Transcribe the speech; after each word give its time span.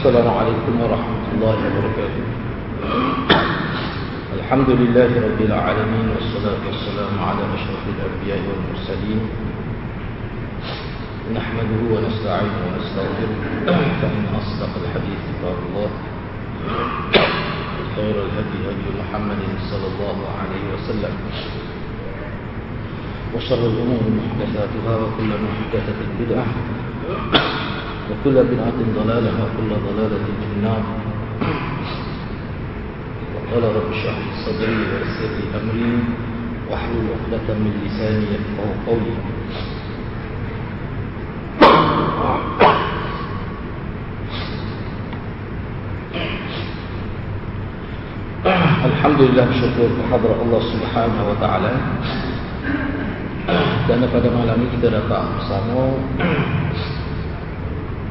السلام 0.00 0.28
عليكم 0.32 0.74
ورحمة 0.80 1.24
الله 1.36 1.58
وبركاته. 1.60 2.24
الحمد 4.40 4.70
لله 4.80 5.10
رب 5.12 5.40
العالمين 5.44 6.06
والصلاة 6.16 6.60
والسلام 6.64 7.14
على 7.20 7.42
أشرف 7.56 7.82
الأنبياء 7.84 8.40
والمرسلين. 8.48 9.20
نحمده 11.36 11.82
ونستعينه 11.92 12.58
ونستغفره. 12.64 13.32
فإن 14.00 14.24
أصدق 14.40 14.72
الحديث 14.82 15.20
كتاب 15.28 15.58
الله. 15.68 15.90
خير 17.96 18.16
الهدي 18.24 18.58
هدي 18.72 18.88
محمد 19.04 19.42
صلى 19.68 19.86
الله 19.92 20.18
عليه 20.40 20.64
وسلم. 20.74 21.14
وشر 23.36 23.62
الأمور 23.72 24.04
محدثاتها 24.16 24.92
وكل 24.96 25.30
محدثة 25.44 26.00
بدعة. 26.20 26.48
وكل 28.08 28.36
بدعة 28.48 28.78
ضلالة 28.96 29.32
وكل 29.42 29.70
ضلالة 29.86 30.24
في 30.40 30.46
النار. 30.56 30.82
وقال 33.34 33.62
رب 33.76 33.88
اشرح 33.92 34.16
لي 34.18 34.32
صدري 34.46 34.78
ويسر 34.90 35.30
لي 35.36 35.44
أمري 35.58 35.92
واحلل 36.70 37.06
عقدة 37.12 37.48
من 37.58 37.72
لساني 37.84 38.26
يفقه 38.34 38.68
قولي. 38.86 39.14
الحمد 48.80 49.20
لله 49.20 49.48
شكر 49.60 49.88
حضر 50.12 50.30
الله 50.42 50.62
سبحانه 50.72 51.20
وتعالى. 51.30 51.72
Karena 53.90 54.06
pada 54.06 54.28
malam 54.30 54.62
ini 54.62 54.70
kita 54.78 54.88
datang 54.94 55.34
bersama 55.34 55.98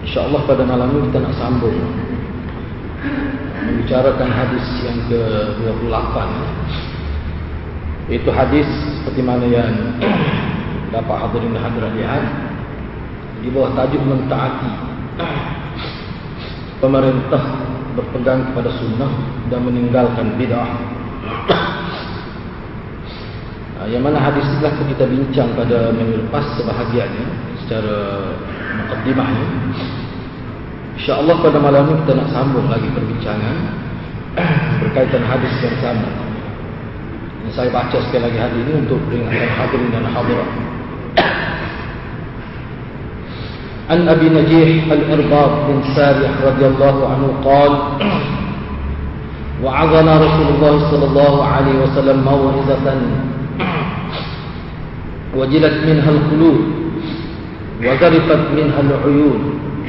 InsyaAllah 0.06 0.42
pada 0.48 0.64
malam 0.64 0.96
ini 0.96 1.12
kita 1.12 1.20
nak 1.20 1.36
sambung. 1.36 1.76
Membicarakan 3.60 4.30
hadis 4.32 4.66
yang 4.84 4.98
ke-28. 5.12 6.16
Itu 8.10 8.30
hadis 8.34 8.68
seperti 9.00 9.22
mana 9.22 9.46
yang 9.46 9.74
Dapat 10.90 11.16
hadirin 11.22 11.54
dan 11.54 11.62
hadirat 11.70 11.92
lihat. 11.94 12.24
Di 13.44 13.48
bawah 13.54 13.72
tajuk 13.78 14.02
mentaati. 14.02 14.72
Pemerintah 16.80 17.44
berpegang 17.92 18.56
kepada 18.56 18.72
sunnah 18.80 19.12
Dan 19.52 19.68
meninggalkan 19.68 20.40
bid'ah 20.40 20.80
yang 23.91 24.01
mana 24.01 24.17
hadis 24.17 24.47
telah 24.57 24.73
kita 24.81 25.05
bincang 25.05 25.51
pada 25.53 25.93
minggu 25.93 26.25
lepas 26.25 26.45
sebahagiannya 26.57 27.27
secara 27.65 27.97
mukaddimahnya 28.81 29.47
InsyaAllah 30.95 31.37
pada 31.43 31.59
malam 31.61 31.91
ini 31.91 31.95
kita 32.07 32.13
nak 32.17 32.29
sambung 32.33 32.71
lagi 32.71 32.89
perbincangan 32.95 33.57
berkaitan 34.81 35.27
hadis 35.27 35.53
yang 35.61 35.77
sama 35.85 36.09
yang 37.45 37.53
saya 37.53 37.69
baca 37.69 37.99
sekali 38.09 38.25
lagi 38.31 38.39
hadis 38.41 38.59
ini 38.65 38.73
untuk 38.89 38.99
peringatkan 39.11 39.51
hadirin 39.53 39.89
dan 39.93 40.07
hadirat 40.09 40.51
An 43.85 44.01
Abi 44.09 44.33
Najih 44.33 44.89
Al-Irbad 44.89 45.53
bin 45.69 45.79
Sarih 45.93 46.33
radhiyallahu 46.41 47.01
anhu 47.05 47.29
قال 47.45 47.73
وعظنا 49.65 50.13
رسول 50.21 50.49
الله 50.57 50.75
صلى 50.91 51.05
الله 51.05 51.35
عليه 51.45 51.77
وسلم 51.85 52.17
موعظة 52.21 52.87
وجلت 55.38 55.74
منها 55.88 56.10
القلوب 56.12 56.60
وذرفت 57.82 58.40
منها 58.58 58.80
العيون 58.80 59.40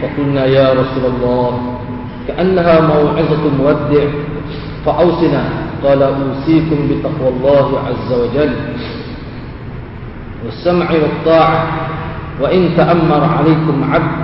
فقلنا 0.02 0.44
يا 0.46 0.72
رسول 0.72 1.04
الله 1.14 1.76
كأنها 2.28 2.80
موعظة 2.80 3.42
مودع 3.58 4.04
فأوصنا 4.86 5.44
قال 5.84 6.02
أوصيكم 6.02 6.76
بتقوى 6.90 7.28
الله 7.28 7.78
عز 7.78 8.12
وجل 8.12 8.54
والسمع 10.44 10.86
والطاعة 10.92 11.66
وإن 12.40 12.68
تأمر 12.76 13.24
عليكم 13.24 13.84
عبد 13.92 14.20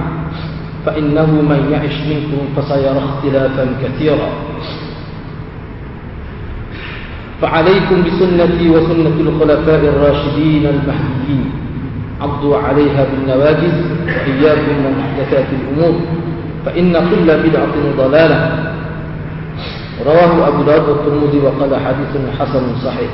فإنه 0.86 1.26
من 1.26 1.68
يعش 1.72 1.96
منكم 2.08 2.42
فسيرى 2.56 2.98
اختلافا 2.98 3.66
كثيرا 3.84 4.28
فعليكم 7.36 7.96
بسنتي 8.02 8.64
وسنة 8.70 9.16
الخلفاء 9.20 9.80
الراشدين 9.92 10.64
المهديين. 10.66 11.50
عضوا 12.16 12.56
عليها 12.56 13.02
بالنواجذ 13.12 13.74
وإياكم 14.08 14.76
ومحدثات 14.86 15.48
الأمور 15.52 15.94
فإن 16.64 16.92
كل 16.92 17.28
بدعة 17.44 17.74
ضلالة. 17.96 18.38
رواه 20.06 20.32
أبو 20.48 20.60
داود 20.62 20.88
والترمذي 20.88 21.38
وقال 21.44 21.72
حديث 21.76 22.12
حسن 22.40 22.64
صحيح. 22.84 23.12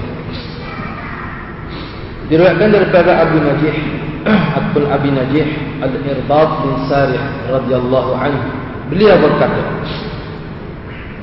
diriwayatkan 2.32 2.70
daripada 2.72 3.28
Abu 3.28 3.44
Najih 3.44 3.76
ataupun 4.24 4.88
Abi 4.88 5.12
Najih 5.12 5.46
Al-Irbad 5.84 6.50
bin 6.64 6.72
Sarih 6.88 7.20
radhiyallahu 7.52 8.10
anhu 8.16 8.48
beliau 8.88 9.20
berkata 9.20 9.60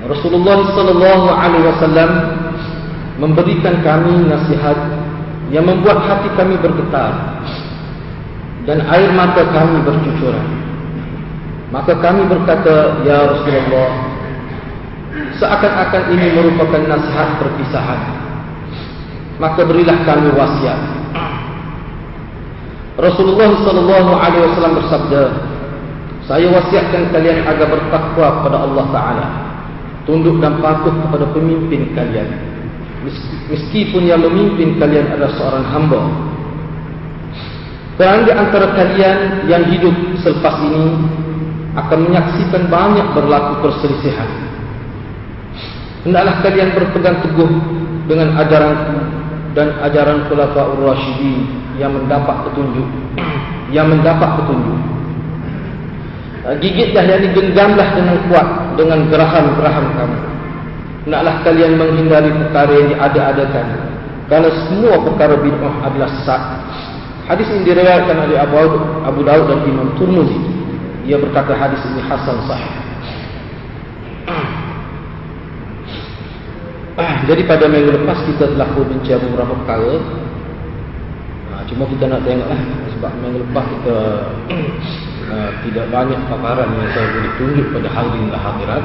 Rasulullah 0.06 0.70
sallallahu 0.70 1.28
alaihi 1.34 1.66
wasallam 1.66 2.10
memberikan 3.20 3.84
kami 3.84 4.32
nasihat 4.32 4.80
yang 5.52 5.68
membuat 5.68 6.00
hati 6.08 6.32
kami 6.40 6.56
bergetar 6.64 7.44
dan 8.64 8.80
air 8.88 9.12
mata 9.12 9.44
kami 9.52 9.84
bercucuran. 9.84 10.48
Maka 11.70 11.94
kami 12.02 12.26
berkata, 12.26 13.04
Ya 13.06 13.30
Rasulullah, 13.30 13.92
seakan-akan 15.38 16.04
ini 16.18 16.28
merupakan 16.34 16.82
nasihat 16.82 17.38
perpisahan. 17.38 18.02
Maka 19.38 19.62
berilah 19.68 20.00
kami 20.08 20.34
wasiat. 20.34 20.82
Rasulullah 23.00 23.52
sallallahu 23.64 24.12
alaihi 24.18 24.44
wasallam 24.50 24.76
bersabda, 24.82 25.24
saya 26.28 26.48
wasiatkan 26.52 27.16
kalian 27.16 27.48
agar 27.48 27.68
bertakwa 27.72 28.28
kepada 28.42 28.58
Allah 28.60 28.86
Taala, 28.92 29.28
tunduk 30.04 30.42
dan 30.44 30.60
patuh 30.60 30.92
kepada 30.92 31.26
pemimpin 31.32 31.96
kalian 31.96 32.50
meskipun 33.50 34.04
yang 34.08 34.22
memimpin 34.24 34.76
kalian 34.80 35.08
adalah 35.16 35.32
seorang 35.40 35.66
hamba. 35.72 36.00
Dan 38.00 38.24
di 38.24 38.32
antara 38.32 38.72
kalian 38.80 39.44
yang 39.52 39.64
hidup 39.68 39.92
selepas 40.24 40.56
ini 40.64 40.86
akan 41.76 42.00
menyaksikan 42.08 42.72
banyak 42.72 43.08
berlaku 43.12 43.68
perselisihan. 43.68 44.30
Hendaklah 46.08 46.40
kalian 46.40 46.72
berpegang 46.72 47.20
teguh 47.20 47.52
dengan 48.08 48.40
ajaranku 48.40 48.98
dan 49.52 49.76
ajaran 49.84 50.32
Khulafaur 50.32 50.80
Rasyidin 50.80 51.44
yang 51.76 51.92
mendapat 51.92 52.48
petunjuk, 52.48 52.88
yang 53.76 53.92
mendapat 53.92 54.30
petunjuk. 54.40 54.80
Gigitlah 56.50 57.04
yang 57.04 57.22
digenggamlah 57.30 57.88
dengan 57.94 58.18
kuat 58.32 58.48
dengan 58.80 59.00
geraham-geraham 59.12 59.86
kamu. 60.00 60.20
Naklah 61.08 61.40
kalian 61.48 61.80
menghindari 61.80 62.28
perkara 62.28 62.74
yang 62.76 62.92
diada-adakan. 62.92 63.68
Kerana 64.28 64.50
semua 64.68 65.00
perkara 65.00 65.40
bid'ah 65.40 65.76
adalah 65.88 66.10
sesat. 66.20 66.42
Hadis 67.32 67.48
ini 67.54 67.72
diriwayatkan 67.72 68.18
oleh 68.26 68.42
Abu 68.42 68.58
Abu 69.06 69.22
Daud 69.22 69.54
dan 69.54 69.62
Imam 69.70 69.94
Turmuzi 70.02 70.34
Ia 71.06 71.22
berkata 71.22 71.54
hadis 71.54 71.78
ini 71.94 72.02
Hasan 72.02 72.42
sahih. 72.50 72.74
Jadi 77.30 77.42
pada 77.46 77.70
minggu 77.70 78.02
lepas 78.02 78.18
kita 78.26 78.50
telah 78.50 78.66
berbincang 78.74 79.22
beberapa 79.30 79.54
perkara. 79.62 79.94
Cuma 81.70 81.86
kita 81.86 82.10
nak 82.10 82.26
tengok 82.26 82.50
lah 82.50 82.62
Sebab 82.98 83.12
minggu 83.22 83.46
lepas 83.46 83.62
kita 83.62 83.96
uh, 85.30 85.50
Tidak 85.62 85.86
banyak 85.94 86.18
paparan 86.26 86.66
yang 86.66 86.90
saya 86.98 87.08
boleh 87.14 87.32
tunjuk 87.38 87.68
pada 87.78 87.88
hadirin 87.94 88.34
dan 88.34 88.42
hadirat 88.42 88.84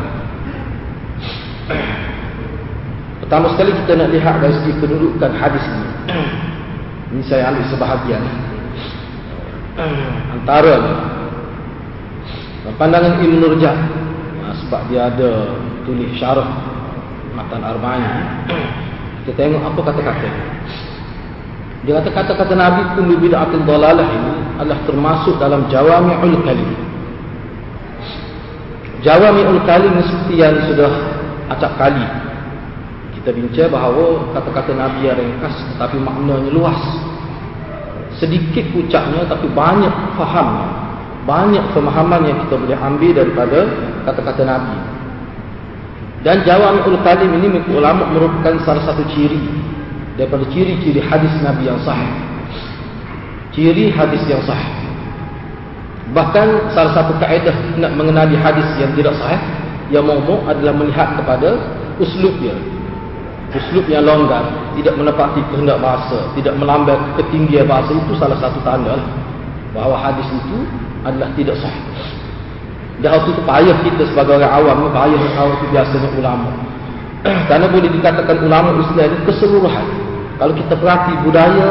Pertama 3.24 3.46
sekali 3.56 3.72
kita 3.72 3.96
nak 3.96 4.12
lihat 4.12 4.36
dari 4.42 4.54
segi 4.60 4.72
kedudukan 4.78 5.32
hadis 5.36 5.64
ini. 5.64 5.90
Ini 7.14 7.22
saya 7.30 7.52
ambil 7.54 7.64
sebahagian. 7.70 8.22
Antara 10.34 10.76
pandangan 12.74 13.22
Ibn 13.22 13.34
Nurjah 13.38 13.76
sebab 14.64 14.80
dia 14.88 15.12
ada 15.12 15.30
tulis 15.84 16.10
syarah 16.16 16.48
matan 17.36 17.60
arba'in. 17.62 18.04
Kita 19.24 19.32
tengok 19.36 19.62
apa 19.62 19.80
kata-kata. 19.92 20.28
Dia 21.84 22.00
kata 22.00 22.10
kata-kata 22.16 22.54
Nabi 22.56 22.82
kullu 22.96 23.20
bid'atin 23.20 23.68
dalalah 23.68 24.08
ini 24.08 24.32
adalah 24.56 24.80
termasuk 24.88 25.36
dalam 25.36 25.68
jawami'ul 25.68 26.40
kalim. 26.44 26.70
Jawami'ul 29.04 29.60
kalim 29.68 29.92
seperti 30.00 30.34
yang 30.40 30.56
sudah 30.64 31.13
acap 31.52 31.76
kali 31.76 32.06
kita 33.20 33.30
bincang 33.32 33.72
bahawa 33.72 34.30
kata-kata 34.36 34.72
Nabi 34.76 35.08
yang 35.08 35.16
ringkas 35.16 35.54
tetapi 35.74 35.96
maknanya 36.00 36.50
luas 36.52 36.80
sedikit 38.20 38.64
ucapnya 38.76 39.26
tapi 39.26 39.48
banyak 39.50 39.94
fahamnya 40.14 40.84
banyak 41.24 41.64
pemahaman 41.72 42.20
yang 42.28 42.38
kita 42.46 42.54
boleh 42.60 42.78
ambil 42.78 43.10
daripada 43.16 43.58
kata-kata 44.04 44.42
Nabi. 44.44 44.76
Dan 46.24 46.40
jawami'ul 46.44 47.00
kalim 47.04 47.36
ini 47.36 47.60
ulama 47.72 48.08
merupakan 48.08 48.56
salah 48.64 48.84
satu 48.84 49.04
ciri 49.12 49.40
daripada 50.16 50.44
ciri-ciri 50.48 51.00
hadis 51.00 51.32
Nabi 51.44 51.68
yang 51.68 51.80
sahih. 51.84 52.12
Ciri 53.52 53.92
hadis 53.92 54.24
yang 54.28 54.40
sahih. 54.44 54.72
Bahkan 56.12 56.76
salah 56.76 56.92
satu 56.92 57.16
kaedah 57.20 57.80
nak 57.80 57.92
mengenali 57.96 58.36
hadis 58.36 58.68
yang 58.76 58.92
tidak 58.96 59.16
sahih 59.20 59.40
yang 59.92 60.04
maudhu' 60.08 60.40
adalah 60.48 60.72
melihat 60.76 61.18
kepada 61.20 61.60
uslub 62.00 62.32
dia. 62.40 62.56
Uslub 63.54 63.86
yang 63.86 64.02
longgar, 64.02 64.42
tidak 64.74 64.94
menepati 64.98 65.40
kehendak 65.52 65.78
bahasa, 65.78 66.26
tidak 66.34 66.54
melambat 66.58 66.98
ketinggian 67.20 67.68
bahasa 67.70 67.94
itu 67.94 68.12
salah 68.18 68.38
satu 68.40 68.58
tanda 68.66 68.98
bahawa 69.76 69.94
hadis 70.00 70.26
itu 70.26 70.58
adalah 71.06 71.28
tidak. 71.38 71.56
Dan 72.98 73.08
waktu 73.14 73.30
itu 73.30 73.42
payah 73.46 73.76
kita 73.84 74.02
sebagai 74.10 74.38
orang 74.40 74.52
awam, 74.54 74.90
payah 74.90 75.20
tahu 75.38 75.50
itu 75.60 75.66
biasanya 75.70 76.08
ulama. 76.18 76.50
Karena 77.50 77.66
boleh 77.70 77.90
dikatakan 77.90 78.36
ulama 78.42 78.68
Islam 78.80 79.06
ini 79.12 79.18
keseluruhan. 79.28 79.86
Kalau 80.34 80.52
kita 80.58 80.74
perhati 80.74 81.14
budaya 81.22 81.68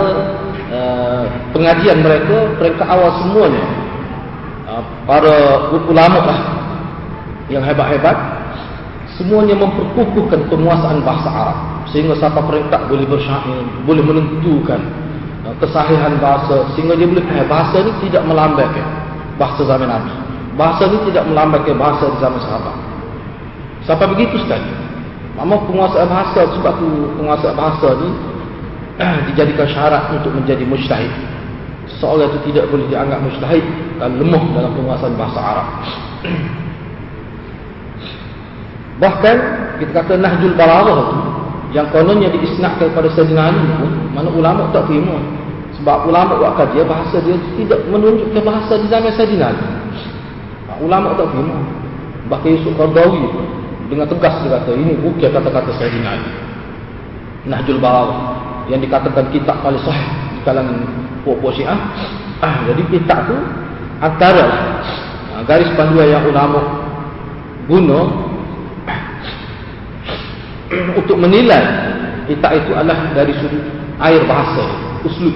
uh, 0.71 1.23
pengajian 1.51 1.99
mereka, 1.99 2.47
mereka 2.59 2.83
awal 2.87 3.11
semuanya. 3.19 3.63
Uh, 4.63 4.83
para 5.03 5.35
ulama 5.91 6.19
lah 6.23 6.62
yang 7.53 7.61
hebat-hebat, 7.61 8.17
semuanya 9.15 9.53
memperkukuhkan 9.53 10.49
penguasaan 10.49 11.05
bahasa 11.05 11.29
Arab. 11.29 11.57
Sehingga 11.93 12.17
siapa 12.17 12.41
peringkat 12.41 12.89
boleh 12.89 13.05
bersyair, 13.05 13.61
boleh 13.85 14.01
menentukan 14.01 14.81
uh, 15.45 15.55
kesahihan 15.61 16.17
bahasa. 16.17 16.65
Sehingga 16.73 16.97
dia 16.97 17.05
boleh 17.05 17.21
bahasa 17.45 17.85
ini 17.85 17.91
tidak 18.09 18.25
melambatkan 18.25 18.87
bahasa 19.37 19.61
zaman 19.61 19.85
Nabi. 19.85 20.11
Bahasa 20.57 20.89
ini 20.89 20.97
tidak 21.13 21.23
melambatkan 21.29 21.75
bahasa 21.77 22.09
di 22.09 22.17
zaman 22.17 22.39
sahabat. 22.41 22.75
Sampai 23.85 24.07
begitu 24.17 24.41
sekali. 24.41 24.69
Mama 25.33 25.65
penguasa 25.65 26.05
bahasa 26.05 26.45
sebab 26.45 26.73
tu 26.77 26.89
penguasa 27.17 27.49
bahasa 27.57 27.89
ni 27.99 28.09
dijadikan 29.33 29.65
syarat 29.65 30.13
untuk 30.13 30.29
menjadi 30.33 30.61
mujtahid. 30.61 31.09
Seorang 31.97 32.29
itu 32.31 32.53
tidak 32.53 32.69
boleh 32.69 32.85
dianggap 32.87 33.19
mujtahid 33.21 33.65
kalau 33.97 34.15
lemah 34.21 34.43
dalam 34.53 34.71
penguasaan 34.77 35.13
bahasa 35.17 35.39
Arab. 35.41 35.67
Bahkan 39.01 39.35
kita 39.81 39.91
kata 39.93 40.13
Nahjul 40.21 40.53
Balaghah 40.53 40.97
tu 41.09 41.17
yang 41.73 41.89
kononnya 41.89 42.29
diisnadkan 42.29 42.93
kepada 42.93 43.09
Sayyidina 43.17 43.49
Ali 43.49 43.61
pun 43.81 43.91
mana 44.13 44.29
ulama 44.29 44.69
tak 44.69 44.85
terima. 44.85 45.17
Sebab 45.81 46.05
ulama 46.05 46.37
buat 46.37 46.53
kajian 46.61 46.85
bahasa 46.85 47.17
dia 47.25 47.33
tidak 47.57 47.81
menunjukkan 47.89 48.43
bahasa 48.45 48.77
di 48.77 48.87
zaman 48.93 49.11
Sayyidina 49.17 49.45
Ali. 49.49 49.65
Ha, 50.69 50.71
ulama 50.77 51.17
tak 51.17 51.33
terima. 51.33 51.57
Bahkan 52.29 52.49
Yusuf 52.53 52.73
Qardawi 52.77 53.23
dengan 53.89 54.05
tegas 54.05 54.35
dia 54.45 54.49
kata 54.61 54.71
ini 54.77 54.93
bukan 55.01 55.29
kata-kata 55.33 55.71
Sayyidina 55.81 56.09
Ali. 56.13 56.29
Nahjul 57.49 57.81
Balaghah 57.81 58.19
yang 58.71 58.79
dikatakan 58.79 59.27
kitab 59.33 59.59
paling 59.59 59.81
sahih 59.81 60.07
di 60.37 60.39
kalangan 60.45 60.77
puak-puak 61.25 61.57
Syiah. 61.57 61.79
Ah, 62.39 62.63
jadi 62.69 62.81
kitab 62.93 63.27
tu 63.27 63.35
antara 63.99 64.45
ah, 65.33 65.41
garis 65.43 65.67
panduan 65.73 66.07
yang 66.07 66.23
ulama 66.29 66.61
guna 67.65 67.99
untuk 70.99 71.17
menilai 71.17 71.63
kitab 72.27 72.51
itu 72.55 72.71
adalah 72.73 73.11
dari 73.13 73.33
sudut 73.37 73.63
air 74.01 74.21
bahasa, 74.25 74.65
uslub. 75.05 75.35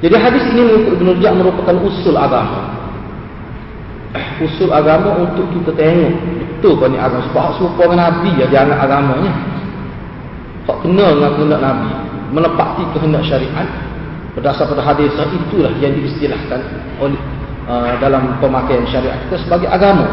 Jadi 0.00 0.16
hadis 0.16 0.44
ini 0.56 0.62
mengikut 0.64 0.92
Ibn 0.96 1.06
Rujak 1.12 1.32
merupakan 1.36 1.76
usul 1.84 2.16
agama. 2.16 2.80
Usul 4.40 4.72
agama 4.72 5.28
untuk 5.28 5.46
kita 5.52 5.76
tengok 5.76 6.14
betul 6.60 6.74
kan 6.80 6.88
ni 6.90 6.98
agama 6.98 7.24
sebab 7.30 7.46
serupa 7.60 7.84
dengan 7.86 7.98
Nabi 8.08 8.30
ya 8.40 8.46
dia 8.48 8.60
anak 8.64 8.78
agamanya. 8.88 9.32
Tak 10.64 10.76
kena 10.84 11.06
dengan 11.12 11.30
kehendak 11.36 11.60
Nabi 11.60 11.90
menepati 12.30 12.84
kehendak 12.96 13.22
syariat 13.28 13.68
berdasar 14.32 14.70
pada 14.70 14.82
hadis 14.86 15.10
itulah 15.18 15.72
yang 15.82 15.92
diistilahkan 15.98 16.60
oleh 17.02 17.18
uh, 17.66 17.98
dalam 17.98 18.38
pemakaian 18.38 18.86
syariat 18.86 19.18
kita 19.26 19.42
sebagai 19.42 19.68
agama 19.68 20.06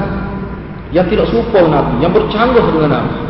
yang 0.92 1.06
tidak 1.08 1.30
serupa 1.30 1.62
Nabi 1.64 2.02
yang 2.02 2.12
bercanggah 2.12 2.66
dengan 2.74 2.92
Nabi 2.92 3.27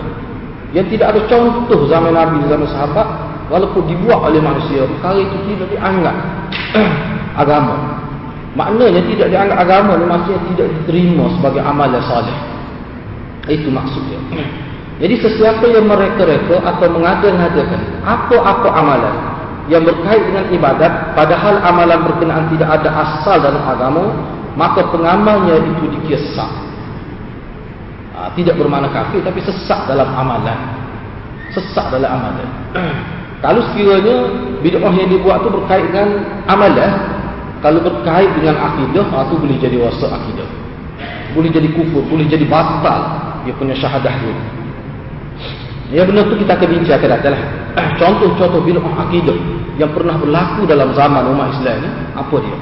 yang 0.75 0.87
tidak 0.91 1.15
ada 1.15 1.21
contoh 1.31 1.87
zaman 1.87 2.11
Nabi 2.11 2.43
zaman 2.47 2.67
sahabat 2.67 3.07
walaupun 3.47 3.87
dibuat 3.87 4.19
oleh 4.27 4.43
manusia 4.43 4.83
perkara 4.83 5.19
itu 5.23 5.37
tidak 5.47 5.67
dianggap 5.71 6.15
agama. 7.41 7.75
Maknanya 8.57 9.01
tidak 9.07 9.27
dianggap 9.31 9.57
agama 9.63 9.95
maksudnya 9.95 10.41
tidak 10.51 10.67
diterima 10.81 11.31
sebagai 11.39 11.61
amal 11.63 11.87
yang 11.87 12.03
salih 12.03 12.37
itu 13.47 13.67
maksudnya. 13.71 14.19
Jadi 15.01 15.15
sesiapa 15.21 15.61
yang 15.69 15.85
mereka-reka 15.85 16.57
atau 16.65 16.87
mengada-ngadakan 16.89 18.01
apa-apa 18.01 18.69
amalan 18.73 19.15
yang 19.69 19.85
berkait 19.85 20.23
dengan 20.25 20.47
ibadat 20.49 21.13
padahal 21.13 21.59
amalan 21.61 21.99
berkenaan 22.07 22.49
tidak 22.55 22.81
ada 22.81 22.89
asal 23.03 23.35
dalam 23.37 23.61
agama 23.61 24.03
maka 24.57 24.81
pengamalnya 24.89 25.59
itu 25.61 25.85
dikira 25.91 26.66
ha, 28.17 28.33
tidak 28.33 28.57
bermakna 28.57 28.89
kafir 28.89 29.21
tapi 29.21 29.37
sesak 29.45 29.85
dalam 29.85 30.09
amalan 30.09 30.57
sesak 31.53 31.85
dalam 31.93 32.09
amalan 32.09 32.49
kalau 33.45 33.61
sekiranya 33.69 34.25
bid'ah 34.65 34.93
yang 34.97 35.09
dibuat 35.13 35.45
itu 35.45 35.49
berkait 35.53 35.85
dengan 35.93 36.25
amalan 36.49 36.91
kalau 37.61 37.79
berkait 37.85 38.29
dengan 38.33 38.57
akidah 38.57 39.05
itu 39.05 39.13
ha, 39.13 39.29
boleh 39.29 39.57
jadi 39.61 39.77
wasak 39.77 40.09
akidah 40.09 40.49
boleh 41.37 41.49
jadi 41.53 41.69
kufur 41.77 42.01
boleh 42.09 42.25
jadi 42.25 42.45
batal 42.49 43.29
dia 43.45 43.53
punya 43.53 43.77
syahadah 43.77 44.11
itu 44.17 44.33
Ya 45.87 46.03
benar 46.03 46.27
tu 46.27 46.35
kita 46.35 46.51
akan 46.51 46.67
bincang 46.67 46.99
akan 46.99 47.09
datang 47.15 47.31
lah. 47.31 47.43
Contoh-contoh 48.01 48.59
bid'ah 48.59 49.07
akidah 49.07 49.37
yang 49.79 49.87
pernah 49.95 50.19
berlaku 50.19 50.67
dalam 50.67 50.91
zaman 50.91 51.31
umat 51.31 51.55
Islam 51.55 51.79
ni 51.79 51.89
apa 52.11 52.35
dia? 52.43 52.57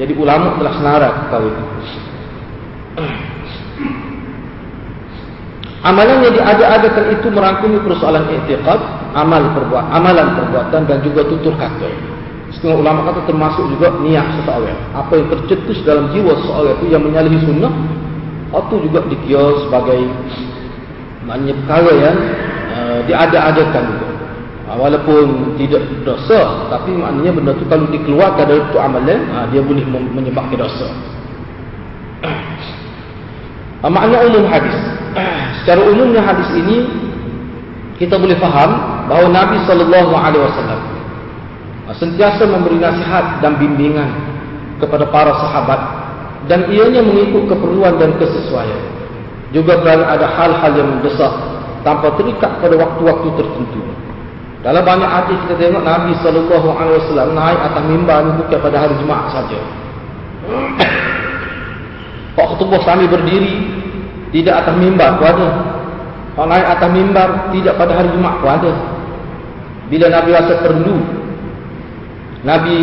Jadi 0.00 0.16
ulama 0.16 0.56
telah 0.56 0.72
senarai 0.80 1.12
perkara 1.12 1.44
itu. 1.44 1.62
Amalan 5.80 6.20
yang 6.20 6.36
diada-adakan 6.36 7.04
itu 7.08 7.32
merangkumi 7.32 7.80
persoalan 7.80 8.28
i'tiqad, 8.28 8.80
amal 9.16 9.40
perbuatan, 9.56 9.88
amalan 9.88 10.28
perbuatan 10.36 10.84
dan 10.84 11.00
juga 11.00 11.24
tutur 11.24 11.56
kata. 11.56 11.88
Setengah 12.52 12.84
ulama 12.84 13.08
kata 13.08 13.24
termasuk 13.24 13.64
juga 13.72 13.88
niat 14.04 14.28
seseorang. 14.36 14.76
Apa 14.92 15.12
yang 15.16 15.26
tercetus 15.32 15.80
dalam 15.88 16.12
jiwa 16.12 16.36
seseorang 16.36 16.76
itu 16.76 16.86
yang 16.92 17.00
menyalahi 17.00 17.38
sunnah, 17.48 17.72
itu 18.52 18.74
juga 18.84 18.98
dikira 19.08 19.46
sebagai 19.64 20.00
maknanya 21.24 21.54
perkara 21.64 21.92
yang 21.96 22.16
uh, 22.76 23.00
diada-adakan 23.08 23.82
juga. 23.96 24.08
Uh, 24.68 24.76
walaupun 24.76 25.24
tidak 25.56 25.80
dosa, 26.04 26.68
tapi 26.68 26.92
maknanya 26.92 27.40
benda 27.40 27.52
itu 27.56 27.64
kalau 27.72 27.88
dikeluarkan 27.88 28.44
dari 28.44 28.60
itu 28.68 28.76
amalan, 28.76 29.20
uh, 29.32 29.48
dia 29.48 29.64
boleh 29.64 29.84
menyebabkan 29.88 30.60
dosa. 30.60 30.92
Uh, 33.80 33.88
makna 33.88 34.28
umum 34.28 34.44
hadis. 34.44 34.99
Secara 35.62 35.80
umumnya 35.86 36.22
hadis 36.22 36.48
ini 36.54 36.86
kita 38.00 38.16
boleh 38.16 38.38
faham 38.40 38.70
bahawa 39.10 39.28
Nabi 39.28 39.60
sallallahu 39.68 40.12
alaihi 40.16 40.44
wasallam 40.46 40.80
sentiasa 41.90 42.46
memberi 42.46 42.78
nasihat 42.78 43.42
dan 43.42 43.58
bimbingan 43.58 44.08
kepada 44.78 45.10
para 45.10 45.34
sahabat 45.42 45.80
dan 46.46 46.70
ianya 46.70 47.02
mengikut 47.02 47.50
keperluan 47.50 47.98
dan 47.98 48.14
kesesuaian. 48.16 48.82
Juga 49.50 49.82
kerana 49.82 50.14
ada 50.14 50.30
hal-hal 50.30 50.72
yang 50.78 50.88
mendesak 50.88 51.34
tanpa 51.82 52.14
terikat 52.14 52.62
pada 52.62 52.74
waktu-waktu 52.78 53.28
tertentu. 53.34 53.82
Dalam 54.60 54.84
banyak 54.84 55.10
hadis 55.10 55.36
kita 55.48 55.56
tengok 55.56 55.82
Nabi 55.82 56.12
sallallahu 56.22 56.68
alaihi 56.70 56.96
wasallam 57.02 57.28
naik 57.34 57.58
atas 57.58 57.82
mimbar 57.88 58.18
ni 58.22 58.32
bukan 58.38 58.58
pada 58.60 58.76
hari 58.78 58.94
Jumaat 59.02 59.26
saja. 59.34 59.58
Pak 62.38 62.46
khutbah 62.54 62.80
sambil 62.86 63.10
berdiri 63.10 63.79
tidak 64.30 64.54
atas 64.64 64.74
mimbar 64.78 65.18
pun 65.18 65.26
ada. 65.26 65.48
Pak 66.30 66.46
naik 66.46 66.66
atas 66.78 66.90
mimbar 66.94 67.28
tidak 67.50 67.74
pada 67.74 67.92
hari 67.98 68.08
Jumaat 68.14 68.36
pun 68.38 68.50
ada. 68.50 68.72
Bila 69.90 70.06
Nabi 70.06 70.30
rasa 70.30 70.54
perlu 70.62 70.96
Nabi 72.40 72.76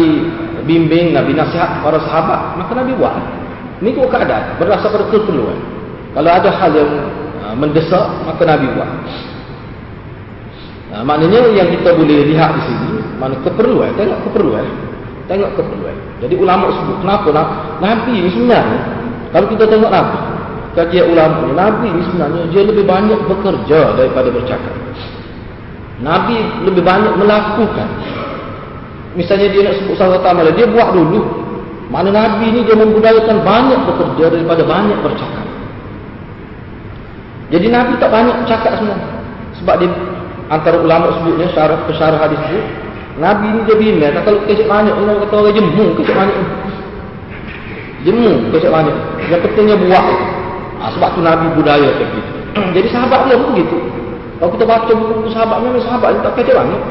bimbing, 0.70 1.18
Nabi 1.18 1.34
nasihat 1.34 1.82
para 1.82 1.98
sahabat, 2.04 2.62
maka 2.62 2.72
Nabi 2.78 2.94
buat. 2.94 3.16
Ini 3.82 3.94
keadaan 3.94 4.58
berdasar 4.58 4.90
pada 4.90 5.06
keperluan. 5.10 5.58
Kalau 6.14 6.30
ada 6.34 6.50
hal 6.50 6.72
yang 6.74 6.92
uh, 7.46 7.56
mendesak, 7.58 8.06
maka 8.26 8.42
Nabi 8.46 8.68
buat. 8.74 8.90
Nah, 10.88 11.02
maknanya 11.04 11.52
yang 11.54 11.70
kita 11.74 11.94
boleh 11.94 12.26
lihat 12.32 12.58
di 12.58 12.62
sini, 12.70 12.92
mana 13.18 13.38
keperluan, 13.42 13.92
tengok 13.98 14.20
keperluan. 14.30 14.66
Tengok 15.28 15.52
keperluan. 15.60 15.96
Jadi 16.24 16.36
ulama 16.40 16.72
sebut, 16.74 16.98
kenapa? 17.04 17.30
Nabi 17.84 18.14
ini 18.14 18.30
sebenarnya, 18.32 18.82
kalau 19.36 19.48
kita 19.52 19.66
tengok 19.68 19.92
Nabi, 19.92 20.18
kajian 20.78 21.10
ulama 21.10 21.50
Nabi 21.58 21.90
ini 21.90 22.02
sebenarnya 22.06 22.44
dia 22.54 22.62
lebih 22.62 22.86
banyak 22.86 23.20
bekerja 23.26 23.98
daripada 23.98 24.30
bercakap. 24.30 24.74
Nabi 25.98 26.38
lebih 26.70 26.86
banyak 26.86 27.18
melakukan. 27.18 27.90
Misalnya 29.18 29.50
dia 29.50 29.62
nak 29.66 29.82
sebut 29.82 29.98
satu 29.98 30.22
amalan, 30.22 30.54
dia 30.54 30.70
buat 30.70 30.94
dulu. 30.94 31.26
Mana 31.90 32.14
Nabi 32.14 32.54
ni 32.54 32.62
dia 32.62 32.78
membudayakan 32.78 33.42
banyak 33.42 33.80
bekerja 33.90 34.30
daripada 34.30 34.62
banyak 34.62 35.00
bercakap. 35.02 35.46
Jadi 37.50 37.68
Nabi 37.74 37.98
tak 37.98 38.14
banyak 38.14 38.38
cakap 38.46 38.78
semua. 38.78 39.00
Sebab 39.58 39.76
dia 39.82 39.90
antara 40.54 40.78
ulama 40.78 41.18
sebutnya 41.18 41.50
syarah 41.58 41.82
pesyarah 41.90 42.20
hadis 42.22 42.40
itu 42.46 42.62
Nabi 43.18 43.50
ni 43.50 43.60
dia 43.66 43.76
bina 43.76 44.08
tak 44.14 44.30
kalau 44.30 44.40
kecek 44.46 44.70
banyak 44.70 44.94
orang 44.94 45.18
kata 45.26 45.36
orang 45.42 45.56
jemu 45.58 45.86
kecek 45.98 46.14
banyak. 46.14 46.38
Jemu 48.06 48.32
kecek 48.54 48.70
banyak. 48.70 48.96
Yang 49.34 49.42
pentingnya 49.50 49.76
buat. 49.82 50.06
Ha, 50.78 50.94
sebab 50.94 51.10
tu 51.18 51.22
Nabi 51.26 51.46
budaya 51.58 51.90
macam 51.90 52.08
gitu. 52.14 52.32
Jadi 52.76 52.88
sahabat 52.94 53.20
dia 53.26 53.38
pun 53.38 53.50
begitu. 53.58 53.78
Kalau 54.38 54.52
kita 54.54 54.66
baca 54.70 54.92
buku 54.94 55.30
sahabat 55.34 55.58
memang 55.66 55.82
sahabat 55.82 56.10
dia 56.14 56.22
tak 56.22 56.34
kecek 56.38 56.56
banyak. 56.56 56.82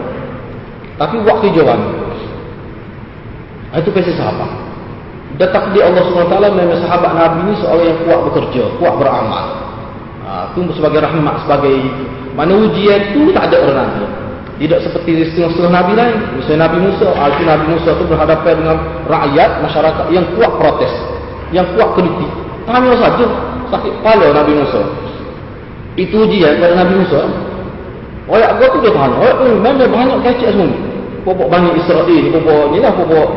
Tapi 0.97 1.15
buat 1.23 1.37
kerja 1.45 1.63
banyak. 1.63 1.95
Ha, 3.71 3.75
itu 3.79 3.91
pasti 3.95 4.13
sahabat. 4.19 4.51
Dan 5.37 5.49
takdir 5.53 5.85
Allah 5.85 6.03
SWT 6.07 6.37
memang 6.55 6.79
sahabat 6.81 7.13
Nabi 7.13 7.39
ni 7.51 7.55
seorang 7.61 7.87
yang 7.93 7.99
kuat 8.09 8.21
bekerja, 8.31 8.63
kuat 8.81 8.95
beramal. 8.97 9.47
Ha, 10.27 10.51
itu 10.51 10.61
sebagai 10.75 11.05
rahmat, 11.05 11.45
sebagai 11.47 11.77
mana 12.35 12.53
ujian 12.57 13.01
itu 13.15 13.31
tak 13.31 13.53
ada 13.53 13.57
orang 13.63 13.91
lain. 13.95 14.11
Tidak 14.57 14.81
seperti 14.89 15.29
setengah-setengah 15.33 15.73
Nabi 15.73 15.93
lain. 15.93 16.17
Misalnya 16.41 16.61
Nabi 16.65 16.79
Musa, 16.89 17.07
ah, 17.13 17.29
itu 17.29 17.43
Nabi 17.45 17.65
Musa 17.77 17.91
itu 17.93 18.05
berhadapan 18.09 18.53
dengan 18.57 18.79
rakyat, 19.05 19.51
masyarakat 19.61 20.05
yang 20.09 20.25
kuat 20.33 20.53
protes. 20.57 20.93
Yang 21.53 21.67
kuat 21.77 21.89
kritik. 22.01 22.31
Tanya 22.65 22.97
saja, 22.97 23.27
sakit 23.71 23.93
kepala 24.01 24.27
Nabi 24.33 24.53
Musa. 24.59 24.83
Itu 25.97 26.29
ujian 26.29 26.61
kepada 26.61 26.75
Nabi 26.85 26.95
Musa. 27.03 27.21
Orang 28.27 28.51
agak 28.59 28.69
tu 28.75 28.79
dia 28.83 28.93
tahan. 28.93 29.13
Orang 29.17 29.35
tu 29.39 29.45
memang 29.57 29.89
banyak 29.89 30.19
kacik 30.27 30.51
semua. 30.51 30.69
Pokok 31.27 31.49
banyak 31.51 31.75
Israel, 31.79 32.07
pokok 32.07 32.65
ni 32.71 32.79
lah, 32.79 32.93
pokok 32.95 33.29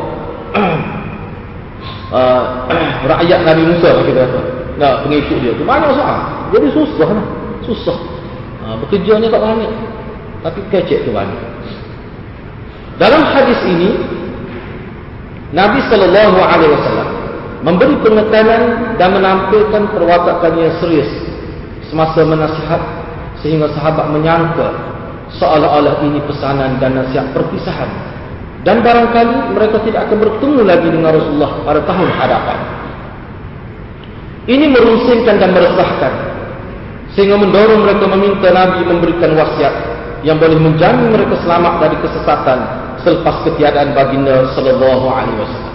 uh, 2.13 2.43
rakyat 3.12 3.39
Nabi 3.45 3.63
Musa 3.65 3.89
kita 4.05 4.19
kata. 4.29 4.41
Nah, 4.79 5.03
pengikut 5.03 5.38
dia 5.43 5.51
tu. 5.57 5.63
Banyak 5.67 5.91
soal. 5.93 6.19
Jadi 6.55 6.67
susah 6.71 7.09
lah. 7.12 7.25
Susah. 7.67 7.98
Uh, 8.63 8.75
bekerjanya 8.86 9.27
tak 9.27 9.41
banyak. 9.43 9.71
Tapi 10.39 10.59
kecek 10.71 11.03
tu 11.03 11.12
banyak. 11.12 11.39
Dalam 13.00 13.24
hadis 13.31 13.59
ini 13.63 13.95
Nabi 15.55 15.79
sallallahu 15.88 16.38
alaihi 16.38 16.71
wasallam 16.75 17.09
memberi 17.66 17.96
penekanan 18.00 18.96
dan 18.96 19.10
menampilkan 19.16 19.84
perwatakan 19.92 20.56
yang 20.56 20.74
serius 20.80 21.10
semasa 21.92 22.24
menasihat 22.24 22.82
sehingga 23.44 23.68
sahabat 23.75 24.12
menyangka 24.12 24.68
seolah-olah 25.39 26.04
ini 26.08 26.24
pesanan 26.24 26.80
dan 26.80 26.96
nasihat 26.96 27.30
perpisahan 27.36 27.89
dan 28.63 28.84
barangkali 28.84 29.56
mereka 29.56 29.80
tidak 29.88 30.08
akan 30.08 30.18
bertemu 30.20 30.60
lagi 30.68 30.88
dengan 30.92 31.12
Rasulullah 31.16 31.51
pada 31.63 31.82
tahun 31.88 32.10
hadapan. 32.12 32.60
Ini 34.50 34.66
merusingkan 34.68 35.36
dan 35.39 35.50
meresahkan 35.56 36.13
sehingga 37.13 37.38
mendorong 37.39 37.86
mereka 37.86 38.06
meminta 38.10 38.50
Nabi 38.51 38.82
memberikan 38.84 39.32
wasiat 39.38 39.75
yang 40.28 40.36
boleh 40.36 40.60
menjamin 40.60 41.16
mereka 41.16 41.39
selamat 41.39 41.74
dari 41.88 41.96
kesesatan 42.04 42.60
selepas 43.00 43.36
ketiadaan 43.48 43.96
baginda 43.96 44.51
sallallahu 44.51 45.06
alaihi 45.08 45.38
wasallam. 45.39 45.68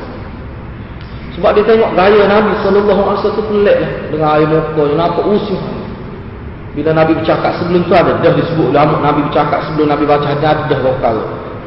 Sebab 1.34 1.50
dia 1.58 1.64
tengok 1.66 1.90
gaya 1.98 2.30
Nabi 2.30 2.52
sallallahu 2.62 3.00
alaihi 3.10 3.18
wasallam 3.18 3.38
tu 3.42 3.46
peliklah 3.50 3.78
dengan 4.14 4.28
air 4.38 4.46
muka 4.46 4.82
yang 4.86 4.98
nampak 5.02 5.24
usuh. 5.26 5.60
Bila 6.74 6.90
Nabi 6.94 7.12
bercakap 7.18 7.58
sebelum 7.58 7.86
tu 7.86 7.94
ada 7.94 8.18
dah 8.18 8.34
disebut 8.34 8.70
lama 8.70 9.02
Nabi 9.02 9.26
bercakap 9.30 9.62
sebelum 9.66 9.90
Nabi 9.90 10.04
baca 10.06 10.26
hadis 10.30 10.66
dah 10.70 10.78
vokal. 10.78 11.16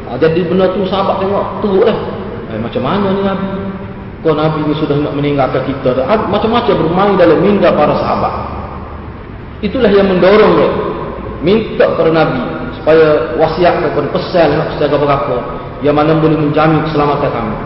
Ha, 0.07 0.15
jadi 0.19 0.39
benda 0.47 0.71
tu 0.71 0.87
sahabat 0.87 1.19
tengok 1.19 1.43
teruklah. 1.59 1.97
Eh, 2.47 2.59
macam 2.63 2.81
mana 2.83 3.07
ni 3.11 3.21
Nabi? 3.27 3.47
Kau 4.23 4.35
Nabi 4.35 4.59
ni 4.67 4.73
sudah 4.79 4.95
nak 5.03 5.13
meninggalkan 5.19 5.63
kita. 5.67 5.99
Macam-macam 6.07 6.75
bermain 6.75 7.13
dalam 7.19 7.39
minda 7.43 7.67
para 7.75 7.91
sahabat. 7.99 8.33
Itulah 9.59 9.91
yang 9.91 10.07
mendorong 10.07 10.53
dia. 10.55 10.69
Minta 11.43 11.91
kepada 11.91 12.11
Nabi 12.11 12.41
supaya 12.79 13.35
wasiat 13.35 13.83
kepada 13.83 14.07
pesan 14.15 14.47
nak 14.55 14.67
pesan 14.73 14.89
apa-apa 14.95 15.37
yang 15.83 15.93
mana 15.93 16.15
boleh 16.15 16.39
menjamin 16.39 16.87
keselamatan 16.87 17.29
kami. 17.35 17.57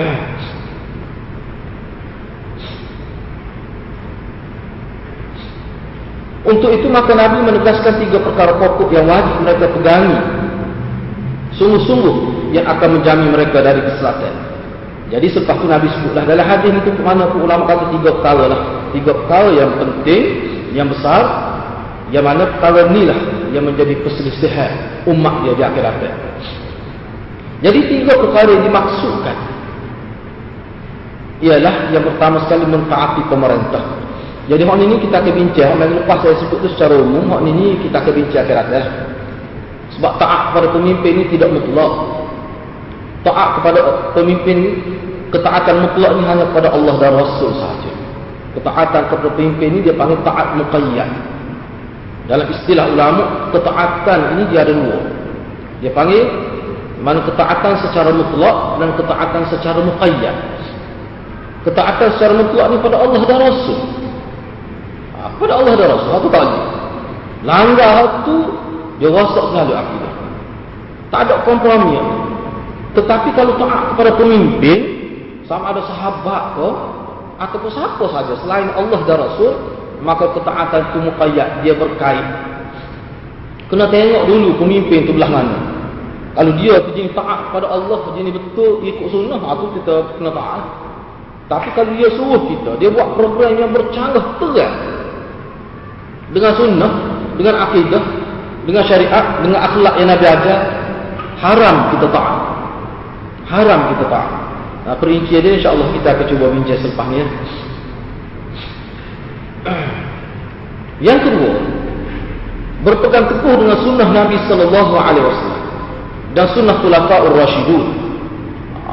Untuk 6.44 6.76
itu 6.76 6.92
maka 6.92 7.16
Nabi 7.16 7.40
menegaskan 7.40 8.04
tiga 8.04 8.20
perkara 8.20 8.60
pokok 8.60 8.92
yang 8.92 9.08
wajib 9.08 9.40
mereka 9.40 9.64
pegangi. 9.72 10.20
Sungguh-sungguh 11.56 12.16
yang 12.52 12.68
akan 12.68 13.00
menjamin 13.00 13.32
mereka 13.32 13.64
dari 13.64 13.80
kesesatan. 13.80 14.34
Jadi 15.08 15.26
selepas 15.32 15.56
itu 15.56 15.66
Nabi 15.68 15.88
sebutlah 15.88 16.24
dalam 16.28 16.44
hadis 16.44 16.72
itu 16.74 16.90
mana 17.00 17.32
pun 17.32 17.48
ulama 17.48 17.64
kata 17.64 17.96
tiga 17.96 18.10
perkara 18.20 18.44
lah. 18.50 18.60
Tiga 18.92 19.12
perkara 19.16 19.48
yang 19.56 19.70
penting, 19.80 20.22
yang 20.76 20.88
besar, 20.92 21.22
yang 22.12 22.24
mana 22.28 22.44
perkara 22.58 22.92
inilah 22.92 23.18
yang 23.56 23.64
menjadi 23.64 23.94
perselisihan 24.04 25.00
umat 25.08 25.48
dia 25.48 25.54
di 25.56 25.62
akhirat. 25.64 25.96
Jadi 27.64 27.80
tiga 27.88 28.12
perkara 28.20 28.48
yang 28.52 28.64
dimaksudkan 28.68 29.36
ialah 31.40 31.74
yang 31.92 32.04
pertama 32.04 32.44
sekali 32.44 32.64
mentaati 32.68 33.22
pemerintah. 33.32 34.03
Jadi 34.44 34.60
hak 34.60 34.76
ini 34.76 34.96
kita 35.00 35.24
akan 35.24 35.32
bincang, 35.40 35.72
minggu 35.80 36.04
lepas 36.04 36.20
saya 36.20 36.36
sebut 36.36 36.60
itu 36.60 36.68
secara 36.76 37.00
umum, 37.00 37.32
hak 37.32 37.40
ini 37.48 37.80
kita 37.80 37.96
akan 37.96 38.12
bincang 38.12 38.44
akhirat. 38.44 38.66
Sebab 39.96 40.12
taat 40.20 40.40
kepada 40.52 40.68
pemimpin 40.74 41.10
ini 41.16 41.24
tidak 41.32 41.48
mutlak. 41.54 41.92
Taat 43.24 43.48
kepada 43.56 43.80
pemimpin 44.12 44.84
ketaatan 45.32 45.88
mutlak 45.88 46.10
ini 46.12 46.22
hanya 46.28 46.44
kepada 46.52 46.68
Allah 46.76 46.94
dan 47.00 47.12
Rasul 47.16 47.56
sahaja. 47.56 47.92
Ketaatan 48.52 49.02
kepada 49.08 49.28
pemimpin 49.32 49.66
ini 49.72 49.80
dia 49.80 49.96
panggil 49.96 50.20
taat 50.26 50.60
muqayyad. 50.60 51.10
Dalam 52.28 52.46
istilah 52.52 52.84
ulama, 52.92 53.48
ketaatan 53.48 54.20
ini 54.36 54.42
dia 54.52 54.60
ada 54.60 54.72
dua. 54.76 54.98
Dia 55.80 55.90
panggil 55.96 56.24
mana 57.00 57.24
ketaatan 57.24 57.80
secara 57.80 58.12
mutlak 58.12 58.56
dan 58.76 58.88
ketaatan 59.00 59.42
secara 59.48 59.80
muqayyad. 59.80 60.36
Ketaatan 61.64 62.08
secara 62.20 62.32
mutlak 62.36 62.66
ni 62.68 62.76
pada 62.84 62.96
Allah 63.00 63.20
dan 63.24 63.38
Rasul. 63.40 64.03
Pada 65.38 65.52
Allah 65.58 65.72
dan 65.74 65.88
Rasul, 65.90 66.12
apa 66.14 66.28
tak 66.30 66.46
Langgar 67.44 68.24
tu 68.24 68.36
dia 68.96 69.10
rosak 69.10 69.44
selalu 69.52 69.72
akidah. 69.76 70.12
Tak 71.12 71.20
ada 71.28 71.34
kompromi. 71.44 71.98
Tetapi 72.94 73.28
kalau 73.34 73.58
taat 73.58 73.92
kepada 73.92 74.10
pemimpin, 74.16 74.78
sama 75.44 75.74
ada 75.74 75.82
sahabat 75.84 76.42
ke, 76.56 76.68
ataupun 77.42 77.70
siapa 77.74 78.04
saja 78.08 78.32
selain 78.40 78.70
Allah 78.72 79.00
dan 79.04 79.18
Rasul, 79.18 79.52
maka 80.00 80.30
ketaatan 80.32 80.80
itu 80.88 80.98
muqayyad 81.10 81.48
dia 81.66 81.74
berkait. 81.76 82.26
Kena 83.68 83.90
tengok 83.90 84.22
dulu 84.30 84.48
pemimpin 84.62 85.04
tu 85.04 85.12
belah 85.12 85.30
mana. 85.32 85.58
Kalau 86.34 86.52
dia 86.58 86.82
jenis 86.94 87.14
taat 87.14 87.54
pada 87.54 87.70
Allah 87.70 88.10
jenis 88.18 88.34
betul 88.34 88.82
ikut 88.82 89.06
sunnah 89.10 89.38
itu 89.38 89.66
ha, 89.66 89.74
kita 89.78 89.94
kena 90.18 90.30
taat. 90.34 90.62
Tapi 91.46 91.68
kalau 91.76 91.92
dia 91.94 92.08
suruh 92.14 92.42
kita 92.48 92.72
dia 92.80 92.88
buat 92.90 93.14
program 93.14 93.52
yang 93.54 93.70
bercanggah 93.70 94.40
terang 94.40 94.74
dengan 96.34 96.52
sunnah 96.58 96.92
dengan 97.38 97.54
akidah 97.62 98.02
dengan 98.66 98.82
syariat 98.84 99.40
dengan 99.40 99.60
akhlak 99.62 99.94
yang 100.02 100.08
Nabi 100.10 100.26
ajar 100.26 100.58
haram 101.38 101.76
kita 101.94 102.06
taat 102.10 102.38
haram 103.48 103.80
kita 103.94 104.04
taat 104.10 104.32
nah, 104.84 104.96
perincian 104.98 105.40
dia 105.40 105.56
insyaAllah 105.56 105.88
kita 105.94 106.08
akan 106.18 106.26
cuba 106.26 106.44
bincang 106.50 106.78
selepas 106.82 107.06
ni 107.08 107.16
ya. 107.22 107.26
Yang 111.02 111.18
kedua, 111.26 111.52
berpegang 112.86 113.26
teguh 113.26 113.54
dengan 113.58 113.78
sunnah 113.82 114.08
Nabi 114.12 114.36
sallallahu 114.46 114.94
alaihi 114.94 115.26
wasallam 115.26 115.64
dan 116.38 116.46
sunnah 116.54 116.76
khulafaur 116.78 117.34
rasyidun. 117.34 117.84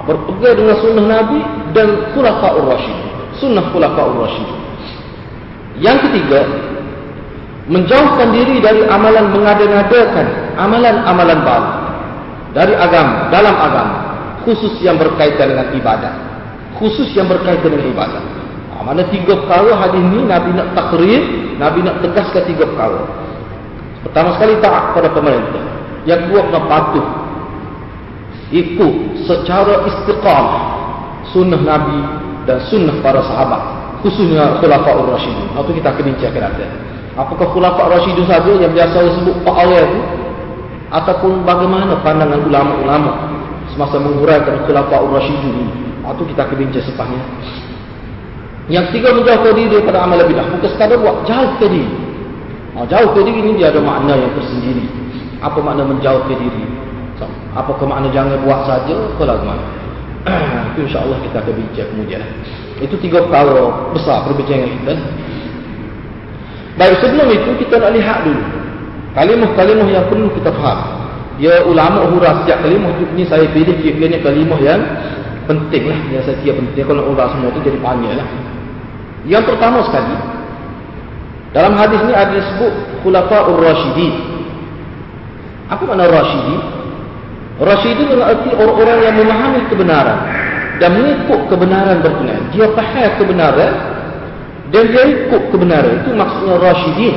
Berpegang 0.01 0.55
dengan 0.57 0.75
sunnah 0.81 1.05
Nabi 1.05 1.39
dan 1.77 2.09
khulafaur 2.17 2.65
rasyidun. 2.73 3.09
Sunnah 3.37 3.69
khulafaur 3.69 4.25
rasyidun. 4.25 4.59
Yang 5.77 5.97
ketiga, 6.09 6.39
menjauhkan 7.71 8.35
diri 8.35 8.59
dari 8.59 8.83
amalan 8.83 9.31
mengada-ngadakan 9.31 10.59
amalan-amalan 10.59 11.39
baru 11.41 11.71
dari 12.51 12.75
agama, 12.75 13.31
dalam 13.31 13.55
agama, 13.55 13.95
khusus 14.43 14.75
yang 14.83 14.99
berkaitan 14.99 15.55
dengan 15.55 15.71
ibadah. 15.71 16.13
Khusus 16.75 17.15
yang 17.15 17.31
berkaitan 17.31 17.71
dengan 17.71 17.95
ibadah. 17.95 18.23
Ha, 18.75 18.83
mana 18.83 19.07
tiga 19.07 19.39
perkara 19.39 19.71
hadis 19.79 20.03
ni 20.11 20.19
Nabi 20.27 20.51
nak 20.51 20.75
takrir, 20.75 21.21
Nabi 21.55 21.79
nak 21.79 22.03
tegaskan 22.03 22.43
tiga 22.51 22.67
perkara. 22.67 23.07
Pertama 24.03 24.35
sekali 24.35 24.59
taat 24.59 24.91
kepada 24.91 25.09
pemerintah. 25.15 25.63
Yang 26.03 26.19
kedua 26.27 26.39
kena 26.49 26.61
patuh. 26.67 27.07
Ikut 28.51 28.93
secara 29.23 29.87
istiqamah 29.87 30.63
sunnah 31.31 31.61
Nabi 31.61 31.99
dan 32.43 32.59
sunnah 32.67 32.99
para 32.99 33.23
sahabat. 33.23 33.61
Khususnya 34.03 34.59
Khulafa'ur 34.59 35.13
Rashidun. 35.13 35.55
Itu 35.55 35.71
kita 35.77 35.93
bincangkan 35.95 36.41
nanti. 36.51 36.65
Apakah 37.19 37.51
Khulafa'ur 37.51 37.91
Rashidun 37.91 38.23
saja 38.23 38.51
yang 38.55 38.71
biasa 38.71 38.95
disebut 39.03 39.35
Pak 39.43 39.55
Awal 39.55 39.83
itu? 39.83 39.99
Ataupun 40.91 41.43
bagaimana 41.47 41.99
pandangan 42.03 42.39
ulama-ulama 42.43 43.11
semasa 43.71 43.99
menguraikan 43.99 44.63
Khulafa'ur 44.63 45.11
Rashidun 45.19 45.53
ini? 45.55 45.75
Itu 46.01 46.23
kita 46.27 46.47
akan 46.47 46.55
bincang 46.55 46.83
sepahnya. 46.87 47.21
Yang 48.71 48.85
tiga 48.95 49.11
menjauhkan 49.11 49.51
diri 49.57 49.69
daripada 49.79 50.07
amal 50.07 50.21
bidah. 50.23 50.47
Bukan 50.47 50.69
sekadar 50.71 50.97
buat 51.03 51.27
jauh 51.27 51.51
ke 51.59 51.67
diri. 51.67 51.91
Oh, 52.71 52.87
jauh 52.87 53.09
ke 53.11 53.19
diri 53.27 53.39
ini 53.43 53.51
dia 53.59 53.67
ada 53.67 53.83
makna 53.83 54.15
yang 54.15 54.31
tersendiri. 54.31 54.87
Apa 55.43 55.59
makna 55.59 55.83
menjauh 55.83 56.23
ke 56.29 56.35
diri? 56.39 56.63
Apa 57.51 57.75
ke 57.75 57.83
makna 57.83 58.07
jangan 58.15 58.39
buat 58.47 58.63
saja? 58.63 58.95
Kalau 59.19 59.43
mana? 59.43 59.65
Itu 60.71 60.87
insyaAllah 60.87 61.19
kita 61.27 61.37
akan 61.43 61.53
bincang 61.57 61.87
kemudian. 61.91 62.23
Itu 62.79 62.95
tiga 63.03 63.27
perkara 63.27 63.91
besar 63.91 64.23
perbincangan 64.25 64.69
kita. 64.71 64.93
Baik 66.81 66.97
sebelum 66.97 67.29
itu 67.29 67.49
kita 67.61 67.77
nak 67.77 67.93
lihat 67.93 68.25
dulu. 68.25 68.41
Kalimah-kalimah 69.13 69.85
yang 69.85 70.01
perlu 70.09 70.33
kita 70.33 70.49
faham. 70.49 70.97
Ya 71.37 71.61
ulama 71.61 72.09
hurah 72.09 72.41
sejak 72.41 72.65
kalimah 72.65 72.89
ini 73.13 73.21
saya 73.29 73.45
pilih 73.53 73.77
kira-kira 73.85 74.17
kalimah 74.17 74.57
yang 74.57 74.81
penting 75.45 75.93
lah. 75.93 75.99
Yang 76.09 76.23
saya 76.25 76.37
kira 76.41 76.57
penting. 76.57 76.81
Kalau 76.81 77.05
orang 77.13 77.29
semua 77.37 77.53
tu 77.53 77.61
jadi 77.61 77.77
panjang 77.85 78.17
lah. 78.17 78.25
Yang 79.29 79.53
pertama 79.53 79.85
sekali 79.85 80.15
dalam 81.53 81.77
hadis 81.77 82.01
ni 82.01 82.13
ada 82.17 82.33
disebut 82.33 82.73
khulafa'ur 83.05 83.59
rasyidin 83.61 84.13
apa 85.67 85.83
makna 85.85 86.07
rasyidin 86.09 86.61
rasyidin 87.61 88.07
berarti 88.09 88.49
orang-orang 88.57 88.97
yang 89.05 89.15
memahami 89.21 89.61
kebenaran. 89.69 90.19
Dan 90.81 90.97
mengikut 90.97 91.45
kebenaran 91.45 92.01
berkenaan. 92.01 92.49
Dia 92.49 92.73
faham 92.73 93.11
kebenaran 93.21 93.90
dan 94.71 94.83
dia 94.87 95.03
ikut 95.03 95.41
kebenaran 95.51 96.03
itu 96.03 96.11
maksudnya 96.15 96.55
rasyidin 96.57 97.15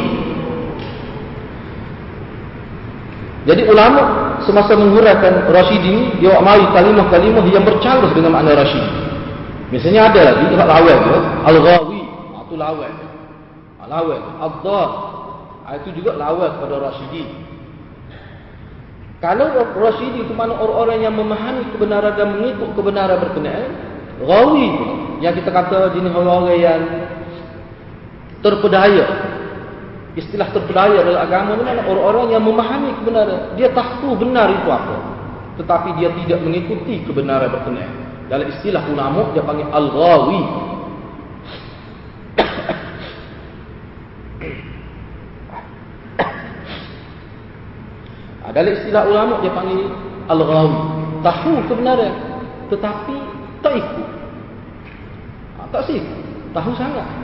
jadi 3.44 3.62
ulama 3.68 4.25
semasa 4.49 4.73
menghuraikan 4.73 5.52
Rashidi 5.52 6.16
dia 6.16 6.40
mari 6.40 6.64
kalimah-kalimah 6.73 7.44
yang 7.52 7.61
bercanggah 7.61 8.08
dengan 8.16 8.40
makna 8.40 8.56
Rashidi. 8.56 8.92
Misalnya 9.68 10.08
ada 10.08 10.20
lagi 10.32 10.44
dekat 10.49 10.68
lawal 10.68 10.96
tu, 10.96 11.16
Al-Ghawi, 11.44 12.02
itu 12.40 12.54
lawal. 12.56 12.92
Lawal, 13.84 14.20
Ad-Dar. 14.40 14.90
Itu 15.80 15.92
juga 15.92 16.16
lawal 16.16 16.56
kepada 16.56 16.88
Rashidi. 16.88 17.25
Kalau 19.20 19.52
Rashidi 19.76 20.25
itu 20.25 20.32
mana 20.32 20.56
orang-orang 20.56 21.04
yang 21.04 21.12
memahami 21.12 21.68
kebenaran 21.76 22.16
dan 22.16 22.40
mengikut 22.40 22.73
kebenaran 22.73 23.20
berkenaan, 23.20 23.70
Ghawi 24.25 24.68
yang 25.20 25.37
kita 25.37 25.52
kata 25.52 25.92
jenis 25.92 26.16
orang-orang 26.16 26.61
yang 26.64 26.80
terpedaya. 28.45 29.33
Istilah 30.15 30.47
terpedaya 30.53 31.03
dalam 31.03 31.25
agama 31.25 31.59
ni 31.59 31.65
mana 31.65 31.83
orang-orang 31.89 32.37
yang 32.37 32.45
memahami 32.45 32.93
kebenaran. 33.01 33.57
Dia 33.57 33.73
tahu 33.73 34.13
benar 34.15 34.53
itu 34.53 34.69
apa. 34.69 34.97
Tetapi 35.59 35.97
dia 35.99 36.13
tidak 36.13 36.39
mengikuti 36.45 37.03
kebenaran 37.03 37.51
berkenaan 37.51 38.05
dalam 38.29 38.49
istilah 38.49 38.83
ulama 38.89 39.33
dia 39.35 39.43
panggil 39.43 39.67
al-ghawi. 39.69 40.43
Dalam 48.55 48.71
istilah 48.71 49.03
ulama 49.11 49.43
dia 49.43 49.51
panggil 49.51 49.91
al-ghawi. 50.31 50.79
Tahu 51.27 51.59
kebenaran 51.67 52.15
tetapi 52.71 53.19
tak 53.65 53.73
ikut. 53.83 54.09
Tak 55.75 55.83
sih. 55.91 55.99
Tahu 56.55 56.71
sangat 56.79 57.24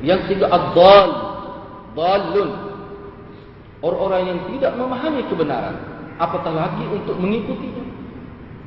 yang 0.00 0.24
ketiga 0.24 0.48
ad-dal 0.48 1.08
dalun 1.92 2.50
orang-orang 3.84 4.22
yang 4.32 4.38
tidak 4.54 4.72
memahami 4.76 5.22
kebenaran 5.28 5.76
apatah 6.16 6.52
lagi 6.52 6.84
untuk 6.88 7.16
mengikutinya? 7.16 7.84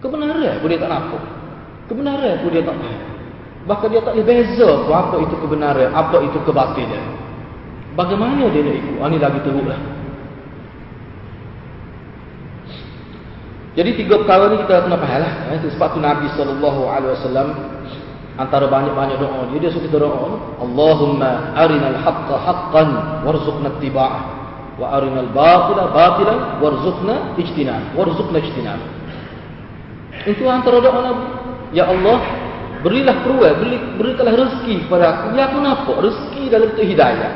Kebenaran 0.01 0.59
dia 0.59 0.77
tak 0.83 0.91
nampak. 0.91 1.23
Kebenaran 1.87 2.43
pun 2.43 2.49
dia 2.51 2.63
tak 2.65 2.77
faham 2.77 3.01
bahkan 3.63 3.87
dia 3.95 4.03
tak 4.03 4.19
boleh 4.19 4.27
beza 4.27 4.69
apa 4.91 5.15
itu 5.23 5.35
kebenaran 5.39 5.89
apa 5.95 6.17
itu 6.19 6.37
kebatilan. 6.43 7.05
Bagaimana 7.93 8.49
dia 8.51 8.59
nak 8.65 8.75
ikut? 8.75 8.95
Ini 8.99 9.17
lagi 9.21 9.39
teruklah 9.45 9.79
jadi 13.73 13.89
tiga 13.97 14.21
perkara 14.21 14.53
ni 14.53 14.61
kita 14.61 14.85
kena 14.85 14.97
faham 15.01 15.19
lah. 15.25 15.33
Eh, 15.49 15.59
sebab 15.73 15.97
tu 15.97 15.99
Nabi 15.99 16.29
SAW 16.37 17.49
antara 18.39 18.65
banyak-banyak 18.69 19.17
doa. 19.21 19.49
Dia 19.53 19.67
dia 19.67 19.71
suka 19.73 19.87
doa 19.93 20.57
Allahumma 20.61 21.53
arinal 21.57 21.97
haqqa 22.01 22.35
haqqan 22.37 22.89
warzuqna 23.25 23.77
ittiba'ah. 23.77 24.21
Wa 24.77 24.97
arinal 24.97 25.29
batila 25.33 25.93
batilan 25.93 26.39
warzuqna 26.61 27.37
ijtinab 27.37 27.93
warzuqna 27.93 28.41
ijtinab 28.41 29.03
itu 30.23 30.43
antara 30.47 30.79
doa 30.79 30.99
Nabi. 31.03 31.25
Ya 31.73 31.89
Allah 31.89 32.19
berilah 32.85 33.15
peruai 33.25 33.53
beri, 33.59 33.77
berikanlah 33.99 34.35
rezeki 34.37 34.87
kepada 34.87 35.05
aku. 35.09 35.23
Biar 35.35 35.45
aku 35.51 35.57
nampak 35.59 35.97
rezeki 35.99 36.43
dalam 36.47 36.67
bentuk 36.71 36.85
hidayah. 36.87 37.31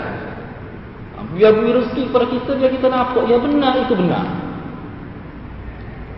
Biar 1.35 1.51
beri 1.59 1.71
rezeki 1.83 2.01
kepada 2.07 2.25
kita 2.31 2.51
biar 2.55 2.71
kita 2.71 2.87
nampak 2.87 3.23
yang 3.27 3.41
benar 3.43 3.73
itu 3.83 3.93
benar. 3.97 4.25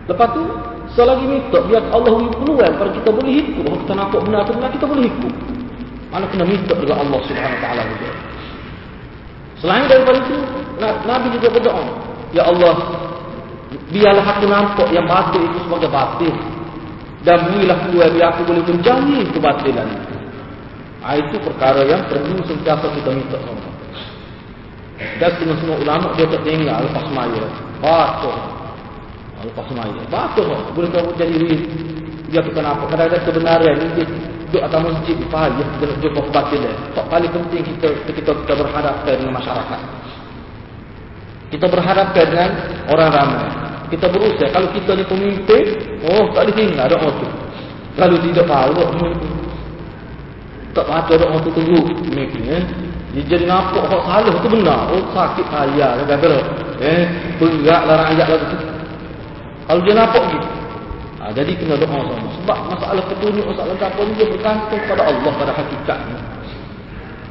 Lepas 0.06 0.28
tu 0.34 0.42
Selagi 0.98 1.22
minta 1.22 1.58
biar 1.70 1.86
Allah 1.94 2.10
beri 2.18 2.30
peluang 2.34 2.74
pada 2.74 2.90
kita 2.90 3.08
boleh 3.14 3.32
ikut. 3.46 3.62
Kalau 3.62 3.78
kita 3.78 3.94
nampak 3.94 4.20
benar 4.26 4.38
atau 4.42 4.54
benar 4.58 4.70
kita 4.74 4.86
boleh 4.90 5.04
ikut. 5.06 5.34
Mana 6.10 6.26
kena 6.26 6.44
minta 6.44 6.74
dengan 6.74 6.96
Allah 7.06 7.20
Subhanahu 7.22 7.60
Taala 7.62 7.82
juga. 7.86 8.10
Selain 9.62 9.84
daripada 9.86 10.18
itu, 10.18 10.36
Nabi 10.80 11.26
juga 11.36 11.48
berdoa, 11.52 11.84
Ya 12.34 12.42
Allah, 12.48 12.74
biarlah 13.92 14.24
aku 14.26 14.44
nampak 14.50 14.88
yang 14.90 15.06
batil 15.06 15.42
itu 15.46 15.58
sebagai 15.62 15.90
batil. 15.92 16.34
Dan 17.20 17.36
berilah 17.52 17.78
peluang 17.86 18.12
biar 18.16 18.28
aku 18.32 18.42
boleh 18.48 18.62
menjauhi 18.64 19.20
kebatilan 19.30 19.86
itu. 19.92 20.16
Ha, 21.00 21.16
itu 21.16 21.36
perkara 21.40 21.84
yang 21.84 22.02
perlu 22.08 22.40
sentiasa 22.44 22.88
kita 22.92 23.10
minta 23.12 23.36
Allah. 23.36 23.72
Dan 25.16 25.30
semua 25.36 25.76
ulama 25.80 26.12
dia 26.16 26.28
tak 26.28 26.44
tinggal 26.44 26.84
lepas 26.84 27.06
maya. 27.12 27.44
Baca. 27.80 28.59
Lepas 29.40 29.64
semaya. 29.72 30.02
Bagus 30.12 30.44
kok. 30.44 30.60
Boleh 30.76 30.88
kau 30.92 31.12
jadi 31.16 31.48
dia 32.28 32.40
kita 32.44 32.60
nampak. 32.60 32.86
Kadang-kadang 32.92 33.24
kebenaran 33.24 33.74
ni 33.80 33.86
dia 33.96 34.04
duduk 34.50 34.62
atas 34.62 34.80
masjid. 34.84 35.16
Faham. 35.32 35.50
Dia 35.56 35.84
nak 35.88 35.96
jumpa 36.04 36.20
kebatil 36.28 36.58
dia. 36.60 36.74
Tak 36.92 37.04
paling 37.08 37.32
penting 37.32 37.62
kita 37.64 37.88
ketika 38.10 38.30
kita 38.36 38.52
berhadapkan 38.54 39.14
dengan 39.16 39.34
masyarakat. 39.40 39.80
Kita 41.50 41.66
berhadapkan 41.66 42.24
dengan 42.28 42.50
orang 42.92 43.10
ramai. 43.10 43.48
Kita 43.90 44.06
berusaha. 44.12 44.48
Kalau 44.52 44.68
kita 44.76 44.90
ni 44.94 45.04
pemimpin. 45.08 45.64
Oh 46.04 46.28
tak 46.36 46.46
boleh 46.46 46.54
tinggal 46.54 46.86
doa 46.92 47.08
tu. 47.16 47.28
Kalau 47.96 48.16
tidak 48.20 48.44
tahu. 48.44 48.72
Tak 50.70 50.84
baca 50.86 51.12
doa 51.16 51.36
tu 51.42 51.50
tunggu. 51.50 51.80
Mungkin 51.88 52.42
ya. 52.44 52.60
Dia 53.10 53.22
jadi 53.26 53.44
nampak 53.48 53.90
kok 53.90 54.06
salah 54.06 54.36
tu 54.38 54.48
benar. 54.52 54.86
Oh 54.92 55.02
sakit 55.10 55.46
saya. 55.48 55.98
Kata-kata. 56.04 56.38
Eh. 56.78 57.02
Beratlah 57.40 57.96
rakyat 58.06 58.28
lah 58.28 58.38
tu. 58.38 58.79
Kalau 59.70 59.86
dia 59.86 59.94
nampak 59.94 60.34
gitu. 60.34 60.48
Ha, 61.22 61.30
jadi 61.30 61.54
kena 61.54 61.78
doa 61.78 61.86
sama. 61.94 62.26
Sebab 62.42 62.58
masalah 62.74 63.02
petunjuk, 63.06 63.46
masalah 63.46 63.78
apa 63.78 64.00
ni 64.02 64.12
dia 64.18 64.26
bergantung 64.26 64.82
pada 64.90 65.02
Allah 65.06 65.32
pada 65.38 65.52
hakikatnya. 65.54 66.18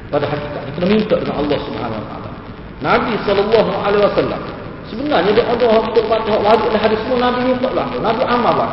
Pada 0.08 0.24
hakikat. 0.24 0.62
Kita 0.72 0.86
minta 0.88 1.16
dengan 1.20 1.36
Allah 1.36 1.58
Subhanahu 1.68 2.04
Taala. 2.08 2.32
Nabi 2.80 3.14
sallallahu 3.28 3.72
alaihi 3.84 4.04
wasallam 4.08 4.42
sebenarnya 4.88 5.32
dia 5.36 5.44
ada 5.52 5.66
hak 5.68 5.84
untuk 5.92 6.06
hak 6.08 6.32
wajib 6.32 6.68
dah 6.72 6.80
hadis 6.80 7.00
semua 7.04 7.20
Nabi 7.28 7.40
minta 7.44 7.70
lah. 7.76 7.86
Nabi 7.92 8.24
amal 8.24 8.56
lah. 8.56 8.72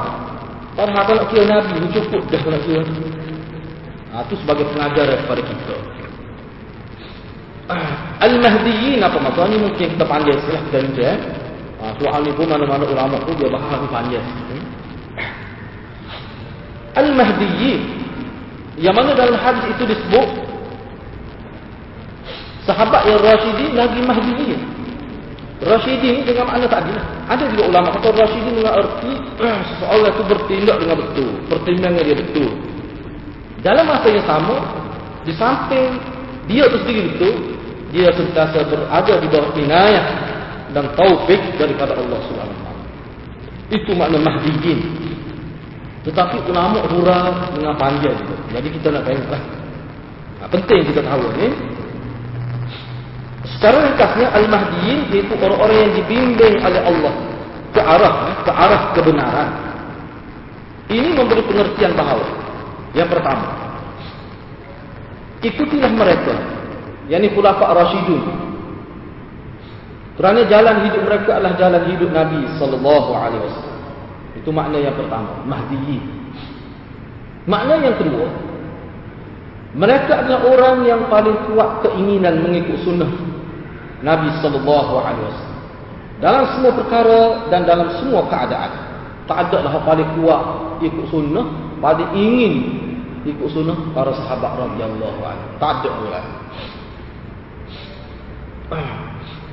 Padahal 0.79 1.03
kalau 1.03 1.25
kira 1.35 1.45
Nabi 1.51 1.75
ni 1.83 1.89
cukup 1.91 2.23
dah 2.31 2.41
kalau 2.47 2.61
kira. 2.63 2.87
Ha, 4.15 4.23
itu 4.31 4.35
sebagai 4.47 4.65
pengajaran 4.71 5.19
kepada 5.27 5.43
kita. 5.43 5.77
Al-Mahdiyin 8.23 9.03
apa 9.03 9.19
maksudnya 9.19 9.59
mungkin 9.59 9.87
kita 9.91 10.05
panggil 10.07 10.39
istilah 10.39 10.63
kita 10.71 10.79
ni 10.87 11.03
eh. 11.03 11.19
Ha, 11.77 11.93
soal 12.01 12.25
ni 12.25 12.33
pun 12.33 12.49
mana-mana 12.49 12.89
ulama 12.89 13.21
tu 13.29 13.37
dia 13.37 13.53
bahas 13.53 13.77
ni 13.77 13.89
panjang. 13.93 14.25
Hmm? 14.25 14.65
Al-Mahdiyyin 16.97 17.81
yang 18.81 18.97
mana 18.97 19.13
dalam 19.13 19.37
hadis 19.37 19.65
itu 19.77 19.85
disebut 19.85 20.29
sahabat 22.65 23.05
yang 23.05 23.21
Rasyidin 23.21 23.73
lagi 23.77 24.01
Mahdiyyin. 24.01 24.61
Rasyidin 25.61 26.25
dengan 26.25 26.49
makna 26.49 26.69
tadi 26.69 26.93
lah. 26.93 27.05
Ada 27.29 27.45
juga 27.53 27.63
ulama 27.69 27.89
kata 27.93 28.09
Rasyidin 28.13 28.53
dengan 28.57 28.75
erti 28.81 29.13
seseorang 29.69 30.13
itu 30.17 30.23
bertindak 30.25 30.77
dengan 30.81 30.97
betul. 31.05 31.31
Pertimbangan 31.53 32.03
dia 32.05 32.17
betul. 32.17 32.51
Dalam 33.61 33.85
masa 33.85 34.09
yang 34.09 34.25
sama, 34.25 34.57
di 35.29 35.33
samping 35.37 36.01
dia 36.49 36.65
itu 36.69 36.77
sendiri 36.81 37.01
betul, 37.13 37.35
dia 37.93 38.09
sentiasa 38.17 38.65
berada 38.65 39.15
di 39.21 39.27
bawah 39.29 39.53
inayah 39.57 40.36
dan 40.75 40.91
taufik 40.95 41.39
daripada 41.59 41.95
Allah 41.99 42.19
Subhanahu 42.27 42.63
Wa 42.65 42.73
Itu 43.71 43.91
makna 43.95 44.19
mahdiin. 44.23 44.81
Tetapi 46.07 46.47
ulama 46.47 46.87
hura 46.87 47.51
dengan 47.51 47.75
panjang 47.75 48.15
juga. 48.15 48.37
Jadi 48.55 48.69
kita 48.79 48.95
nak 48.95 49.03
tahu 49.11 49.27
lah. 49.27 49.43
Nah, 50.39 50.49
penting 50.51 50.81
kita 50.87 51.03
tahu 51.03 51.23
ini. 51.35 51.49
Secara 53.47 53.77
ringkasnya 53.91 54.27
al-mahdiin 54.31 55.01
itu 55.11 55.35
orang-orang 55.39 55.79
yang 55.87 55.93
dibimbing 56.03 56.55
oleh 56.63 56.83
Allah 56.83 57.15
ke 57.75 57.81
arah 57.83 58.15
ke 58.43 58.53
arah 58.55 58.83
kebenaran. 58.95 59.51
Ini 60.87 61.09
memberi 61.19 61.43
pengertian 61.43 61.99
bahawa 61.99 62.27
yang 62.95 63.11
pertama 63.11 63.67
ikutilah 65.45 65.93
mereka 65.93 66.35
yakni 67.13 67.29
khulafa 67.37 67.77
rasyidun 67.77 68.23
kerana 70.17 70.49
jalan 70.49 70.77
hidup 70.89 71.03
mereka 71.05 71.31
adalah 71.37 71.55
jalan 71.61 71.83
hidup 71.93 72.09
Nabi 72.09 72.41
sallallahu 72.57 73.11
alaihi 73.13 73.43
wasallam. 73.45 73.81
Itu 74.41 74.49
makna 74.49 74.81
yang 74.81 74.97
pertama, 74.97 75.45
Mahdi. 75.45 76.01
Makna 77.45 77.75
yang 77.85 77.97
kedua, 78.01 78.27
mereka 79.77 80.25
adalah 80.25 80.41
orang 80.49 80.77
yang 80.89 81.05
paling 81.13 81.37
kuat 81.53 81.85
keinginan 81.85 82.41
mengikut 82.41 82.81
sunnah 82.81 83.13
Nabi 84.01 84.33
sallallahu 84.41 84.95
alaihi 85.05 85.27
wasallam. 85.29 85.57
Dalam 86.17 86.45
semua 86.57 86.73
perkara 86.73 87.21
dan 87.53 87.69
dalam 87.69 87.93
semua 88.01 88.25
keadaan. 88.33 88.73
Tak 89.27 89.51
ada 89.51 89.59
lah 89.69 89.75
paling 89.85 90.07
kuat 90.17 90.43
ikut 90.81 91.07
sunnah, 91.13 91.77
paling 91.83 92.09
ingin 92.17 92.55
ikut 93.27 93.53
sunnah 93.53 93.77
para 93.93 94.17
sahabat 94.17 94.65
radhiyallahu 94.65 95.21
anhu. 95.21 95.47
Tak 95.61 95.85
ada 95.85 95.91
orang. 95.93 96.27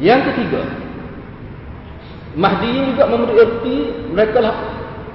Yang 0.01 0.21
ketiga, 0.33 0.61
Mahdi 2.33 2.69
juga 2.73 3.03
memberi 3.05 3.77
mereka 4.09 4.37
lah, 4.41 4.55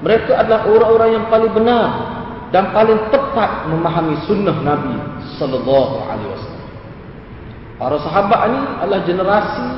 mereka 0.07 0.39
adalah 0.39 0.71
orang-orang 0.71 1.11
yang 1.19 1.27
paling 1.27 1.51
benar 1.51 1.89
dan 2.55 2.71
paling 2.71 3.11
tepat 3.11 3.67
memahami 3.67 4.15
sunnah 4.25 4.55
Nabi 4.63 4.97
sallallahu 5.35 5.95
alaihi 6.07 6.31
wasallam. 6.31 6.71
Para 7.79 7.97
sahabat 8.03 8.41
ini 8.51 8.61
adalah 8.83 9.01
generasi 9.03 9.69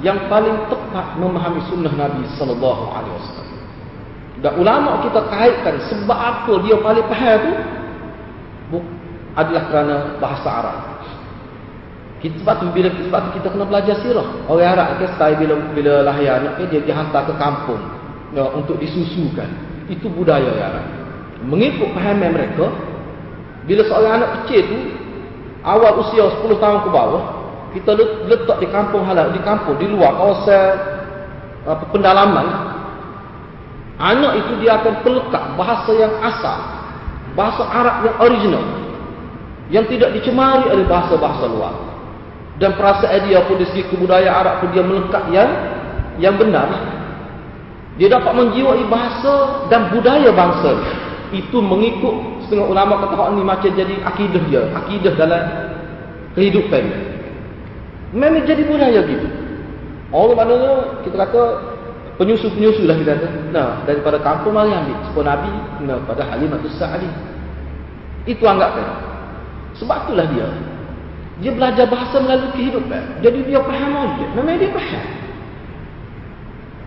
yang 0.00 0.28
paling 0.32 0.56
tepat 0.72 1.06
memahami 1.20 1.60
sunnah 1.68 1.92
Nabi 1.92 2.24
sallallahu 2.40 2.84
alaihi 2.96 3.14
wasallam. 3.20 3.60
Dan 4.40 4.52
ulama 4.60 5.04
kita 5.04 5.20
kaitkan 5.32 5.76
sebab 5.88 6.16
apa 6.16 6.52
dia 6.64 6.76
paling 6.80 7.06
faham 7.08 7.40
itu 7.44 8.78
adalah 9.36 9.62
kerana 9.68 9.96
bahasa 10.16 10.48
Arab. 10.48 10.95
Kita 12.16 12.40
sebab 12.40 12.54
tu 12.64 12.66
bila 12.72 12.88
sebab 12.88 13.20
tu 13.28 13.30
kita 13.40 13.48
kena 13.52 13.64
belajar 13.68 13.94
sirah. 14.00 14.24
Orang 14.48 14.72
Arab 14.72 14.88
ke 14.96 15.06
style 15.14 15.36
bila 15.36 15.54
bila 15.76 15.92
lahir 16.00 16.32
anak 16.32 16.64
dia 16.72 16.80
dihantar 16.80 17.28
ke 17.28 17.34
kampung 17.36 17.80
ya, 18.32 18.48
untuk 18.56 18.80
disusukan. 18.80 19.48
Itu 19.92 20.08
budaya 20.08 20.48
orang 20.48 20.66
Arab. 20.72 20.86
Mengikut 21.44 21.92
pahaman 21.92 22.32
mereka 22.32 22.72
bila 23.66 23.82
seorang 23.84 24.12
anak 24.22 24.30
kecil 24.42 24.62
tu 24.64 24.78
awal 25.66 25.98
usia 26.06 26.24
10 26.30 26.62
tahun 26.62 26.78
ke 26.86 26.90
bawah 26.94 27.22
kita 27.74 27.92
letak 28.30 28.56
di 28.62 28.68
kampung 28.70 29.02
halal 29.02 29.34
di 29.34 29.40
kampung 29.42 29.76
di 29.76 29.90
luar 29.90 30.14
kawasan 30.14 30.74
apa 31.66 31.84
pendalaman 31.90 32.46
anak 33.98 34.32
itu 34.38 34.52
dia 34.62 34.78
akan 34.78 35.02
pelekat 35.02 35.44
bahasa 35.58 35.92
yang 35.98 36.14
asal 36.22 36.58
bahasa 37.34 37.62
Arab 37.66 37.96
yang 38.06 38.16
original 38.22 38.64
yang 39.66 39.84
tidak 39.90 40.14
dicemari 40.14 40.70
oleh 40.70 40.86
bahasa-bahasa 40.86 41.44
luar 41.50 41.74
dan 42.56 42.72
perasaan 42.76 43.28
dia 43.28 43.44
pun 43.44 43.60
dari 43.60 43.68
segi 43.72 43.84
kebudayaan 43.92 44.36
Arab 44.36 44.54
pun 44.64 44.68
dia 44.72 44.84
melekat 44.84 45.24
yang 45.32 45.50
yang 46.16 46.34
benar. 46.40 46.68
Dia 47.96 48.12
dapat 48.12 48.32
menjiwai 48.36 48.84
bahasa 48.88 49.66
dan 49.72 49.88
budaya 49.92 50.28
bangsa. 50.32 50.72
Itu 51.32 51.60
mengikut 51.60 52.44
setengah 52.46 52.68
ulama 52.68 53.02
kata 53.02 53.34
ini 53.34 53.42
macam 53.42 53.70
jadi 53.72 53.94
akidah 54.06 54.42
dia 54.46 54.62
akidah 54.72 55.12
dalam 55.18 55.42
kehidupan 56.38 56.84
memang 58.14 58.46
jadi 58.46 58.62
budaya 58.62 59.00
gitu. 59.02 59.28
Allah 60.14 60.34
maknanya 60.38 60.72
kita 61.02 61.16
kata 61.18 61.42
penyusu-penyusu 62.16 62.86
lah 62.86 62.96
kita 62.96 63.18
kata. 63.18 63.28
Nah, 63.50 63.82
daripada 63.84 64.22
kampung 64.22 64.54
mari 64.54 64.70
ambil. 64.70 64.96
Sepuluh 65.10 65.26
Nabi 65.26 65.52
nah, 65.84 65.98
pada 66.06 66.22
Halimatus 66.30 66.72
Sa'adi. 66.78 67.10
Itu 68.30 68.46
anggapnya 68.46 69.16
sebab 69.76 70.08
itulah 70.08 70.26
dia 70.32 70.48
dia 71.44 71.52
belajar 71.52 71.84
bahasa 71.84 72.16
melalui 72.16 72.50
kehidupan. 72.56 73.20
Jadi 73.20 73.38
dia 73.44 73.60
faham 73.60 73.92
aja. 73.92 74.24
Memang 74.32 74.56
dia 74.56 74.72
faham. 74.72 75.04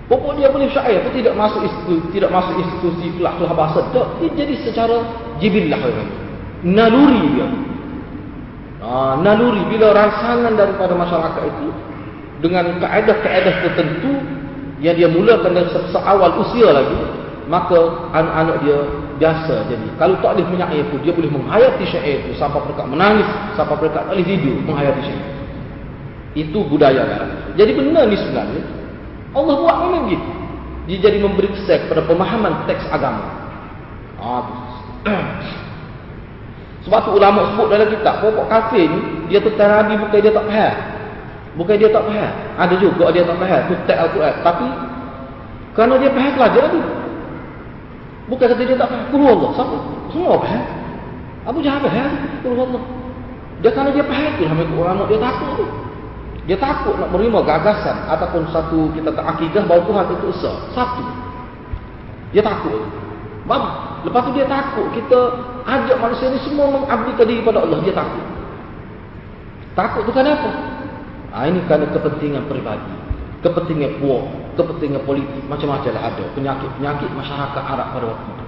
Pokok 0.09 0.41
dia 0.41 0.49
boleh 0.49 0.73
syair 0.73 1.05
pun 1.05 1.13
tidak 1.13 1.37
masuk 1.37 1.61
institusi, 1.61 2.05
tidak 2.17 2.33
masuk 2.33 2.55
institusi 2.57 3.05
kelah-kelah 3.21 3.53
bahasa. 3.53 3.79
Tak. 3.93 4.07
Dia 4.17 4.29
jadi 4.41 4.53
secara 4.65 5.05
jibillah. 5.37 5.77
Naluri 6.65 7.21
dia. 7.37 7.47
Ha, 8.81 9.21
naluri. 9.21 9.61
Bila 9.69 9.93
rangsangan 9.93 10.57
daripada 10.57 10.97
masyarakat 10.97 11.43
itu, 11.45 11.67
dengan 12.41 12.73
keadaan-keadaan 12.81 13.57
tertentu, 13.69 14.11
yang 14.81 14.95
dia 14.97 15.11
mulakan 15.11 15.51
dari 15.53 15.69
seawal 15.93 16.41
usia 16.41 16.73
lagi, 16.73 16.99
maka 17.45 18.09
anak-anak 18.15 18.57
dia 18.65 18.79
biasa 19.19 19.67
jadi. 19.67 19.87
Kalau 19.99 20.15
tak 20.23 20.39
boleh 20.39 20.47
menyair 20.47 20.87
pun 20.87 21.03
dia 21.03 21.11
boleh 21.11 21.29
menghayati 21.29 21.83
syair 21.91 22.23
itu 22.25 22.39
sampai 22.39 22.63
mereka 22.63 22.87
menangis 22.87 23.27
sampai 23.59 23.75
mereka 23.77 24.01
tak 24.01 24.05
boleh 24.15 24.25
tidur 24.25 24.57
menghayati 24.63 25.01
syair 25.03 25.25
itu 26.37 26.61
budaya 26.69 27.01
Arab 27.09 27.57
jadi 27.57 27.73
benar 27.73 28.05
ni 28.05 28.13
sebenarnya 28.13 28.61
Allah 29.33 29.55
buat 29.61 29.75
memang 29.85 30.03
gitu. 30.09 30.29
Dia 30.89 30.97
jadi 31.05 31.17
memberi 31.21 31.53
kesan 31.53 31.85
kepada 31.85 32.01
pemahaman 32.09 32.65
teks 32.65 32.81
agama. 32.89 33.29
Ah, 34.17 34.41
sebab 36.83 36.99
tu 37.05 37.11
ulama 37.13 37.53
sebut 37.53 37.67
dalam 37.69 37.87
kitab 37.93 38.25
pokok 38.25 38.49
kafir 38.49 38.89
ni 38.89 39.29
dia 39.29 39.37
tentang 39.37 39.85
Nabi 39.85 40.01
bukan 40.01 40.17
dia 40.17 40.33
tak 40.33 40.45
faham. 40.49 40.75
Bukan 41.61 41.75
dia 41.77 41.89
tak 41.93 42.03
faham. 42.09 42.33
Ada 42.57 42.75
juga 42.81 43.05
dia 43.13 43.21
tak 43.21 43.37
faham. 43.37 43.61
Tu 43.69 43.73
teks 43.85 43.99
Al-Quran. 44.01 44.35
Tapi 44.41 44.67
kerana 45.77 45.93
dia 46.01 46.09
faham 46.09 46.31
pelajar 46.33 46.63
tu 46.73 46.81
Bukan 48.29 48.45
kata 48.45 48.61
dia 48.61 48.77
tak 48.77 48.89
faham. 48.93 49.25
Allah. 49.25 49.49
Siapa? 49.57 49.77
Semua 50.13 50.37
faham. 50.37 50.63
Abu 51.49 51.59
Jahal 51.65 51.81
faham. 51.81 52.11
Kul 52.45 52.53
Allah. 52.53 52.83
Dia 53.59 53.71
kalau 53.75 53.91
dia 53.91 54.05
faham 54.05 54.31
tu 54.39 54.43
sama 54.47 54.63
ulama 54.69 55.03
dia 55.09 55.19
takut 55.19 55.49
tu. 55.57 55.65
Dia 56.47 56.57
takut 56.57 56.95
nak 56.97 57.09
menerima 57.13 57.39
gagasan 57.45 57.97
ataupun 58.09 58.49
satu 58.49 58.89
kita 58.97 59.13
tak 59.13 59.25
akidah 59.37 59.65
bahawa 59.65 59.85
Tuhan 59.85 60.05
itu 60.13 60.25
esa. 60.33 60.51
Satu. 60.73 61.03
Dia 62.31 62.45
takut. 62.45 62.85
Bab, 63.49 63.61
lepas 64.05 64.21
tu 64.29 64.31
dia 64.37 64.45
takut 64.45 64.87
kita 64.93 65.19
ajak 65.65 65.97
manusia 65.97 66.29
ni 66.29 66.39
semua 66.45 66.69
mengabdikan 66.69 67.25
diri 67.25 67.41
pada 67.41 67.65
Allah. 67.65 67.81
Dia 67.81 67.93
takut. 67.97 68.25
Takut 69.73 70.01
tu 70.05 70.13
kenapa? 70.13 70.49
Ha, 71.33 71.45
ini 71.45 71.61
kerana 71.65 71.85
kepentingan 71.89 72.45
peribadi. 72.49 72.93
Kepentingan 73.45 74.01
puak 74.01 74.25
kepentingan 74.65 75.03
politik 75.07 75.41
macam-macam 75.47 75.91
lah 75.95 76.03
ada. 76.11 76.23
Penyakit-penyakit 76.35 77.09
masyarakat 77.15 77.63
Arab 77.63 77.87
pada 77.95 78.05
waktu 78.11 78.27
itu. 78.29 78.45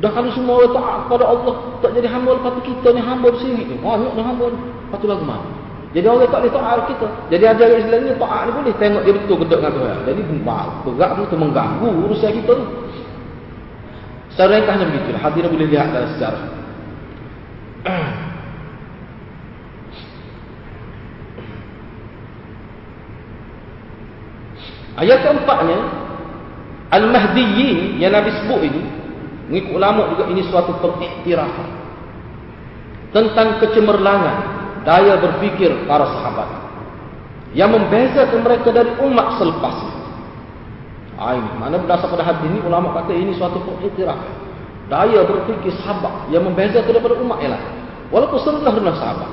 Dah 0.00 0.10
kalau 0.16 0.30
semua 0.32 0.64
orang 0.64 0.72
taat 0.72 0.98
kepada 1.04 1.24
Allah 1.28 1.54
tak 1.84 1.90
jadi 1.92 2.08
hamba 2.08 2.30
lepas 2.40 2.50
tu 2.56 2.62
kita 2.72 2.88
ni 2.96 3.00
hamba 3.04 3.28
sendiri 3.36 3.62
ni 3.68 3.76
banyak 3.76 4.12
ni 4.16 4.22
hamba 4.24 4.44
ni. 4.48 4.58
Lepas 4.60 4.98
tu 5.00 5.06
lagu 5.08 5.24
mana? 5.28 5.48
Jadi 5.90 6.06
orang 6.06 6.30
tak 6.30 6.40
boleh 6.40 6.52
taat 6.54 6.80
kita. 6.88 7.06
Jadi 7.28 7.44
ajaran 7.44 7.76
Islam 7.84 8.00
ni 8.06 8.12
taat 8.16 8.42
ni 8.46 8.50
boleh. 8.56 8.74
Tengok 8.80 9.02
dia 9.04 9.12
betul 9.12 9.36
kedek 9.44 9.58
dengan 9.60 9.72
Tuhan. 9.76 9.96
Jadi 10.08 10.20
berat 10.44 11.10
tu 11.28 11.36
mengganggu 11.36 11.88
urusan 12.08 12.30
kita 12.32 12.52
tu. 12.54 12.66
Secara 14.30 14.62
ringkasnya 14.62 14.84
begitu 14.88 15.10
hadirin 15.18 15.50
boleh 15.50 15.68
lihat 15.68 15.90
dalam 15.90 16.08
sejarah 16.14 16.44
Ayat 25.00 25.24
keempatnya 25.24 25.78
Al-Mahdiyin 26.92 27.96
yang 27.96 28.12
Nabi 28.12 28.30
sebut 28.44 28.60
ini 28.68 28.82
Mengikut 29.48 29.72
ulama 29.80 30.12
juga 30.12 30.28
ini 30.28 30.44
suatu 30.44 30.76
pengiktirafan 30.84 31.68
Tentang 33.16 33.58
kecemerlangan 33.64 34.60
Daya 34.80 35.20
berfikir 35.20 35.84
para 35.84 36.08
sahabat. 36.08 36.48
Yang 37.52 37.70
membezakan 37.76 38.40
mereka 38.40 38.72
dari 38.72 38.96
umat 38.96 39.36
selepas. 39.36 39.76
Ha, 41.20 41.36
ini 41.36 41.50
Mana 41.60 41.76
berdasar 41.80 42.08
pada 42.08 42.24
hadis 42.24 42.48
ini 42.48 42.60
Ulama 42.64 42.96
kata 43.00 43.16
ini 43.16 43.32
suatu 43.40 43.64
pengiktirafan 43.64 44.32
Daya 44.92 45.24
berfikir 45.24 45.72
sahabat 45.80 46.28
Yang 46.28 46.52
membezakan 46.52 46.92
daripada 46.92 47.14
umat 47.24 47.38
lain 47.40 47.56
Walaupun 48.12 48.38
serendah-rendah 48.44 48.96
sahabat 49.00 49.30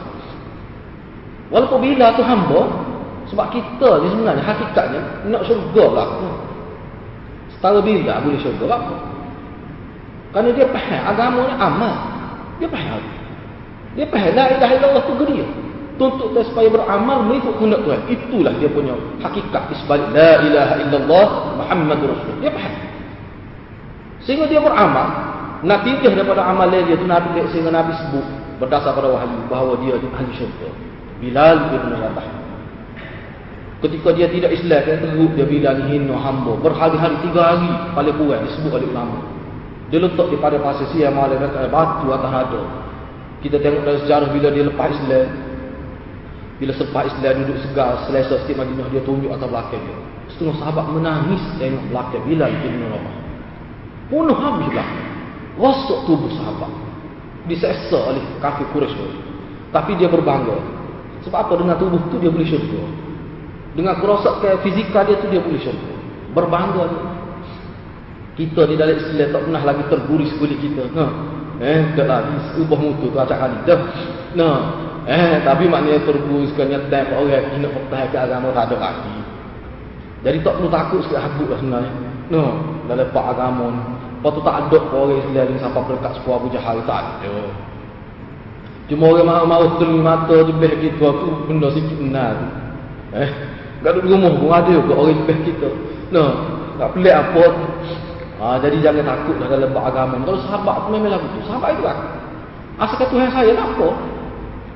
Walaupun 1.52 1.80
bila 1.80 2.16
tu 2.16 2.24
hamba 2.24 2.62
sebab 3.28 3.46
kita 3.52 3.90
ni 4.04 4.08
sebenarnya 4.16 4.44
hakikatnya 4.44 5.02
nak 5.28 5.44
syurga 5.44 5.86
lah. 5.92 6.08
Setara 7.52 7.80
bila 7.84 8.24
boleh 8.24 8.40
syurga 8.40 8.66
lah. 8.72 8.82
Kerana 10.32 10.50
dia 10.56 10.68
faham 10.72 11.02
agama 11.12 11.40
ni 11.44 11.56
amal. 11.60 11.96
Dia 12.60 12.68
faham. 12.72 13.04
Dia 14.00 14.06
faham 14.08 14.32
la 14.32 14.46
ilaha 14.56 14.74
illallah 14.80 15.04
tu 15.04 15.14
geria. 15.20 15.46
Tuntut 15.98 16.30
dia 16.38 16.46
supaya 16.46 16.70
beramal 16.70 17.26
mengikut 17.28 17.58
kehendak 17.60 17.82
Tuhan. 17.84 18.02
Itulah 18.08 18.54
dia 18.62 18.70
punya 18.72 18.94
hakikat 19.20 19.64
di 19.74 19.76
sebalik 19.84 20.10
la 20.16 20.32
ilaha 20.48 20.74
illallah 20.88 21.26
Muhammadur 21.60 22.08
Rasul. 22.16 22.36
Dia 22.40 22.52
faham. 22.56 22.76
Sehingga 24.24 24.46
dia 24.48 24.60
beramal, 24.64 25.08
natijah 25.68 26.16
daripada 26.16 26.48
amal 26.48 26.72
dia 26.72 26.96
tu 26.96 27.08
Nabi 27.08 27.44
sehingga 27.52 27.72
Nabi 27.76 27.92
sebut 27.96 28.26
berdasar 28.60 28.96
pada 28.96 29.12
wahyu 29.12 29.40
bahawa 29.52 29.76
dia 29.84 30.00
ahli 30.00 30.32
syurga. 30.38 30.70
Bilal 31.20 31.74
bin 31.74 31.92
Rabah. 31.92 32.47
Ketika 33.78 34.10
dia 34.18 34.26
tidak 34.26 34.58
Islam, 34.58 34.82
dia 34.90 34.98
teruk 34.98 35.32
dia 35.38 35.46
bilang 35.46 35.86
hina 35.86 36.18
hamba. 36.18 36.58
Berhari-hari 36.66 37.14
tiga 37.30 37.42
hari 37.54 37.70
paling 37.94 38.16
kurang 38.18 38.42
disebut 38.50 38.74
oleh 38.74 38.90
ulama. 38.90 39.22
Dia 39.94 40.02
letak 40.02 40.28
di 40.34 40.38
pada 40.42 40.58
pasir 40.58 40.90
siam 40.92 41.14
malam 41.14 41.38
batu 41.70 42.10
atas 42.10 42.32
ada. 42.34 42.62
Kita 43.40 43.62
tengok 43.62 43.86
dalam 43.86 44.02
sejarah 44.02 44.30
bila 44.34 44.50
dia 44.50 44.66
lepas 44.66 44.90
Islam. 44.90 45.30
Bila 46.58 46.74
selepas 46.74 47.06
Islam 47.06 47.34
duduk 47.46 47.58
segar, 47.70 48.02
selesa 48.10 48.42
sikit 48.42 48.66
Madinah 48.66 48.90
dia 48.90 49.02
tunjuk 49.06 49.30
atas 49.30 49.46
belakang 49.46 49.82
dia. 49.86 49.98
Setengah 50.34 50.56
sahabat 50.58 50.86
menangis 50.90 51.44
tengok 51.62 51.84
belakang 51.94 52.24
Bilal 52.26 52.52
bin 52.66 52.82
Rabah. 52.82 53.16
Punuh 54.10 54.38
habis 54.42 54.68
belakang. 54.74 55.08
Rosak 55.62 56.00
tubuh 56.10 56.34
sahabat. 56.34 56.74
Diseksa 57.46 58.10
oleh 58.10 58.26
kafir 58.42 58.66
Quraisy. 58.74 59.22
Tapi 59.70 60.02
dia 60.02 60.10
berbangga. 60.10 60.58
Sebab 61.30 61.40
apa? 61.46 61.54
Dengan 61.62 61.78
tubuh 61.78 62.02
tu 62.10 62.18
dia 62.18 62.34
boleh 62.34 62.50
syurga. 62.50 63.07
Dengan 63.78 63.94
kerosakan 64.02 64.66
fizikal 64.66 65.06
dia 65.06 65.22
tu 65.22 65.30
dia 65.30 65.38
boleh 65.38 65.62
syurga. 65.62 65.94
Berbangga 66.34 66.84
dia. 66.90 67.02
Kita 68.42 68.66
di 68.66 68.74
dalam 68.74 68.98
Islam 68.98 69.30
tak 69.30 69.42
pernah 69.46 69.62
lagi 69.62 69.84
terguris 69.86 70.34
kulit 70.42 70.58
kita. 70.58 70.90
Ha. 70.98 71.06
Eh, 71.62 71.82
tak 71.94 72.10
lagi. 72.10 72.58
Ubah 72.58 72.80
mutu 72.82 73.14
tu 73.14 73.18
acak 73.22 73.38
kali. 73.38 73.58
Dah. 73.70 73.82
Nah. 74.34 74.58
Eh, 75.08 75.40
tapi 75.40 75.72
maknanya 75.72 76.04
terguriskan 76.04 76.68
nyetek 76.68 77.16
orang 77.16 77.32
yang 77.32 77.64
nak 77.64 77.72
pertahankan 77.80 78.22
agama 78.28 78.48
tak 78.52 78.66
ada 78.68 78.76
kaki. 78.76 79.16
Jadi 80.28 80.38
tak 80.44 80.54
perlu 80.60 80.68
takut 80.68 81.00
sikit 81.08 81.24
habuk 81.24 81.48
lah 81.48 81.60
sebenarnya. 81.64 81.92
Nah, 82.28 82.52
dalam 82.92 83.08
pak 83.16 83.26
agama 83.32 83.66
ni. 83.72 83.84
Lepas 84.20 84.32
tu 84.36 84.42
tak 84.44 84.56
ada 84.68 84.78
orang 84.92 85.22
Islam 85.24 85.48
yang 85.48 85.62
sampai 85.64 85.82
berdekat 85.88 86.12
sepuah 86.20 86.36
Abu 86.36 86.48
Jahal. 86.52 86.78
Tak 86.84 87.00
ada. 87.00 87.36
Cuma 88.92 89.04
orang 89.16 89.28
mahu-mahu 89.32 89.66
telinga 89.80 90.04
mata 90.04 90.36
lebih 90.44 90.76
kita 90.76 91.08
tu 91.08 91.28
benda 91.48 91.68
sikit 91.72 91.98
benar. 92.04 92.36
Eh, 93.16 93.30
kat 93.84 93.92
duduk 93.98 94.10
rumah 94.10 94.34
pun 94.34 94.50
ada 94.52 94.74
ke 94.74 94.92
orang 94.94 95.18
lebih 95.22 95.38
kita. 95.54 95.70
Nah, 96.10 96.30
tak 96.78 96.90
pelik 96.98 97.14
apa. 97.14 97.46
Ha, 98.38 98.46
jadi 98.62 98.78
jangan 98.86 99.04
takutlah 99.06 99.48
dalam 99.50 99.70
beragama. 99.74 100.16
Kalau 100.22 100.40
sahabat 100.46 100.76
tu 100.86 100.90
memang 100.94 101.12
lagu 101.18 101.26
tu. 101.34 101.42
Sahabat 101.50 101.70
itu 101.74 101.84
lah. 101.86 101.98
Asal 102.78 103.10
Tuhan 103.10 103.30
saya 103.34 103.50
nak 103.58 103.74
apa? 103.74 103.90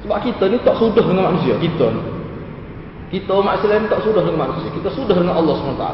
Sebab 0.02 0.18
kita 0.26 0.44
ni 0.50 0.58
tak 0.66 0.76
sudah 0.82 1.04
dengan 1.06 1.30
manusia. 1.30 1.54
Kita 1.62 1.86
ni. 1.94 2.02
Kita 3.14 3.32
umat 3.38 3.62
Islam 3.62 3.86
tak 3.86 4.02
sudah 4.02 4.22
dengan 4.26 4.50
manusia. 4.50 4.70
Kita 4.74 4.90
sudah 4.90 5.14
dengan 5.14 5.38
Allah 5.38 5.54
SWT. 5.62 5.86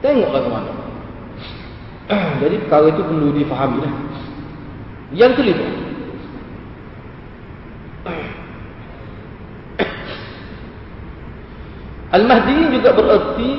Tengoklah 0.00 0.40
ke 0.40 0.48
mana. 0.48 0.72
jadi 2.42 2.56
perkara 2.64 2.86
itu 2.88 3.02
perlu 3.04 3.28
difahami 3.36 3.78
lah. 3.84 3.94
Yang 5.12 5.32
kelima. 5.36 5.66
Al-Mahdi 12.12 12.76
juga 12.76 12.92
bererti 12.92 13.50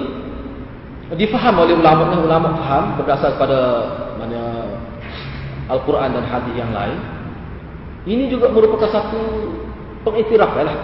difaham 1.17 1.65
oleh 1.65 1.73
ulama 1.73 2.13
ulama 2.21 2.49
faham 2.61 2.85
berdasar 3.01 3.33
pada 3.37 3.59
mana 4.21 4.69
Al-Quran 5.73 6.13
dan 6.13 6.25
hadis 6.29 6.53
yang 6.53 6.69
lain. 6.69 6.99
Ini 8.03 8.29
juga 8.29 8.53
merupakan 8.53 8.89
satu 8.93 9.49
pengiktiraf 10.05 10.53
lah 10.59 10.77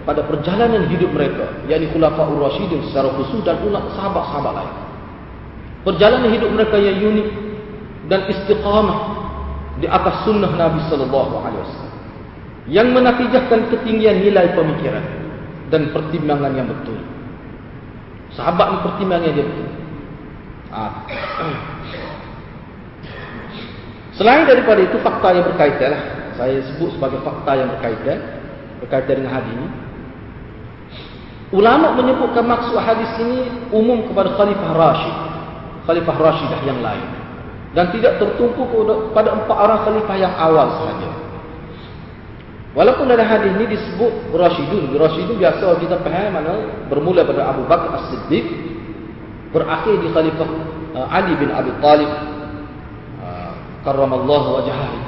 kepada 0.00 0.24
perjalanan 0.24 0.86
hidup 0.88 1.10
mereka, 1.12 1.50
yakni 1.68 1.90
Khulafaur 1.92 2.40
Rasyidin 2.40 2.88
secara 2.88 3.10
khusus 3.20 3.42
dan 3.42 3.60
pula 3.60 3.84
sahabat-sahabat 3.92 4.52
lain. 4.64 4.74
Perjalanan 5.84 6.30
hidup 6.32 6.50
mereka 6.56 6.76
yang 6.80 6.96
unik 7.04 7.28
dan 8.08 8.20
istiqamah 8.32 8.98
di 9.80 9.86
atas 9.90 10.24
sunnah 10.24 10.52
Nabi 10.54 10.80
sallallahu 10.88 11.34
alaihi 11.42 11.62
wasallam 11.66 11.94
yang 12.64 12.88
menatijahkan 12.96 13.60
ketinggian 13.68 14.24
nilai 14.24 14.56
pemikiran 14.56 15.23
dan 15.74 15.90
pertimbangan 15.90 16.54
yang 16.54 16.70
betul. 16.70 16.94
Sahabat 18.38 18.66
ni 18.70 18.78
pertimbangan 18.86 19.34
dia 19.34 19.42
betul. 19.42 19.68
Ha. 20.70 20.82
Selain 24.22 24.46
daripada 24.46 24.78
itu 24.78 24.94
fakta 25.02 25.34
yang 25.34 25.50
berkaitan 25.50 25.90
lah. 25.90 26.02
Saya 26.38 26.62
sebut 26.70 26.94
sebagai 26.94 27.18
fakta 27.26 27.58
yang 27.58 27.74
berkaitan 27.74 28.22
berkaitan 28.78 29.24
dengan 29.24 29.32
hadis 29.40 29.50
ini. 29.50 29.68
Ulama 31.54 31.94
menyebutkan 31.98 32.44
maksud 32.44 32.76
hadis 32.78 33.10
ini 33.18 33.46
umum 33.70 34.10
kepada 34.10 34.34
Khalifah 34.34 34.72
Rashid, 34.74 35.16
Khalifah 35.86 36.16
Rashidah 36.18 36.60
yang 36.66 36.82
lain, 36.82 37.08
dan 37.72 37.94
tidak 37.94 38.18
tertumpu 38.18 38.66
pada 39.14 39.34
empat 39.34 39.56
orang 39.56 39.80
Khalifah 39.86 40.16
yang 40.18 40.34
awal 40.38 40.68
sahaja. 40.82 41.23
Walaupun 42.74 43.06
dalam 43.06 43.22
hadis 43.22 43.54
ini 43.54 43.70
disebut 43.70 44.34
Rashidun, 44.34 44.98
Rashidun 44.98 45.38
biasa 45.38 45.78
kita 45.78 46.02
faham 46.02 46.34
mana 46.34 46.52
bermula 46.90 47.22
pada 47.22 47.54
Abu 47.54 47.62
Bakar 47.70 48.02
As-Siddiq, 48.02 48.50
berakhir 49.54 49.94
di 50.02 50.10
Khalifah 50.10 50.48
uh, 50.98 51.06
Ali 51.06 51.38
bin 51.38 51.54
Abi 51.54 51.70
Talib, 51.78 52.10
uh, 53.22 53.54
karramallahu 53.86 54.58
wajhahu. 54.58 54.98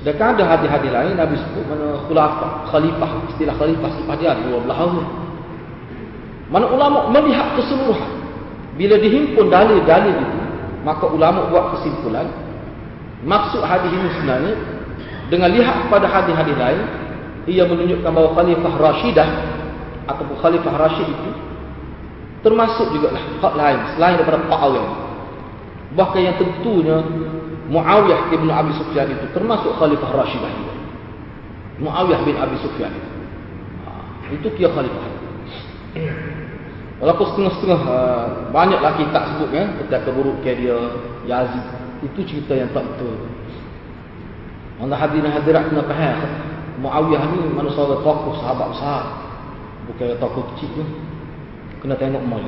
Sedangkan 0.00 0.40
ada 0.40 0.56
hadis-hadis 0.56 0.88
lain 0.88 1.14
Nabi 1.20 1.36
sebut 1.36 1.68
mana 1.68 2.00
khulafah, 2.08 2.64
khalifah, 2.72 3.10
istilah 3.36 3.54
khalifah 3.60 3.90
sifat 4.00 4.16
dia 4.16 4.32
dua 4.40 4.58
belah 4.64 4.78
orang. 4.88 5.10
Mana 6.48 6.66
ulama 6.72 7.12
melihat 7.12 7.60
keseluruhan. 7.60 8.12
Bila 8.80 8.96
dihimpun 8.96 9.52
dalil-dalil 9.52 10.16
itu, 10.16 10.40
maka 10.80 11.04
ulama 11.06 11.46
buat 11.52 11.76
kesimpulan 11.78 12.26
maksud 13.22 13.62
hadis 13.62 13.90
ini 13.94 14.08
sebenarnya 14.18 14.54
dengan 15.32 15.48
lihat 15.48 15.88
pada 15.88 16.04
hadis-hadis 16.12 16.52
lain 16.60 16.84
ia 17.48 17.64
menunjukkan 17.64 18.10
bahawa 18.12 18.36
khalifah 18.36 18.72
Rashidah 18.76 19.28
ataupun 20.04 20.36
khalifah 20.44 20.74
Rashid 20.76 21.08
itu 21.08 21.30
termasuk 22.44 22.92
juga 22.92 23.16
lah 23.16 23.24
hak 23.40 23.54
lain 23.56 23.78
selain 23.96 24.14
daripada 24.20 24.44
Muawiyah 24.44 24.88
bahkan 25.96 26.20
yang 26.20 26.36
tentunya 26.36 27.00
Muawiyah 27.72 28.28
bin 28.28 28.52
Abi 28.52 28.76
Sufyan 28.76 29.08
itu 29.08 29.24
termasuk 29.32 29.72
khalifah 29.80 30.12
Rashidah 30.12 30.50
juga. 30.52 30.74
Muawiyah 31.80 32.20
bin 32.28 32.36
Abi 32.36 32.60
Sufyan. 32.60 32.92
Itu 32.92 33.08
ha, 33.88 34.36
itu 34.36 34.48
kia 34.60 34.68
khalifah. 34.68 35.04
Walaupun 37.00 37.26
setengah-setengah 37.32 37.80
ha, 37.88 37.96
banyaklah 38.52 38.92
kita 39.00 39.18
sebut 39.34 39.50
ya 39.56 39.64
ketika 39.80 39.98
keburukan 40.04 40.54
dia 40.54 40.78
Yazid 41.24 41.64
itu 42.02 42.20
cerita 42.28 42.52
yang 42.58 42.68
tak 42.76 42.84
betul 42.84 43.14
Mana 44.82 44.98
hadirin 44.98 45.30
hadirat 45.30 45.70
kena 45.70 45.86
faham 45.86 46.18
Muawiyah 46.82 47.22
ni 47.30 47.46
mana 47.54 47.70
seorang 47.70 48.02
tokoh 48.02 48.34
sahabat 48.42 48.74
besar. 48.74 49.04
Bukan 49.86 50.18
tokoh 50.18 50.42
kecil 50.52 50.82
tu. 50.82 50.84
Kena 51.78 51.94
tengok 51.94 52.22
mal 52.26 52.42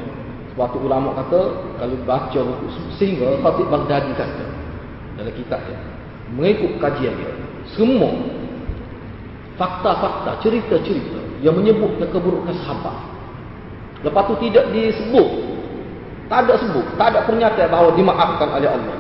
Sebab 0.55 0.67
tu 0.75 0.79
ulama 0.83 1.15
kata 1.19 1.41
Kalau 1.79 1.97
baca 2.07 2.39
buku 2.39 2.67
Sehingga 2.99 3.39
Khatib 3.43 3.67
Baghdadi 3.67 4.15
kata 4.15 4.47
Dalam 5.19 5.35
kitab 5.35 5.59
dia 5.67 5.79
Mengikut 6.35 6.79
kajian 6.79 7.15
dia 7.19 7.35
Semua 7.75 8.15
Fakta-fakta 9.59 10.39
Cerita-cerita 10.39 11.43
Yang 11.43 11.55
menyebutkan 11.59 12.07
keburukan 12.15 12.55
sahabat. 12.63 12.95
Lepas 14.07 14.23
tu 14.31 14.35
tidak 14.47 14.71
disebut 14.71 15.29
Tak 16.31 16.47
ada 16.47 16.55
sebut 16.63 16.87
Tak 16.95 17.07
ada 17.11 17.27
pernyataan 17.27 17.71
bahawa 17.75 17.91
dimaafkan 17.99 18.49
oleh 18.55 18.71
Allah 18.71 18.99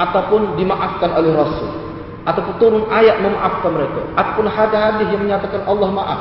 Ataupun 0.00 0.56
dimaafkan 0.56 1.12
oleh 1.12 1.36
Rasul 1.36 1.89
ataupun 2.28 2.54
turun 2.60 2.84
ayat 2.92 3.20
memaafkan 3.24 3.70
mereka. 3.72 4.00
Ataupun 4.16 4.46
hadis-hadis 4.50 5.06
yang 5.08 5.22
menyatakan 5.24 5.60
Allah 5.64 5.88
maaf. 5.88 6.20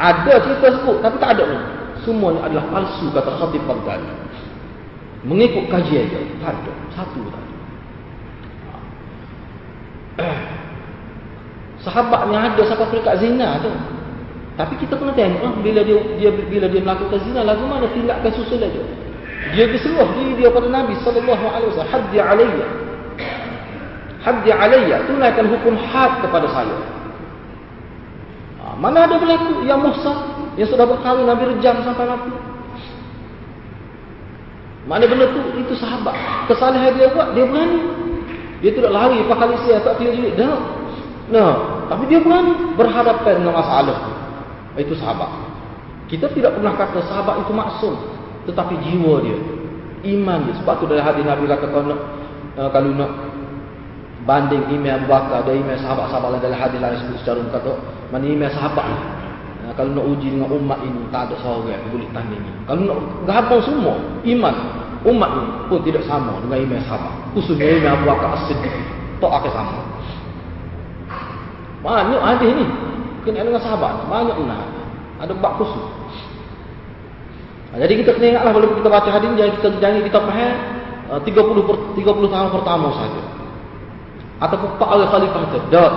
Ada 0.00 0.32
cerita 0.40 0.66
sebut 0.80 0.96
tapi 1.04 1.16
tak 1.20 1.36
ada 1.36 1.44
ni 1.44 1.60
semuanya 2.00 2.48
adalah 2.48 2.64
palsu 2.72 3.12
kata 3.12 3.30
Khatib 3.36 3.62
Baghdadi. 3.68 4.12
Mengikut 5.28 5.68
kajian 5.68 6.08
dia. 6.08 6.20
Tak 6.40 6.56
ada. 6.56 6.72
Satu 6.96 7.20
tak 7.28 7.40
ada. 7.40 7.48
Sahabat 11.84 12.28
yang 12.28 12.44
ada 12.52 12.62
sampai 12.68 12.86
peringkat 12.92 13.14
zina 13.20 13.60
tu. 13.60 13.72
Tapi 14.56 14.76
kita 14.76 14.92
kena 15.00 15.16
tengok 15.16 15.40
lah, 15.40 15.52
bila 15.64 15.80
dia, 15.80 15.96
dia 16.20 16.28
bila 16.28 16.68
dia 16.68 16.80
melakukan 16.84 17.20
zina 17.24 17.40
lagu 17.40 17.64
mana 17.64 17.88
tindakan 17.88 18.32
susul 18.36 18.60
dia. 18.60 18.84
Dia 19.56 19.64
berseruah 19.72 20.08
diri 20.20 20.36
dia 20.36 20.52
pada 20.52 20.68
Nabi 20.68 20.92
sallallahu 21.00 21.44
alaihi 21.48 21.68
wasallam. 21.72 21.92
Haddi 21.92 22.18
alayya 22.20 22.66
haddi 24.20 24.50
alayya 24.52 25.04
tunaikan 25.08 25.48
hukum 25.48 25.74
had 25.76 26.20
kepada 26.20 26.46
saya. 26.52 26.76
Ha, 28.60 28.76
mana 28.76 29.08
ada 29.08 29.16
berlaku 29.16 29.64
yang 29.64 29.80
Musa 29.80 30.12
yang 30.60 30.68
sudah 30.68 30.84
berkahwin 30.84 31.24
Nabi 31.24 31.56
rejam 31.56 31.80
sampai 31.80 32.04
mati? 32.04 32.32
Mana 34.88 35.04
benda 35.04 35.28
tu? 35.30 35.40
Itu 35.60 35.76
sahabat. 35.76 36.12
Kesalahan 36.48 36.96
dia 36.96 37.08
buat 37.12 37.36
dia 37.36 37.44
berani. 37.44 37.80
Dia 38.60 38.76
tidak 38.76 38.92
lari 38.92 39.24
pakai 39.24 39.56
sia 39.64 39.80
tak 39.80 39.96
tiada 39.96 40.16
juga 40.16 40.30
dah. 40.36 40.58
Nah 41.32 41.52
tapi 41.88 42.04
dia 42.12 42.20
berani 42.20 42.52
berhadapan 42.76 43.40
dengan 43.40 43.54
masalah 43.56 43.98
itu 44.76 44.92
sahabat. 44.96 45.30
Kita 46.10 46.26
tidak 46.34 46.58
pernah 46.58 46.74
kata 46.74 47.00
sahabat 47.06 47.40
itu 47.46 47.52
maksum 47.54 47.94
tetapi 48.48 48.74
jiwa 48.84 49.22
dia 49.24 49.38
iman 50.16 50.38
dia. 50.48 50.54
Sebab 50.64 50.74
tu 50.80 50.84
dalam 50.88 51.04
hadis 51.04 51.24
Nabi 51.24 51.44
kata 51.46 51.66
kalau 51.68 51.86
nak, 51.92 52.00
uh, 52.56 52.68
kalau 52.72 52.90
nak 52.96 53.10
banding 54.28 54.64
email 54.72 55.00
Abu 55.00 55.06
Bakar 55.08 55.46
ada 55.46 55.52
email 55.56 55.78
sahabat-sahabat 55.80 56.28
lain 56.36 56.42
dalam 56.44 56.58
hadis 56.60 56.78
lain 56.80 56.96
sebut 57.00 57.16
secara 57.24 57.38
umum 57.40 57.52
kata 57.52 57.72
mana 58.12 58.24
email 58.28 58.50
sahabat 58.52 58.84
ni 58.84 58.98
nah, 59.64 59.72
kalau 59.76 59.90
nak 59.96 60.04
uji 60.12 60.28
dengan 60.32 60.48
umat 60.52 60.78
ini 60.84 61.00
tak 61.08 61.30
ada 61.30 61.34
seorang 61.40 61.72
yang 61.72 61.82
boleh 61.88 62.08
tanding 62.12 62.42
ini 62.42 62.60
kalau 62.68 62.82
nak 62.84 62.98
gabung 63.24 63.62
semua 63.64 63.94
iman 64.24 64.56
umat 65.06 65.30
ini 65.32 65.50
pun 65.72 65.80
tidak 65.80 66.04
sama 66.04 66.36
dengan 66.44 66.58
imam 66.60 66.80
sahabat. 66.84 67.14
Khususnya 67.32 67.80
imam 67.80 67.92
Abu 68.00 68.04
Bakar 68.10 68.28
As-Siddiq. 68.36 68.74
Tak 69.20 69.30
akan 69.32 69.52
sama. 69.52 69.78
Banyak 71.80 72.20
hadis 72.20 72.50
ni. 72.52 72.66
Kena 73.24 73.44
dengan 73.44 73.62
sahabat. 73.62 74.04
Banyak 74.08 74.36
benar. 74.36 74.68
Ada 75.20 75.32
bab 75.36 75.56
khusus. 75.60 75.84
Ha, 77.70 77.78
jadi 77.78 78.02
kita 78.02 78.10
kena 78.18 78.26
ingatlah 78.36 78.52
kalau 78.56 78.66
kita 78.76 78.88
baca 78.90 79.10
hadis 79.14 79.28
jangan 79.38 79.52
kita 79.60 79.68
jangan 79.78 80.00
kita 80.02 80.18
faham 80.26 80.54
uh, 81.06 81.20
30 81.22 81.68
per, 81.70 81.76
30 82.02 82.34
tahun 82.34 82.48
pertama 82.50 82.88
saja. 82.98 83.22
Ataupun 84.40 84.80
pak 84.80 84.88
al 84.88 85.04
khalifah 85.12 85.40
itu. 85.52 85.58
Tak. 85.68 85.92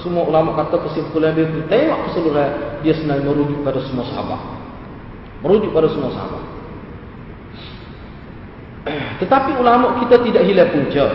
Semua 0.00 0.24
ulama 0.24 0.56
kata 0.56 0.80
kesimpulan 0.88 1.36
dia 1.36 1.44
tengok 1.68 2.08
keseluruhan 2.08 2.80
dia 2.80 2.96
sebenarnya 2.96 3.26
merujuk 3.28 3.60
pada 3.60 3.80
semua 3.84 4.08
sahabat. 4.08 4.40
Merujuk 5.44 5.70
pada 5.76 5.88
semua 5.92 6.10
sahabat. 6.14 6.42
Tetapi 9.20 9.50
ulama 9.60 10.00
kita 10.00 10.24
tidak 10.24 10.42
hilang 10.48 10.70
punca. 10.72 11.06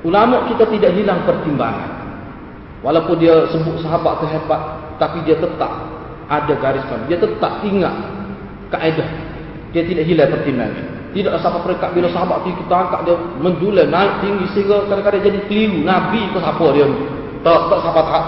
Ulama 0.00 0.48
kita 0.48 0.64
tidak 0.72 0.96
hilang 0.96 1.20
pertimbangan. 1.28 1.92
Walaupun 2.80 3.20
dia 3.20 3.50
sebut 3.52 3.82
sahabat 3.84 4.22
tu 4.22 4.26
hebat, 4.30 4.62
tapi 4.96 5.20
dia 5.28 5.36
tetap 5.36 5.72
ada 6.30 6.54
garis 6.56 6.84
pandang. 6.88 7.08
Dia 7.10 7.18
tetap 7.20 7.52
ingat 7.66 7.94
kaedah. 8.72 9.10
Dia 9.76 9.82
tidak 9.84 10.04
hilang 10.08 10.30
pertimbangan. 10.32 10.95
Tidak 11.14 11.32
sampai 11.40 11.60
perekat 11.62 11.90
bila 11.94 12.08
sahabat 12.10 12.42
tu 12.44 12.50
kita 12.54 12.74
angkat 12.74 13.00
dia 13.06 13.16
menjulang 13.40 13.88
naik 13.88 14.12
tinggi 14.24 14.46
sehingga 14.52 14.84
kadang-kadang 14.90 15.22
jadi 15.22 15.40
keliru. 15.46 15.78
Nabi 15.86 16.20
ke 16.32 16.38
siapa 16.42 16.66
dia? 16.74 16.86
Tak, 17.46 17.60
tak 17.70 17.78
sahabat 17.84 18.04
tak 18.10 18.24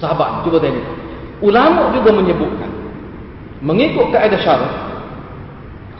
Sahabat, 0.00 0.28
cuba 0.42 0.58
tengok. 0.58 0.86
Ulama 1.42 1.94
juga 1.94 2.10
menyebutkan 2.14 2.70
mengikut 3.62 4.10
kaedah 4.10 4.40
syarah 4.42 4.72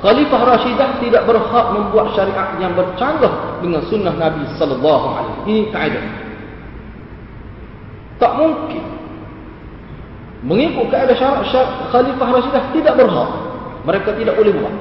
Khalifah 0.03 0.43
Rashidah 0.43 0.99
tidak 0.99 1.23
berhak 1.31 1.67
membuat 1.79 2.11
syariat 2.19 2.59
yang 2.59 2.75
bercanggah 2.75 3.63
dengan 3.63 3.87
sunnah 3.87 4.11
Nabi 4.19 4.43
sallallahu 4.59 5.05
alaihi 5.15 5.31
wasallam. 5.31 5.47
Ini 5.47 5.63
kaedah. 5.71 6.05
Tak 8.19 8.33
mungkin. 8.35 8.83
Mengikut 10.43 10.91
kaedah 10.91 11.15
syariat 11.15 11.47
syar 11.55 11.67
Khalifah 11.95 12.29
Rashidah 12.35 12.65
tidak 12.75 12.95
berhak. 12.99 13.31
Mereka 13.87 14.11
tidak 14.19 14.35
boleh 14.35 14.53
buat 14.59 14.75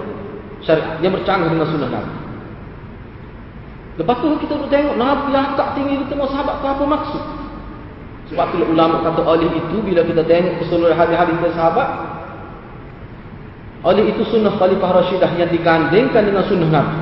syariat 0.66 0.98
yang 1.02 1.14
bercanggah 1.14 1.50
dengan 1.50 1.68
sunnah 1.70 1.90
Nabi. 1.90 2.14
Lepas 4.00 4.16
tu 4.24 4.28
kita 4.42 4.54
nak 4.56 4.70
tengok 4.72 4.96
Nabi 4.98 5.32
angkat 5.36 5.68
tinggi 5.78 5.96
kita 6.08 6.14
mau 6.16 6.30
sahabat 6.32 6.56
apa 6.64 6.84
maksud? 6.88 7.24
Sebab 8.32 8.46
tu 8.56 8.64
ulama 8.64 9.04
kata 9.04 9.22
oleh 9.28 9.50
itu 9.52 9.78
bila 9.84 10.02
kita 10.08 10.24
tengok 10.24 10.64
keseluruhan 10.64 10.96
hadis-hadis 10.96 11.36
sahabat 11.52 11.90
oleh 13.82 14.14
itu 14.14 14.22
sunnah 14.30 14.54
Khalifah 14.62 15.02
Rashidah 15.02 15.32
yang 15.42 15.50
digandingkan 15.50 16.22
dengan 16.22 16.46
sunnah 16.46 16.70
Nabi. 16.70 16.98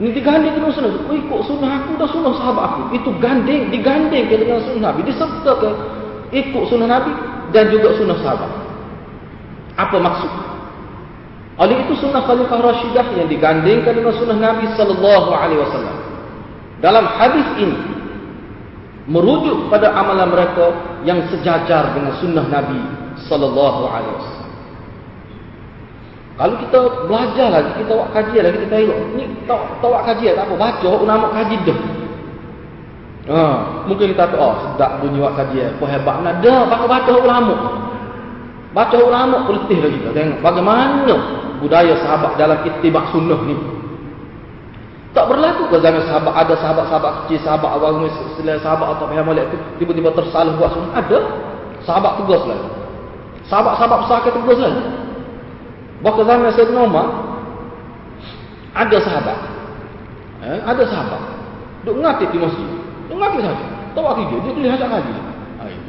Ini 0.00 0.16
diganding 0.16 0.56
dengan 0.56 0.72
sunnah. 0.72 0.96
Oh, 0.96 1.12
ikut 1.12 1.40
sunnah 1.44 1.70
aku 1.84 1.92
dan 2.00 2.08
sunnah 2.08 2.32
sahabat 2.40 2.62
aku. 2.72 2.80
Itu 2.96 3.10
ganding, 3.20 3.68
digandingkan 3.68 4.38
dengan 4.40 4.64
sunnah 4.64 4.96
Nabi. 4.96 5.04
Disertakan 5.12 5.74
ikut 6.32 6.62
sunnah 6.72 6.88
Nabi 6.88 7.12
dan 7.52 7.68
juga 7.68 7.92
sunnah 8.00 8.16
sahabat. 8.24 8.50
Apa 9.76 9.96
maksud? 10.00 10.32
Oleh 11.60 11.76
itu 11.84 11.92
sunnah 12.00 12.24
Khalifah 12.24 12.56
Rashidah 12.56 13.06
yang 13.20 13.28
digandingkan 13.28 13.92
dengan 13.92 14.16
sunnah 14.16 14.38
Nabi 14.40 14.64
sallallahu 14.80 15.28
alaihi 15.28 15.60
wasallam. 15.60 15.96
Dalam 16.80 17.04
hadis 17.04 17.44
ini 17.60 17.76
merujuk 19.04 19.68
pada 19.68 19.92
amalan 19.92 20.32
mereka 20.32 20.72
yang 21.04 21.20
sejajar 21.28 21.92
dengan 21.92 22.16
sunnah 22.16 22.48
Nabi 22.48 22.80
sallallahu 23.28 23.82
alaihi 23.92 24.14
wasallam. 24.16 24.40
Kalau 26.40 26.56
kita 26.64 26.78
belajar 27.04 27.48
lagi, 27.52 27.70
kita 27.84 27.92
buat 27.92 28.10
kajian 28.16 28.42
lagi, 28.48 28.58
kita 28.64 28.76
tengok. 28.80 28.98
Ni 29.12 29.24
tak, 29.44 29.60
buat 29.84 30.02
kajian, 30.08 30.32
tak 30.40 30.48
apa. 30.48 30.54
Baca, 30.56 30.90
nama 31.04 31.26
kaji 31.36 31.56
dah. 31.68 31.78
Ha, 33.28 33.40
mungkin 33.84 34.16
kita 34.16 34.24
tahu, 34.32 34.40
oh, 34.40 34.56
sedap 34.64 35.04
bunyi 35.04 35.20
buat 35.20 35.36
kajian. 35.36 35.76
Apa 35.76 35.84
hebat. 35.92 36.16
Nah, 36.24 36.40
dah, 36.40 36.64
baca 36.64 37.12
ulama. 37.12 37.56
Baca 38.72 38.96
ulama, 38.96 39.44
letih 39.52 39.84
lagi 39.84 40.00
kita 40.00 40.10
tengok. 40.16 40.38
Bagaimana 40.40 41.04
budaya 41.60 41.94
sahabat 42.00 42.40
dalam 42.40 42.58
itibak 42.64 43.12
sunnah 43.12 43.40
ni. 43.44 43.56
Tak 45.10 45.26
berlaku 45.26 45.66
ke 45.68 45.76
zaman 45.82 46.06
sahabat, 46.06 46.32
ada 46.38 46.54
sahabat-sahabat 46.54 47.12
kecil, 47.26 47.42
sahabat 47.42 47.70
awal, 47.74 48.06
sahabat 48.38 48.88
atau 48.94 49.04
pihak 49.10 49.26
malik 49.26 49.44
tu, 49.50 49.58
tiba-tiba 49.82 50.14
tersalah 50.14 50.54
buat 50.54 50.70
sunnah. 50.70 50.94
Ada. 50.96 51.18
Sahabat 51.82 52.12
tugas 52.22 52.42
lah. 52.46 52.58
Sahabat-sahabat 53.50 53.98
besar 54.06 54.18
ke 54.22 54.30
tugas 54.30 54.58
lah. 54.62 54.72
Bahkan 56.00 56.24
zaman 56.24 56.52
Sayyidina 56.54 56.80
Umar 56.86 57.06
ada 58.72 58.96
sahabat. 59.02 59.38
Eh, 60.40 60.60
ada 60.64 60.82
sahabat. 60.86 61.22
Duk 61.84 61.98
ngati 62.00 62.24
di 62.30 62.38
masjid. 62.38 62.68
Duk 63.10 63.18
ngati 63.18 63.38
saja. 63.42 63.66
Tak 63.92 64.02
waktu 64.06 64.22
dia, 64.30 64.38
dia 64.40 64.52
boleh 64.54 64.70
hajat 64.70 64.88
lagi. 64.88 65.12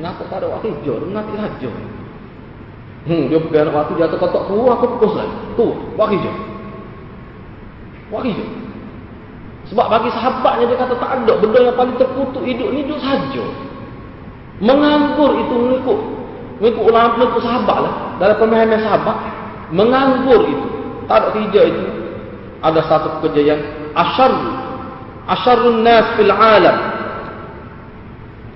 Kenapa 0.02 0.22
tak 0.28 0.38
ada 0.42 0.48
waktu 0.50 0.74
dia? 0.82 0.94
Duk 0.98 1.12
ngati 1.14 1.34
saja. 1.38 1.70
Hmm, 3.02 3.34
dia 3.34 3.42
pergi 3.42 3.58
anak 3.66 3.74
waktu 3.74 3.92
dia 3.98 4.06
kata 4.06 4.30
tak 4.30 4.44
tu 4.46 4.56
aku 4.62 4.86
pukul 4.98 5.18
lagi. 5.18 5.38
Tu, 5.58 5.68
waktu 5.98 6.18
dia. 6.22 6.34
Waktu 8.14 8.30
dia. 8.38 8.48
Sebab 9.74 9.86
bagi 9.88 10.10
sahabatnya 10.14 10.68
dia 10.68 10.78
kata 10.78 10.94
tak 11.00 11.10
ada 11.22 11.34
benda 11.40 11.60
yang 11.64 11.78
paling 11.80 11.96
terkutuk 11.98 12.44
hidup 12.46 12.70
ni 12.76 12.86
hidup 12.86 13.00
saja. 13.02 13.46
Menganggur 14.62 15.34
itu 15.42 15.54
mengikut 15.58 16.00
mengikut 16.62 16.84
ulama 16.86 17.18
mengikut 17.18 17.42
sahabat 17.42 17.78
lah. 17.90 17.94
Dalam 18.22 18.38
pemahaman 18.38 18.80
sahabat 18.86 19.18
menganggur 19.74 20.42
itu 20.46 20.66
tak 21.10 21.18
ada 21.26 21.30
hijau 21.40 21.66
itu 21.66 21.84
ada 22.62 22.80
satu 22.86 23.08
pekerja 23.18 23.56
yang 23.56 23.62
asyar 23.98 24.32
asyarun 25.32 25.82
nas 25.82 26.06
fil 26.20 26.30
alam 26.30 26.78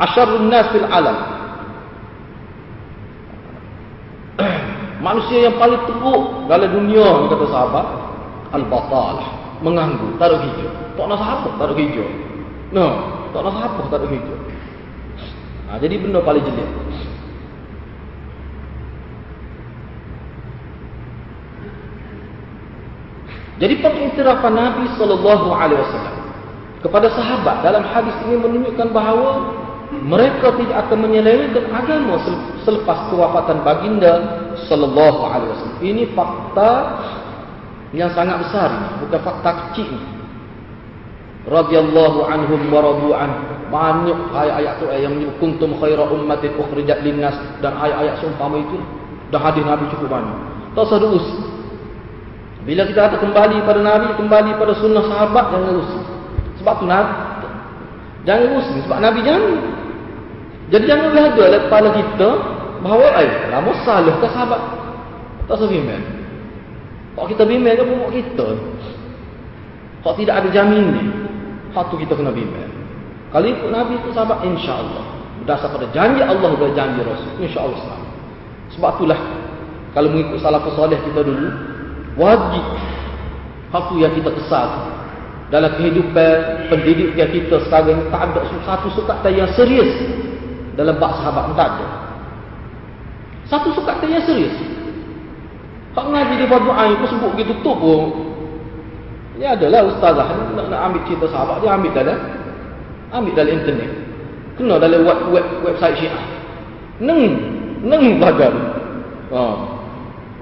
asyarun 0.03 0.45
nas 0.51 0.67
fil 0.69 0.85
alam 0.85 1.34
manusia 5.05 5.49
yang 5.49 5.55
paling 5.55 5.81
teruk 5.87 6.49
dalam 6.49 6.69
dunia 6.71 7.29
kata 7.31 7.45
sahabat 7.51 7.85
al-batal 8.55 9.15
menganggur 9.63 10.11
tak 10.19 10.31
ada 10.31 10.37
hijau. 10.43 10.71
Tak 10.95 11.05
nak 11.07 11.19
sahabat 11.19 11.51
tak 11.59 11.65
ada 11.71 11.75
hijau. 11.75 12.07
No 12.71 12.87
tak 13.31 13.41
nak 13.43 13.53
sahabat 13.55 13.85
tak 13.91 13.99
ada 14.03 14.07
hijau. 14.11 14.37
Ha, 15.65 15.71
jadi 15.81 15.95
benda 15.97 16.19
paling 16.21 16.43
jelek. 16.45 16.69
Jadi 23.55 23.79
pengiktirafan 23.79 24.51
Nabi 24.51 24.83
sallallahu 24.99 25.47
alaihi 25.55 25.79
wasallam 25.79 26.15
kepada 26.83 27.07
sahabat 27.17 27.65
dalam 27.65 27.81
hadis 27.87 28.13
ini 28.27 28.37
menunjukkan 28.37 28.93
bahawa 28.93 29.41
mereka 29.91 30.53
tidak 30.57 30.87
akan 30.87 30.97
menyelewengkan 31.09 31.65
agama 31.69 32.21
selepas 32.65 33.09
kewafatan 33.09 33.61
baginda 33.61 34.13
sallallahu 34.65 35.19
alaihi 35.29 35.49
wasallam. 35.53 35.79
Ini 35.81 36.03
fakta 36.17 36.71
yang 37.93 38.11
sangat 38.13 38.41
besar 38.45 38.69
bukan 39.01 39.19
fakta 39.21 39.51
kecil. 39.69 39.91
Radhiyallahu 41.45 42.25
anhum 42.25 42.61
wa 42.73 42.79
radu 42.81 43.09
an. 43.13 43.31
Banyak 43.69 44.19
ayat-ayat 44.33 44.73
tu 44.81 44.85
yang 44.89 45.13
menyebut 45.13 45.37
kuntum 45.41 45.77
khaira 45.81 46.05
ummatin 46.09 46.53
ukhrijat 46.57 47.01
linnas 47.01 47.37
dan 47.61 47.77
ayat-ayat 47.77 48.17
seumpama 48.21 48.61
itu 48.61 48.77
dah 49.29 49.41
hadis 49.41 49.65
Nabi 49.65 49.89
cukup 49.93 50.09
banyak. 50.09 50.37
Tak 50.73 50.85
sedus 50.89 51.25
bila 52.65 52.81
kita 52.89 52.97
kata 52.97 53.17
kembali 53.21 53.61
pada 53.61 53.77
Nabi, 53.77 54.17
kembali 54.17 54.57
pada 54.57 54.73
sunnah 54.81 55.05
sahabat, 55.05 55.53
jangan 55.53 55.69
rusak. 55.77 56.03
Sebab 56.57 56.75
tu 56.81 56.85
Nabi, 56.89 57.13
jangan 58.25 58.45
rusak. 58.57 58.75
Sebab 58.89 58.99
Nabi 59.05 59.19
jangan. 59.21 59.53
Jadi 60.73 60.83
jangan 60.89 61.13
berada 61.13 61.37
dalam 61.37 61.61
kepala 61.69 61.89
kita, 61.93 62.29
bahawa, 62.81 63.07
eh, 63.21 63.29
lama 63.53 63.71
salah 63.85 64.15
ke 64.17 64.27
sahabat. 64.29 64.61
Tak 65.45 65.61
usah 65.61 65.69
bimbing. 65.69 66.05
Kalau 67.13 67.27
kita 67.29 67.43
bimbing, 67.45 67.73
dia 67.77 67.85
pun 67.85 68.09
kita. 68.09 68.47
Kalau 70.01 70.15
tidak 70.17 70.35
ada 70.41 70.49
jamin 70.49 70.85
ni, 70.89 71.03
satu 71.73 71.97
kita 71.97 72.17
kena 72.17 72.33
bimbing. 72.33 72.71
Kalau 73.29 73.45
ikut 73.45 73.69
Nabi 73.69 73.93
itu 74.01 74.09
sahabat, 74.13 74.41
insyaAllah. 74.45 75.05
Berdasar 75.43 75.69
pada 75.69 75.85
janji 75.93 76.21
Allah 76.23 76.49
dan 76.57 76.71
janji 76.73 77.01
Rasul. 77.05 77.31
InsyaAllah 77.41 77.79
selamat. 77.81 78.11
Sebab 78.73 78.91
itulah, 78.97 79.19
kalau 79.93 80.09
mengikut 80.11 80.37
salafus 80.41 80.73
soleh 80.73 80.97
kita 80.97 81.21
dulu, 81.21 81.47
wajib 82.17 82.65
satu 83.69 83.93
yang 83.99 84.13
kita 84.15 84.31
kesal 84.33 84.93
dalam 85.53 85.71
kehidupan 85.77 86.67
pendidikan 86.73 87.29
kita 87.29 87.61
sekarang 87.69 88.09
tak 88.09 88.21
ada 88.33 88.41
satu 88.65 88.87
sukatan 88.97 89.31
yang 89.45 89.49
serius 89.53 89.91
dalam 90.75 90.95
bab 90.99 91.11
sahabat 91.19 91.51
tak 91.55 91.69
ada 91.75 91.87
satu 93.47 93.71
sukatan 93.75 94.11
yang 94.11 94.23
serius 94.23 94.55
tak 95.95 96.05
ngaji 96.11 96.33
di 96.39 96.45
bab 96.47 96.61
doa 96.63 96.83
itu 96.91 97.05
sebut 97.07 97.29
begitu 97.35 97.53
tutup 97.59 97.77
pun 97.79 98.03
ya 99.39 99.55
adalah 99.55 99.87
ustazah 99.87 100.27
nak, 100.55 100.65
nak 100.71 100.79
ambil 100.91 101.01
cerita 101.07 101.25
sahabat 101.31 101.63
dia 101.63 101.71
ambil 101.75 101.91
dalam 101.95 102.19
ambil 103.15 103.33
dalam 103.35 103.53
internet 103.63 103.91
kena 104.55 104.75
dalam 104.79 104.99
web, 105.03 105.19
web 105.31 105.45
website 105.63 105.95
syiah 105.99 106.23
neng 106.99 107.39
neng 107.83 108.19
bagan 108.19 108.55
ha. 109.31 109.41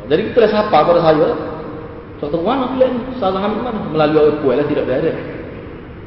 jadi 0.09 0.21
kita 0.33 0.49
dah 0.49 0.51
sapa 0.51 0.77
pada 0.85 1.01
saya 1.01 1.29
tahu 2.31 2.47
mana 2.47 2.71
pula 2.71 2.87
ni. 2.87 2.99
Salah 3.19 3.43
ambil 3.43 3.67
mana? 3.67 3.79
Melalui 3.91 4.39
kuat 4.39 4.55
lah 4.63 4.65
tidak 4.71 4.87
ada. 4.87 5.11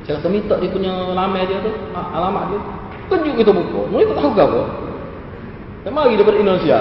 Saya 0.09 0.17
kata 0.17 0.29
minta 0.33 0.55
dia 0.57 0.73
punya 0.73 0.93
lamai 1.13 1.45
dia 1.45 1.61
tu, 1.61 1.73
alamat 1.93 2.45
dia. 2.55 2.61
Tunjuk 3.07 3.35
kita 3.39 3.51
buku. 3.55 3.81
Mereka 3.95 4.19
tahu 4.19 4.31
ke 4.35 4.43
apa. 4.43 4.63
Dan 5.87 5.91
mari 5.95 6.19
daripada 6.19 6.39
Indonesia. 6.43 6.79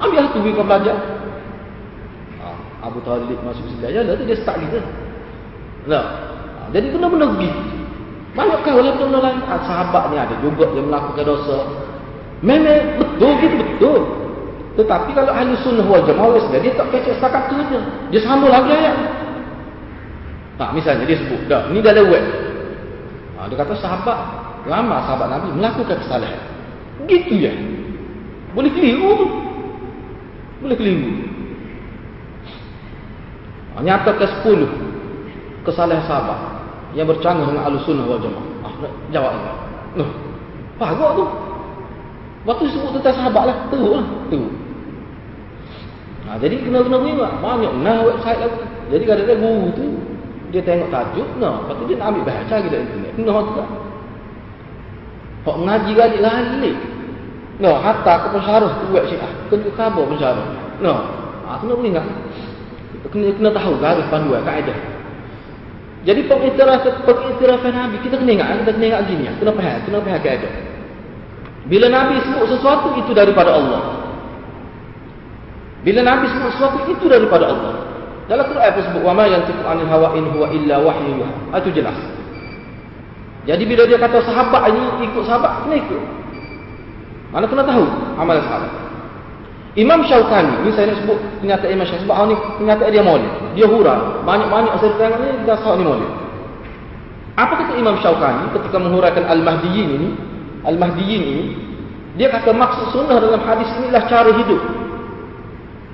Ambil 0.00 0.20
satu 0.24 0.38
pergi 0.44 0.56
kau 0.56 0.64
belajar. 0.64 0.96
Ha, 2.40 2.46
Abu 2.84 3.00
Talib 3.04 3.36
masuk 3.44 3.64
sini 3.64 3.80
belajar 3.80 4.02
lah 4.04 4.14
tu 4.16 4.24
dia 4.28 4.36
start 4.40 4.56
kita. 4.60 4.80
Nah, 5.88 6.04
ha, 6.04 6.60
jadi 6.72 6.92
benda-benda 6.92 7.32
begitu. 7.36 7.60
Banyak 8.36 8.58
kau 8.64 8.76
oleh 8.80 8.92
benda 8.96 9.18
lain. 9.20 9.40
Ha, 9.44 9.54
sahabat 9.64 10.12
ni 10.12 10.16
ada 10.20 10.34
juga 10.44 10.68
yang 10.76 10.88
melakukan 10.88 11.24
dosa. 11.24 11.58
Memang 12.40 12.96
betul 12.96 13.32
gitu 13.40 13.54
betul. 13.60 14.00
Tetapi 14.80 15.12
kalau 15.12 15.32
ahli 15.36 15.52
sunnah 15.60 15.84
wal 15.84 16.04
jamaah 16.08 16.40
dia 16.56 16.72
tak 16.72 16.88
kecek 16.92 17.20
setakat 17.20 17.52
tu 17.52 17.54
saja. 17.60 17.80
Dia 18.08 18.20
sambung 18.24 18.48
lagi 18.48 18.72
ayat. 18.72 18.96
Tak, 20.56 20.76
misalnya 20.76 21.08
dia 21.08 21.16
sebut, 21.16 21.40
dah, 21.48 21.72
ni 21.72 21.80
dah 21.80 21.96
lewat. 21.96 22.20
Ha, 23.36 23.48
dia 23.48 23.56
kata 23.56 23.80
sahabat, 23.80 24.18
lama 24.66 24.96
sahabat 25.06 25.28
Nabi 25.30 25.48
melakukan 25.56 25.96
kesalahan. 26.04 26.40
Begitu 27.04 27.32
ya. 27.48 27.52
Boleh 28.52 28.70
keliru 28.74 29.08
tu. 29.16 29.26
Boleh 30.64 30.76
keliru. 30.76 31.10
Nyata 33.80 34.12
ke 34.12 34.28
sepuluh 34.28 34.68
kesalahan 35.64 36.04
sahabat 36.04 36.40
yang 36.92 37.08
bercanggah 37.08 37.48
dengan 37.48 37.64
ahli 37.64 37.80
sunnah 37.88 38.04
wal 38.04 38.20
jamaah. 38.20 38.44
Ah, 38.60 38.72
jawab 39.08 39.32
ni. 39.32 39.40
Noh, 40.04 40.10
pagak 40.76 41.10
tu. 41.16 41.24
Waktu 42.44 42.64
sebut 42.76 42.90
tentang 43.00 43.16
sahabat 43.16 43.42
lah. 43.48 43.56
Tu 43.72 43.80
lah. 43.80 44.04
Tu. 44.28 44.40
Ha, 46.28 46.36
jadi 46.36 46.60
kena-kena 46.60 46.98
ingat. 47.08 47.32
Banyak 47.40 47.72
nah 47.80 48.04
website 48.04 48.40
lagi. 48.44 48.60
Jadi 48.92 49.02
kadang-kadang 49.08 49.40
guru 49.40 49.68
tu 49.72 49.86
dia 50.50 50.62
tengok 50.66 50.90
tajuk 50.90 51.28
no 51.38 51.62
lepas 51.62 51.74
tu 51.78 51.84
dia 51.86 51.96
nak 52.02 52.06
ambil 52.10 52.24
baca 52.26 52.54
dari 52.58 52.82
internet 52.82 53.14
no 53.22 53.34
juga 53.54 53.64
Hak 55.40 55.56
ngaji 55.56 55.90
gaji 55.96 56.18
lagi 56.20 56.70
no 57.60 57.76
hatta 57.76 58.24
ke 58.24 58.28
pensyarah 58.32 58.72
tu 58.80 58.84
buat 58.88 59.04
syiah 59.08 59.30
kena 59.52 59.68
khabar 59.76 60.04
pensyarah 60.08 60.44
no. 60.80 60.94
Ha, 61.44 61.60
kena 61.60 61.72
boleh 61.76 61.90
ingat 61.92 62.06
kena, 63.12 63.28
kena 63.36 63.50
tahu 63.52 63.72
garis 63.80 64.06
panduan 64.08 64.40
kaedah? 64.44 64.78
Jadi 66.00 66.24
pengiktiraf 66.24 66.80
pengiktirafan 67.04 67.72
Nabi 67.76 67.96
kita 68.00 68.16
kena 68.16 68.32
ingat 68.32 68.48
kita 68.64 68.70
kena 68.72 68.86
ingat 68.88 69.02
gini 69.08 69.22
ya. 69.28 69.32
kena 69.36 69.52
faham 69.52 69.78
kena 69.84 69.98
faham 70.00 70.20
kaedah. 70.24 70.52
Bila 71.68 71.86
Nabi 71.92 72.14
sebut 72.24 72.48
sesuatu 72.48 72.88
itu 72.96 73.12
daripada 73.12 73.52
Allah. 73.52 73.82
Bila 75.84 76.00
Nabi 76.00 76.24
sebut 76.32 76.50
sesuatu 76.56 76.78
itu 76.88 77.04
daripada 77.08 77.52
Allah. 77.52 77.74
Dalam 78.24 78.44
Quran 78.48 78.70
pun 78.72 78.82
sebut 78.88 79.02
anil 79.04 79.88
hawa 79.90 80.08
in 80.16 80.24
huwa 80.32 80.46
illa 80.54 80.76
wahyu. 80.80 81.20
Yuha. 81.20 81.34
Ah, 81.52 81.58
itu 81.60 81.70
jelas. 81.76 82.19
Jadi 83.48 83.62
bila 83.64 83.88
dia 83.88 83.96
kata 83.96 84.20
sahabat 84.24 84.68
ini 84.68 85.08
ikut 85.08 85.22
sahabat, 85.24 85.64
kena 85.64 85.76
ikut. 85.80 86.02
Mana 87.30 87.44
kena 87.48 87.62
tahu 87.64 87.84
amalan 88.20 88.42
sahabat. 88.44 88.72
Imam 89.78 90.02
Syaukani, 90.02 90.66
ini 90.66 90.70
saya 90.74 90.90
nak 90.90 90.98
sebut 90.98 91.18
kenyataan 91.38 91.70
Imam 91.70 91.86
Syaukani 91.86 92.04
sebab 92.04 92.16
ni 92.26 92.36
kenyataan 92.58 92.90
dia 92.90 93.02
maulid. 93.06 93.32
Dia 93.54 93.66
hura. 93.70 93.94
Banyak-banyak 94.26 94.72
saya 94.82 94.92
tengok 94.98 95.18
ni 95.22 95.30
dah 95.46 95.56
sahih 95.62 95.78
ni 95.78 95.84
maulid. 95.86 96.10
Apa 97.38 97.54
kata 97.54 97.72
Imam 97.78 97.96
Syaukani 98.02 98.50
ketika 98.50 98.76
menghuraikan 98.82 99.24
Al-Mahdiyin 99.30 99.88
ini? 99.94 100.08
Al-Mahdiyin 100.66 101.22
ini 101.22 101.44
dia 102.18 102.26
kata 102.34 102.50
maksud 102.50 102.90
sunnah 102.90 103.22
dalam 103.22 103.38
hadis 103.46 103.70
inilah 103.78 104.02
cara 104.10 104.34
hidup. 104.34 104.60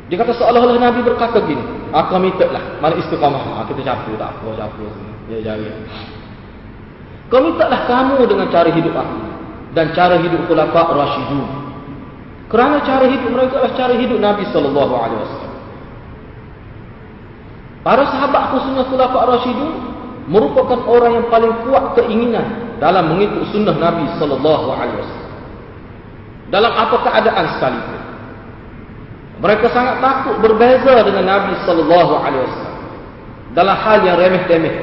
Dia 0.09 0.17
kata 0.23 0.33
seolah-olah 0.39 0.79
Nabi 0.81 1.03
berkata 1.03 1.43
gini, 1.45 1.61
aku 1.91 2.17
minta 2.23 2.47
lah, 2.47 2.63
mana 2.79 2.95
istiqamah, 2.95 3.43
ha, 3.43 3.67
kita 3.67 3.83
capu 3.83 4.15
tak 4.15 4.31
apa, 4.31 4.49
capu 4.55 4.87
dia 5.27 5.43
jari. 5.43 5.67
Kau 7.27 7.43
minta 7.43 7.67
lah 7.67 7.91
kamu 7.91 8.23
dengan 8.31 8.47
cara 8.55 8.71
hidup 8.71 8.95
aku 8.95 9.19
dan 9.75 9.91
cara 9.93 10.17
hidup 10.23 10.47
khulafa 10.47 10.95
rasyidun. 10.95 11.47
Kerana 12.47 12.79
cara 12.87 13.11
hidup 13.11 13.29
mereka 13.35 13.59
adalah 13.59 13.75
cara 13.75 13.95
hidup 13.99 14.19
Nabi 14.23 14.45
sallallahu 14.55 14.95
alaihi 14.95 15.21
wasallam. 15.27 15.55
Para 17.83 18.03
sahabat 18.07 18.43
khususnya 18.55 18.85
khulafa 18.87 19.19
rasyidun 19.37 19.75
merupakan 20.31 20.81
orang 20.87 21.23
yang 21.23 21.27
paling 21.27 21.53
kuat 21.67 21.85
keinginan 21.99 22.79
dalam 22.79 23.11
mengikut 23.11 23.51
sunnah 23.51 23.75
Nabi 23.75 24.07
sallallahu 24.23 24.67
alaihi 24.71 24.99
wasallam. 25.03 25.35
Dalam 26.47 26.73
apa 26.73 26.97
keadaan 27.03 27.47
sekalipun. 27.59 28.01
Mereka 29.37 29.67
sangat 29.75 29.99
takut 29.99 30.39
berbeza 30.39 31.03
dengan 31.03 31.27
Nabi 31.27 31.59
sallallahu 31.67 32.13
alaihi 32.23 32.47
wasallam 32.47 32.77
dalam 33.57 33.73
hal 33.73 33.99
yang 34.05 34.17
remeh-temeh 34.21 34.75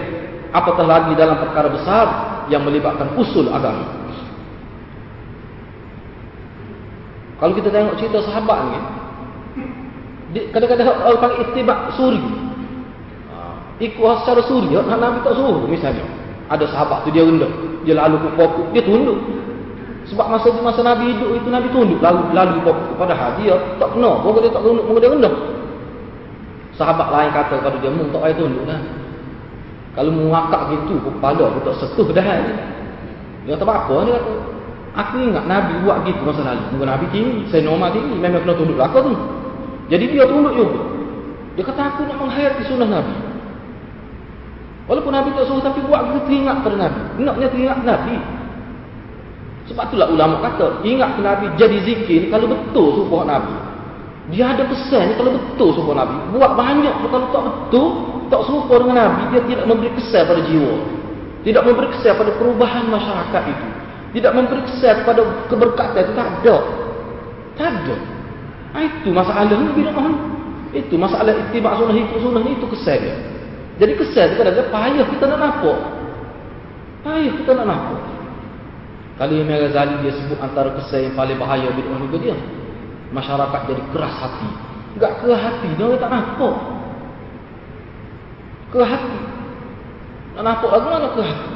apatah 0.49 0.81
lagi 0.81 1.13
dalam 1.13 1.37
perkara 1.37 1.69
besar 1.69 2.07
yang 2.47 2.63
melibatkan 2.63 3.11
usul 3.19 3.47
agama. 3.51 4.03
Kalau 7.43 7.53
kita 7.59 7.69
tengok 7.75 7.99
cerita 7.99 8.23
sahabat 8.23 8.59
ni 8.71 8.79
kadang-kadang 10.55 10.87
orang 11.03 11.21
panggil 11.21 11.39
itibak 11.51 11.93
suri. 11.93 12.23
Ha, 13.29 13.37
ikut 13.83 14.15
secara 14.23 14.41
suri, 14.47 14.71
Nabi 14.73 15.19
tak 15.21 15.35
suruh 15.35 15.67
misalnya. 15.67 16.07
Ada 16.47 16.71
sahabat 16.71 17.03
tu 17.03 17.09
dia 17.11 17.27
rendah, 17.27 17.51
dia 17.83 17.99
lalu 17.99 18.15
ke 18.23 18.29
pokok, 18.39 18.65
dia 18.71 18.83
tunduk. 18.87 19.19
Sebab 20.07 20.27
masa 20.31 20.51
masa 20.59 20.81
Nabi 20.83 21.15
hidup 21.15 21.35
itu 21.35 21.47
Nabi 21.47 21.67
tunduk 21.71 21.99
lalu 21.99 22.31
lalu 22.35 22.63
kepada 22.63 23.35
dia 23.39 23.55
tak 23.75 23.91
kena, 23.91 24.11
moga 24.23 24.39
dia 24.39 24.51
tak 24.51 24.63
tunduk, 24.63 24.85
moga 24.87 24.99
dia 25.03 25.11
rendah. 25.11 25.33
Sahabat 26.73 27.07
lain 27.13 27.29
kata 27.29 27.61
kepada 27.61 27.77
dia, 27.77 27.91
"Mung 27.93 28.09
tak 28.09 28.23
payah 28.25 28.37
tunduk 28.39 28.63
dah." 28.65 29.02
Kalau 29.93 30.09
mengakak 30.09 30.61
gitu 30.73 30.97
kepala 31.05 31.53
aku 31.53 31.59
tak 31.69 31.75
setuh 31.85 32.07
dah. 32.09 32.25
Dia 33.45 33.53
kata 33.53 33.63
apa 33.69 33.95
dia 34.09 34.13
kata. 34.17 34.33
Aku 34.93 35.15
ingat 35.25 35.45
Nabi 35.49 35.73
buat 35.81 36.05
gitu 36.05 36.21
masa 36.21 36.45
lalu. 36.45 36.77
Muka 36.77 36.85
Nabi 36.85 37.05
tinggi, 37.09 37.49
saya 37.49 37.65
normal 37.65 37.97
tinggi, 37.97 38.13
memang 38.13 38.45
kena 38.45 38.53
tunduk 38.53 38.77
belakang 38.77 39.09
tu. 39.09 39.13
Jadi 39.89 40.05
dia 40.13 40.23
tunduk 40.29 40.53
juga. 40.53 40.81
Dia 41.57 41.63
kata 41.65 41.81
aku 41.93 42.01
nak 42.05 42.17
menghayati 42.21 42.61
sunnah 42.69 42.89
Nabi. 42.89 43.15
Walaupun 44.83 45.11
Nabi 45.15 45.29
tak 45.33 45.47
suruh 45.47 45.63
tapi 45.63 45.79
buat 45.87 46.01
gitu 46.11 46.19
teringat 46.29 46.57
pada 46.61 46.77
Nabi. 46.77 47.01
Naknya 47.23 47.47
teringat 47.49 47.79
Nabi. 47.81 48.15
Sebab 49.63 49.83
itulah 49.89 50.11
ulama 50.11 50.43
kata, 50.43 50.83
ingat 50.83 51.09
ke 51.15 51.21
Nabi 51.23 51.45
jadi 51.55 51.77
zikir 51.87 52.21
kalau 52.27 52.51
betul 52.51 52.87
sumpah 52.99 53.23
Nabi. 53.23 53.55
Dia 54.29 54.51
ada 54.55 54.67
pesan 54.67 55.15
kalau 55.15 55.39
betul 55.39 55.69
sumpah 55.73 55.95
Nabi. 56.03 56.15
Buat 56.35 56.51
banyak 56.53 56.93
kalau 56.99 57.27
tak 57.31 57.43
betul, 57.47 57.87
tak 58.29 58.41
serupa 58.47 58.79
dengan 58.79 58.95
Nabi, 59.07 59.21
dia 59.33 59.41
tidak 59.47 59.65
memberi 59.67 59.89
kesan 59.95 60.23
pada 60.27 60.41
jiwa. 60.45 60.73
Tidak 61.43 61.63
memberi 61.63 61.87
kesan 61.91 62.13
pada 62.15 62.31
perubahan 62.39 62.85
masyarakat 62.87 63.43
itu. 63.51 63.67
Tidak 64.19 64.31
memberi 64.31 64.61
kesan 64.69 64.95
pada 65.03 65.21
keberkatan 65.49 66.01
itu. 66.05 66.13
Tak 66.13 66.27
ada. 66.39 66.57
Tak 67.57 67.67
ada. 67.69 67.95
Ha, 68.73 68.77
itu 68.81 69.09
masalah 69.13 69.45
ni 69.49 69.69
bila 69.75 69.91
mahal. 69.93 70.13
Itu 70.73 70.95
masalah 70.97 71.29
itibak 71.29 71.77
sunnah 71.77 71.93
itu 71.93 72.17
sunnah 72.17 72.41
itu 72.49 72.65
kesan 72.73 72.97
dia. 72.97 73.15
Jadi 73.77 73.93
kesan 73.97 74.33
kita 74.33 74.41
ada 74.49 74.63
payah 74.69 75.05
kita 75.05 75.23
nak 75.29 75.39
nampak. 75.41 75.79
Payah 77.05 77.33
kita 77.37 77.51
nak 77.57 77.65
nampak. 77.69 78.01
Kali 79.13 79.45
Imam 79.45 79.61
Ghazali 79.61 79.95
dia 80.01 80.11
sebut 80.17 80.41
antara 80.41 80.73
kesan 80.73 81.09
yang 81.09 81.13
paling 81.13 81.37
bahaya 81.37 81.69
bid'ah 81.69 81.97
ni 82.01 82.07
dia. 82.17 82.33
Masyarakat 83.13 83.61
jadi 83.69 83.83
keras 83.93 84.13
hati. 84.17 84.49
Enggak 84.97 85.21
keras 85.21 85.41
hati, 85.41 85.69
dia 85.77 85.97
tak 86.01 86.09
nampak. 86.09 86.55
Keras 88.73 88.89
hati. 88.89 89.17
Tak 90.33 90.41
nampak 90.41 90.69
lagi 90.73 90.87
mana 90.89 91.07
keras 91.13 91.29
hati. 91.29 91.51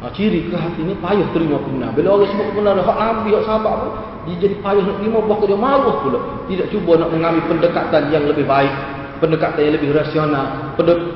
Ha, 0.00 0.04
ciri 0.14 0.46
keras 0.46 0.62
hati 0.70 0.80
ni 0.86 0.94
payah 1.02 1.26
terima 1.34 1.58
benar. 1.58 1.90
Bila 1.98 2.14
orang 2.14 2.30
sebut 2.30 2.46
benar, 2.54 2.78
hak 2.78 2.96
Nabi, 2.96 3.34
hak 3.34 3.42
sahabat 3.42 3.72
pun, 3.74 3.90
dia 4.30 4.34
jadi 4.38 4.54
payah 4.62 4.82
nak 4.86 4.96
terima, 5.02 5.18
bahkan 5.26 5.46
dia 5.50 5.58
malu 5.58 5.90
pula. 6.06 6.20
Tidak 6.46 6.66
cuba 6.70 6.92
nak 7.02 7.10
mengambil 7.10 7.42
pendekatan 7.50 8.02
yang 8.14 8.24
lebih 8.30 8.46
baik. 8.46 8.70
Pendekatan 9.18 9.60
yang 9.60 9.74
lebih 9.76 9.90
rasional. 9.92 10.46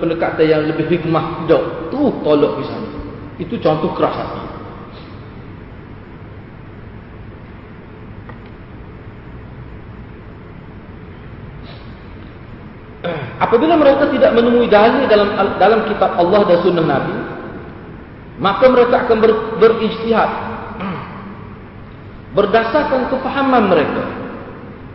Pendekatan 0.02 0.44
yang 0.44 0.62
lebih 0.66 0.84
hikmah. 0.90 1.46
Tidak. 1.46 1.62
Tu 1.88 2.02
tolak 2.20 2.52
misalnya. 2.60 2.90
Itu 3.40 3.54
contoh 3.62 3.94
keras 3.96 4.12
hati. 4.12 4.43
Apabila 13.44 13.76
mereka 13.76 14.08
tidak 14.08 14.32
menemui 14.32 14.72
dalil 14.72 15.04
dalam 15.04 15.36
dalam 15.60 15.84
kitab 15.84 16.16
Allah 16.16 16.48
dan 16.48 16.58
sunnah 16.64 16.86
Nabi, 16.88 17.16
maka 18.40 18.64
mereka 18.72 19.04
akan 19.04 19.16
ber, 19.20 19.32
berijtihad 19.60 20.30
berdasarkan 22.34 23.12
kefahaman 23.12 23.70
mereka 23.70 24.02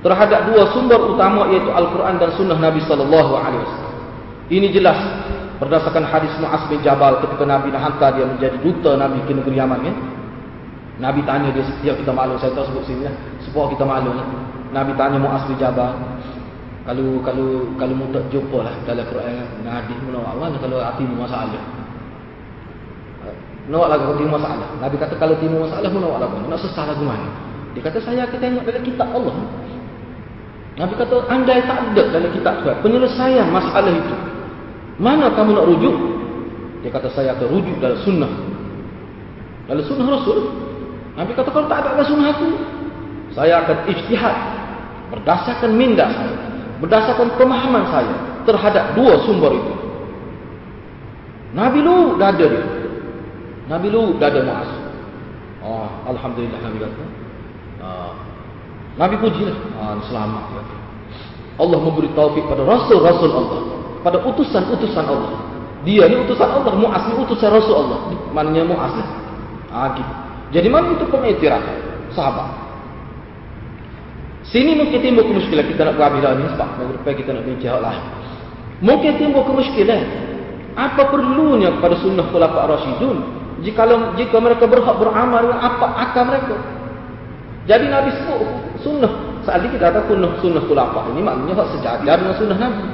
terhadap 0.02 0.50
dua 0.52 0.64
sumber 0.76 1.00
utama 1.14 1.47
yaitu 1.54 1.72
Al-Quran 1.72 2.16
dan 2.20 2.30
sunnah 2.36 2.58
Nabi 2.60 2.82
sallallahu 2.84 3.34
alaihi 3.38 3.64
wasallam. 3.64 3.95
Ini 4.50 4.68
jelas 4.74 5.00
berdasarkan 5.62 6.08
hadis 6.08 6.34
Muaz 6.41 6.66
bin 6.68 6.82
Jabal 6.82 7.22
ketika 7.22 7.43
Nabi 7.45 7.70
nak 7.70 7.84
hantar 7.86 8.18
dia 8.18 8.26
menjadi 8.28 8.58
duta 8.60 8.97
Nabi 8.97 9.24
ke 9.30 9.32
negeri 9.36 9.56
Yaman 9.56 9.80
kan. 9.86 9.95
Nabi 11.00 11.24
tanya 11.24 11.54
dia 11.56 11.64
setiap 11.64 11.95
kita 11.95 12.12
maklum 12.12 12.36
saya 12.43 12.52
tahu 12.52 12.76
sebut 12.76 12.84
sini 12.84 13.08
ya. 13.08 13.14
Supaya 13.47 13.72
kita 13.72 13.88
maklum. 13.88 14.20
Nabi 14.76 14.91
tanya 15.00 15.18
Muaz 15.20 15.47
bin 15.47 15.56
Jabal, 15.56 15.95
kalau 16.90 17.22
kalau 17.22 17.70
kalau 17.78 17.94
mu 17.94 18.10
tak 18.10 18.26
jumpa 18.34 18.66
lah 18.66 18.74
dalam 18.82 19.06
Quran 19.14 19.46
dan 19.62 19.70
hadis 19.78 19.94
mu 20.02 20.10
mana 20.10 20.58
kalau 20.58 20.82
hatimu 20.82 21.22
masalah. 21.22 21.62
Nak 23.70 23.86
lagu 23.86 24.18
timu 24.18 24.34
masalah. 24.34 24.66
Nabi 24.82 24.98
kata 24.98 25.14
kalau 25.22 25.38
timu 25.38 25.70
masalah 25.70 25.86
mu 25.94 26.02
nak 26.02 26.18
lagu. 26.18 26.42
Nak 26.50 26.58
sesah 26.58 26.90
lagu 26.90 27.06
mana? 27.06 27.30
Dia 27.78 27.86
kata 27.86 28.02
saya 28.02 28.26
akan 28.26 28.38
tengok 28.42 28.64
dalam 28.66 28.82
kitab 28.82 29.06
Allah. 29.14 29.36
Nabi 30.82 30.94
kata 30.98 31.16
andai 31.30 31.62
tak 31.70 31.78
ada 31.78 32.04
dalam 32.10 32.30
kitab 32.34 32.54
Tuhan 32.66 32.78
penyelesaian 32.82 33.48
masalah 33.54 33.94
itu. 33.94 34.16
Mana 34.98 35.30
kamu 35.38 35.62
nak 35.62 35.66
rujuk? 35.70 35.96
Dia 36.82 36.90
kata 36.90 37.14
saya 37.14 37.38
akan 37.38 37.48
rujuk 37.54 37.78
dalam 37.78 38.02
sunnah. 38.02 38.34
Dalam 39.70 39.86
sunnah 39.86 40.10
Rasul. 40.10 40.40
Nabi 41.14 41.38
kata 41.38 41.54
kalau 41.54 41.70
tak 41.70 41.86
ada 41.86 41.94
dalam 41.94 42.08
sunnah 42.10 42.28
aku, 42.34 42.50
saya 43.38 43.62
akan 43.62 43.78
ijtihad 43.94 44.36
berdasarkan 45.14 45.72
minda 45.78 46.10
saya, 46.10 46.49
berdasarkan 46.80 47.36
pemahaman 47.36 47.84
saya 47.92 48.16
terhadap 48.48 48.96
dua 48.96 49.20
sumber 49.28 49.52
itu. 49.56 49.74
Nabi 51.54 51.80
lu 51.82 52.16
dah 52.16 52.30
ada 52.30 52.46
dia. 52.46 52.66
Nabi 53.70 53.88
lu 53.90 54.18
dah 54.18 54.28
ada 54.32 54.42
Muaz. 54.46 54.70
Oh, 55.60 55.88
alhamdulillah 56.08 56.60
Nabi 56.62 56.78
kata. 56.82 57.04
Uh, 57.80 58.12
Nabi 58.96 59.16
pujilah. 59.20 59.58
Ah, 59.80 59.96
selamat 60.08 60.44
kata. 60.56 60.76
Allah 61.60 61.80
memberi 61.84 62.08
taufik 62.16 62.48
pada 62.48 62.64
rasul-rasul 62.64 63.32
Allah, 63.36 63.60
pada 64.00 64.24
utusan-utusan 64.24 65.06
Allah. 65.06 65.36
Dia 65.84 66.08
ni 66.08 66.16
utusan 66.24 66.48
Allah, 66.48 66.72
Muaz 66.76 67.04
ni 67.12 67.16
utusan 67.20 67.50
Rasul 67.52 67.76
Allah. 67.76 68.00
Maknanya 68.32 68.64
Muaz. 68.68 68.96
Ah, 69.70 69.92
gitu. 69.96 70.14
Jadi 70.50 70.68
mana 70.72 70.98
itu 70.98 71.06
pengiktiraf 71.06 71.62
sahabat? 72.16 72.69
Sini 74.50 74.74
mungkin 74.74 74.97
timbul 74.97 75.30
kemuskilan 75.30 75.66
kita 75.70 75.82
nak 75.86 75.93
berhabis 75.93 76.26
ni 76.41 76.45
sebab 76.58 76.70
minggu 76.82 77.06
kita 77.06 77.30
nak 77.38 77.43
bincang 77.45 77.78
lah. 77.86 77.95
Mungkin 78.82 79.12
timbul 79.22 79.45
kemuskilan. 79.45 80.02
Apa 80.74 81.12
perlunya 81.14 81.70
kepada 81.78 82.02
sunnah 82.02 82.26
khulafa 82.34 82.66
rasyidun 82.66 83.18
jika 83.62 83.84
jika 84.16 84.38
mereka 84.41 84.66
berhak 84.66 84.95
beramal 84.97 85.43
dengan 85.45 85.60
apa 85.60 85.86
akal 86.02 86.24
mereka? 86.26 86.56
Jadi 87.70 87.86
Nabi 87.93 88.10
sebut 88.16 88.41
sunnah. 88.82 89.14
Saat 89.45 89.62
ini 89.62 89.78
kita 89.78 89.93
kata 89.93 90.10
sunnah 90.10 90.32
sunnah 90.41 90.64
khulafa 90.66 91.14
ini 91.14 91.22
maknanya 91.22 91.54
hak 91.62 91.68
sejajar 91.78 92.16
dengan 92.18 92.36
sunnah 92.39 92.58
Nabi. 92.58 92.86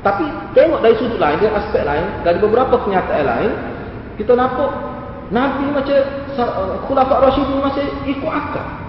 Tapi 0.00 0.24
tengok 0.56 0.80
dari 0.80 0.96
sudut 0.96 1.20
lain, 1.20 1.36
dari 1.38 1.52
aspek 1.54 1.84
lain, 1.84 2.06
dari 2.24 2.40
beberapa 2.40 2.80
kenyataan 2.80 3.20
lain, 3.20 3.52
kita 4.16 4.32
nampak 4.32 4.72
Nabi 5.28 5.70
macam 5.70 5.98
khulafa 6.88 7.14
rasyidun 7.30 7.62
masih 7.62 7.86
ikut 8.08 8.32
akal. 8.32 8.79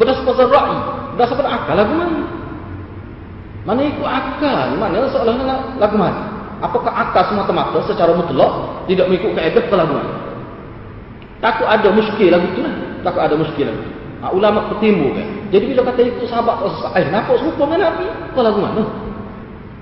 Berdasarkan 0.00 0.48
ra'i, 0.48 0.78
berdasarkan 1.16 1.48
akal 1.48 1.74
lagu 1.76 1.92
mana? 1.92 2.20
Mana 3.62 3.80
ikut 3.86 4.08
akal? 4.08 4.74
Mana 4.80 5.06
seolah-olah 5.12 5.58
lagu 5.76 5.96
mana? 6.00 6.22
Apakah 6.62 6.92
akal 6.94 7.22
semata-mata 7.28 7.78
secara 7.84 8.14
mutlak 8.14 8.84
tidak 8.88 9.10
mengikut 9.10 9.34
kaedah 9.34 9.64
ke 9.66 9.74
lagu 9.76 9.92
mana? 9.92 10.12
Takut 11.42 11.66
ada 11.66 11.88
muskil 11.90 12.30
lagu 12.30 12.46
tu 12.54 12.62
lah. 12.62 12.74
Takut 13.02 13.20
ada 13.20 13.34
muskil 13.34 13.66
lagu 13.66 13.82
ha, 14.22 14.30
Ulama 14.30 14.70
bertimbul 14.70 15.18
kan. 15.18 15.28
Jadi 15.50 15.64
bila 15.74 15.80
kata 15.90 16.00
ikut 16.06 16.26
sahabat, 16.30 16.56
oh, 16.62 16.94
eh 16.94 17.04
nampak 17.10 17.34
serupa 17.42 17.66
dengan 17.66 17.90
Nabi? 17.90 18.06
Ke 18.32 18.40
lagu 18.40 18.58
mana? 18.62 18.82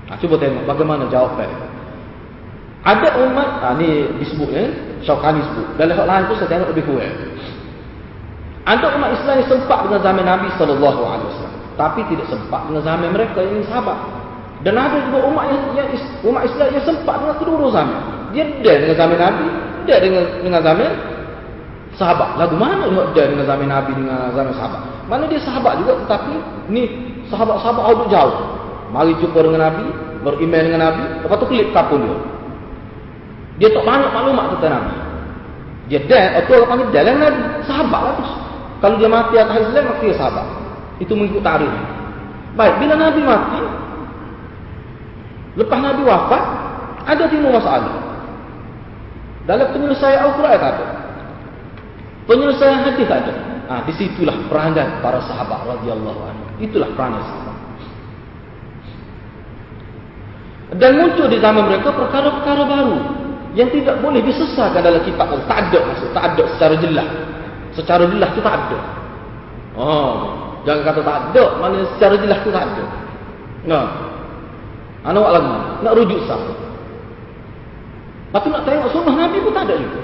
Ha, 0.09 0.17
cuba 0.19 0.35
tengok 0.41 0.65
bagaimana 0.65 1.07
jawapan. 1.07 1.47
Ada 2.81 3.09
umat, 3.29 3.49
ha, 3.61 3.77
ni 3.77 4.09
disebutnya, 4.17 4.73
Syaukani 5.05 5.45
sebut. 5.45 5.77
Dalam 5.77 5.93
hal 6.01 6.07
lain 6.09 6.23
tu 6.33 6.35
saya 6.41 6.49
tengok 6.49 6.73
lebih 6.73 6.83
kurang. 6.89 7.13
Ada 8.61 8.85
umat 8.93 9.09
Islam 9.17 9.35
yang 9.41 9.49
sempat 9.49 9.79
dengan 9.89 10.01
zaman 10.05 10.23
Nabi 10.25 10.47
SAW. 10.57 11.49
Tapi 11.79 11.99
tidak 12.13 12.27
sempat 12.29 12.69
dengan 12.69 12.83
zaman 12.85 13.09
mereka 13.09 13.41
yang 13.41 13.65
sahabat. 13.65 13.97
Dan 14.61 14.77
ada 14.77 15.01
juga 15.09 15.25
umat 15.25 15.49
yang, 15.49 15.61
yang 15.73 15.87
umat 16.21 16.45
Islam 16.45 16.67
yang 16.69 16.85
sempat 16.85 17.15
dengan 17.17 17.35
kedua 17.41 17.67
zaman. 17.73 17.99
Dia 18.31 18.43
ada 18.45 18.73
dengan 18.85 18.97
zaman 18.97 19.17
Nabi, 19.17 19.47
dia 19.89 19.97
dengan 19.97 20.23
dengan 20.45 20.61
zaman 20.61 20.89
sahabat. 21.97 22.29
Lagu 22.37 22.55
mana 22.55 22.85
dia 23.17 23.25
dengan 23.25 23.45
zaman 23.49 23.67
Nabi 23.67 23.91
dengan 23.97 24.29
zaman 24.37 24.53
sahabat? 24.53 24.81
Mana 25.09 25.23
dia 25.25 25.41
sahabat 25.41 25.73
juga 25.81 25.97
tetapi 26.05 26.33
ni 26.69 26.83
sahabat-sahabat 27.33 27.83
ada 27.89 28.05
jauh. 28.07 28.37
Mari 28.91 29.11
jumpa 29.23 29.39
dengan 29.41 29.61
Nabi, 29.71 29.85
beriman 30.21 30.61
dengan 30.67 30.81
Nabi, 30.83 31.03
lepas 31.25 31.37
tu 31.41 31.47
kelip 31.49 31.71
kapul 31.73 31.97
dia. 32.03 32.17
Dia 33.57 33.69
tak 33.73 33.83
banyak 33.87 34.11
maklumat 34.13 34.45
tentang 34.57 34.71
Nabi. 34.77 34.95
Dia 35.89 35.99
dan 36.07 36.39
atau 36.39 36.53
orang 36.55 36.69
panggil 36.69 36.87
dalam 36.93 37.15
Nabi, 37.17 37.41
sahabat 37.65 38.01
lah 38.05 38.13
tu. 38.19 38.25
Kalau 38.81 38.97
dia 38.97 39.05
mati 39.05 39.37
atas 39.37 39.69
Islam, 39.69 39.93
maka 39.93 40.01
dia 40.01 40.17
sahabat. 40.17 40.47
Itu 40.97 41.13
mengikut 41.13 41.45
tarikh. 41.45 41.69
Baik, 42.57 42.81
bila 42.81 42.93
Nabi 42.97 43.21
mati, 43.21 43.61
lepas 45.55 45.79
Nabi 45.79 46.01
wafat, 46.03 46.43
ada 47.05 47.23
timur 47.29 47.53
masalah. 47.53 47.95
Dalam 49.45 49.67
penyelesaian 49.73 50.21
Al-Quran 50.25 50.53
ada. 50.53 50.85
Penyelesaian 52.29 52.79
hadis 52.85 53.09
ada. 53.09 53.33
Ha, 53.71 53.73
di 53.87 53.93
situlah 53.95 54.35
peranan 54.51 54.99
para 54.99 55.17
sahabat 55.25 55.63
radhiyallahu 55.65 56.19
anhu. 56.27 56.45
Itulah 56.61 56.89
peranan 56.93 57.23
sahabat. 57.25 57.57
Dan 60.71 60.91
muncul 61.03 61.27
di 61.27 61.37
zaman 61.43 61.67
mereka 61.67 61.91
perkara-perkara 61.91 62.63
baru 62.63 62.97
yang 63.59 63.67
tidak 63.75 63.99
boleh 63.99 64.23
disesahkan 64.23 64.79
dalam 64.79 65.03
kitab. 65.03 65.27
Tak 65.49 65.57
ada 65.67 65.79
maksud, 65.83 66.09
tak 66.15 66.23
ada 66.31 66.43
secara 66.55 66.75
jelas. 66.79 67.09
Secara 67.71 68.03
jelas 68.07 68.29
tu 68.35 68.41
tak 68.43 68.55
ada. 68.55 68.79
Oh, 69.79 70.15
jangan 70.67 70.83
kata 70.91 71.01
tak 71.03 71.17
ada, 71.31 71.43
mana 71.63 71.87
secara 71.95 72.15
jelas 72.19 72.39
tu 72.43 72.51
tak 72.51 72.63
ada. 72.67 72.83
Nah. 73.65 73.85
Ana 75.01 75.17
buat 75.17 75.33
lagi, 75.33 75.55
nak 75.81 75.93
rujuk 75.97 76.21
sah. 76.29 76.37
Lepas 78.29 78.47
nak 78.47 78.63
tengok 78.69 78.93
sunnah 78.93 79.15
Nabi 79.17 79.41
pun 79.41 79.51
tak 79.51 79.65
ada 79.65 79.75
juga. 79.81 80.01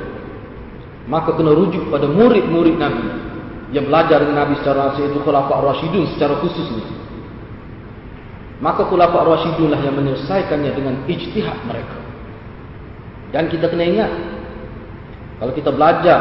Maka 1.07 1.37
kena 1.37 1.53
rujuk 1.53 1.87
pada 1.93 2.09
murid-murid 2.09 2.75
Nabi 2.81 3.07
yang 3.71 3.87
belajar 3.87 4.25
dengan 4.25 4.43
Nabi 4.43 4.59
secara 4.59 4.97
itu 4.97 5.21
khulafa 5.21 5.53
Rasyidun 5.63 6.17
secara 6.17 6.35
khusus 6.41 6.65
ini. 6.73 6.85
Maka 8.57 8.89
khulafa 8.89 9.21
Rasyidun 9.21 9.69
lah 9.69 9.79
yang 9.85 9.95
menyelesaikannya 9.95 10.71
dengan 10.73 10.95
ijtihad 11.05 11.57
mereka. 11.69 11.97
Dan 13.31 13.53
kita 13.53 13.69
kena 13.69 13.85
ingat 13.85 14.11
kalau 15.37 15.53
kita 15.53 15.69
belajar 15.69 16.19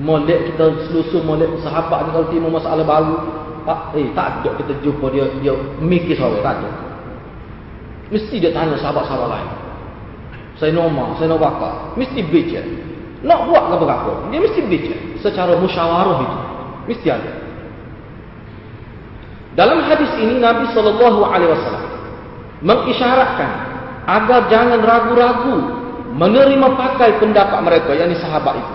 molek 0.00 0.52
kita 0.52 0.88
selusur 0.88 1.20
molek 1.22 1.52
sahabat 1.60 2.08
ni 2.08 2.10
kalau 2.16 2.26
timbul 2.32 2.52
masalah 2.56 2.82
baru 2.82 3.16
tak 3.68 3.92
eh 4.00 4.08
tak 4.16 4.40
ada 4.40 4.50
kita 4.56 4.72
jumpa 4.80 5.12
dia 5.12 5.28
dia 5.44 5.52
mikir 5.84 6.16
sahabat 6.16 6.40
tak 6.40 6.54
ada 6.58 6.70
mesti 8.10 8.42
dia 8.42 8.50
tanya 8.50 8.74
sahabat-sahabat 8.80 9.28
lain. 9.30 9.50
Saya 10.58 10.76
normal 10.76 11.16
saya 11.16 11.32
nak 11.32 11.40
bakar. 11.40 11.74
Mesti 11.96 12.20
baca 12.26 12.60
nak 13.20 13.40
buat 13.52 13.64
apa 13.76 13.84
apa? 13.84 14.12
Dia 14.32 14.40
mesti 14.40 14.60
baca 14.64 14.94
secara 15.20 15.52
musyawarah 15.56 16.18
itu. 16.24 16.38
Mesti 16.90 17.06
ada. 17.12 17.32
Dalam 19.54 19.84
hadis 19.84 20.10
ini 20.18 20.40
Nabi 20.40 20.72
sallallahu 20.72 21.20
alaihi 21.26 21.52
wasallam 21.52 21.86
mengisyaratkan 22.64 23.50
agar 24.08 24.48
jangan 24.48 24.80
ragu-ragu 24.80 25.56
menerima 26.16 26.68
pakai 26.76 27.20
pendapat 27.20 27.60
mereka 27.62 27.90
yakni 27.94 28.16
sahabat 28.18 28.58
itu 28.58 28.74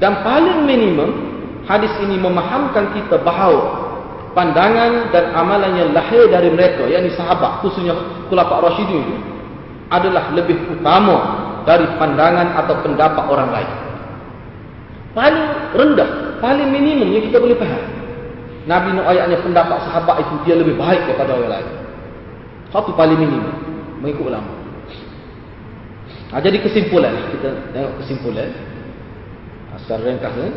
dan 0.00 0.24
paling 0.24 0.64
minimum 0.64 1.10
hadis 1.66 1.92
ini 2.04 2.16
memahamkan 2.16 2.92
kita 2.96 3.20
bahawa 3.20 3.82
pandangan 4.32 5.12
dan 5.12 5.32
amalan 5.36 5.72
yang 5.76 5.90
lahir 5.92 6.28
dari 6.32 6.48
mereka 6.48 6.88
yakni 6.88 7.12
sahabat 7.12 7.60
khususnya 7.60 7.92
khulafa 8.32 8.64
rasyidin 8.64 9.04
itu 9.04 9.32
adalah 9.92 10.32
lebih 10.32 10.56
utama 10.72 11.16
dari 11.68 11.84
pandangan 12.00 12.56
atau 12.64 12.74
pendapat 12.80 13.24
orang 13.28 13.50
lain. 13.52 13.70
Paling 15.12 15.46
rendah, 15.76 16.40
paling 16.40 16.72
minimum 16.72 17.12
yang 17.12 17.28
kita 17.28 17.36
boleh 17.36 17.56
faham. 17.60 17.84
Nabi 18.64 18.96
nak 18.96 19.06
ayatnya 19.12 19.36
pendapat 19.44 19.78
sahabat 19.84 20.16
itu 20.24 20.34
dia 20.48 20.54
lebih 20.56 20.80
baik 20.80 21.04
daripada 21.04 21.36
orang 21.36 21.52
lain. 21.60 21.70
Satu 22.72 22.96
paling 22.96 23.20
minimum 23.20 23.52
mengikut 24.00 24.32
ulama. 24.32 24.48
Ha, 26.32 26.40
jadi 26.40 26.64
kesimpulan 26.64 27.12
kita 27.36 27.52
tengok 27.76 27.92
kesimpulan 28.00 28.48
secara 29.80 30.00
ringkas 30.04 30.34
eh? 30.36 30.52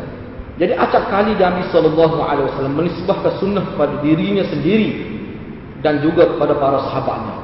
Jadi 0.56 0.72
acap 0.72 1.12
kali 1.12 1.36
Nabi 1.36 1.68
sallallahu 1.68 2.16
alaihi 2.24 2.48
wasallam 2.48 2.74
menisbahkan 2.80 3.32
sunnah 3.36 3.64
kepada 3.76 4.00
dirinya 4.00 4.44
sendiri 4.48 5.04
dan 5.84 6.00
juga 6.00 6.32
kepada 6.32 6.56
para 6.56 6.80
sahabatnya. 6.88 7.36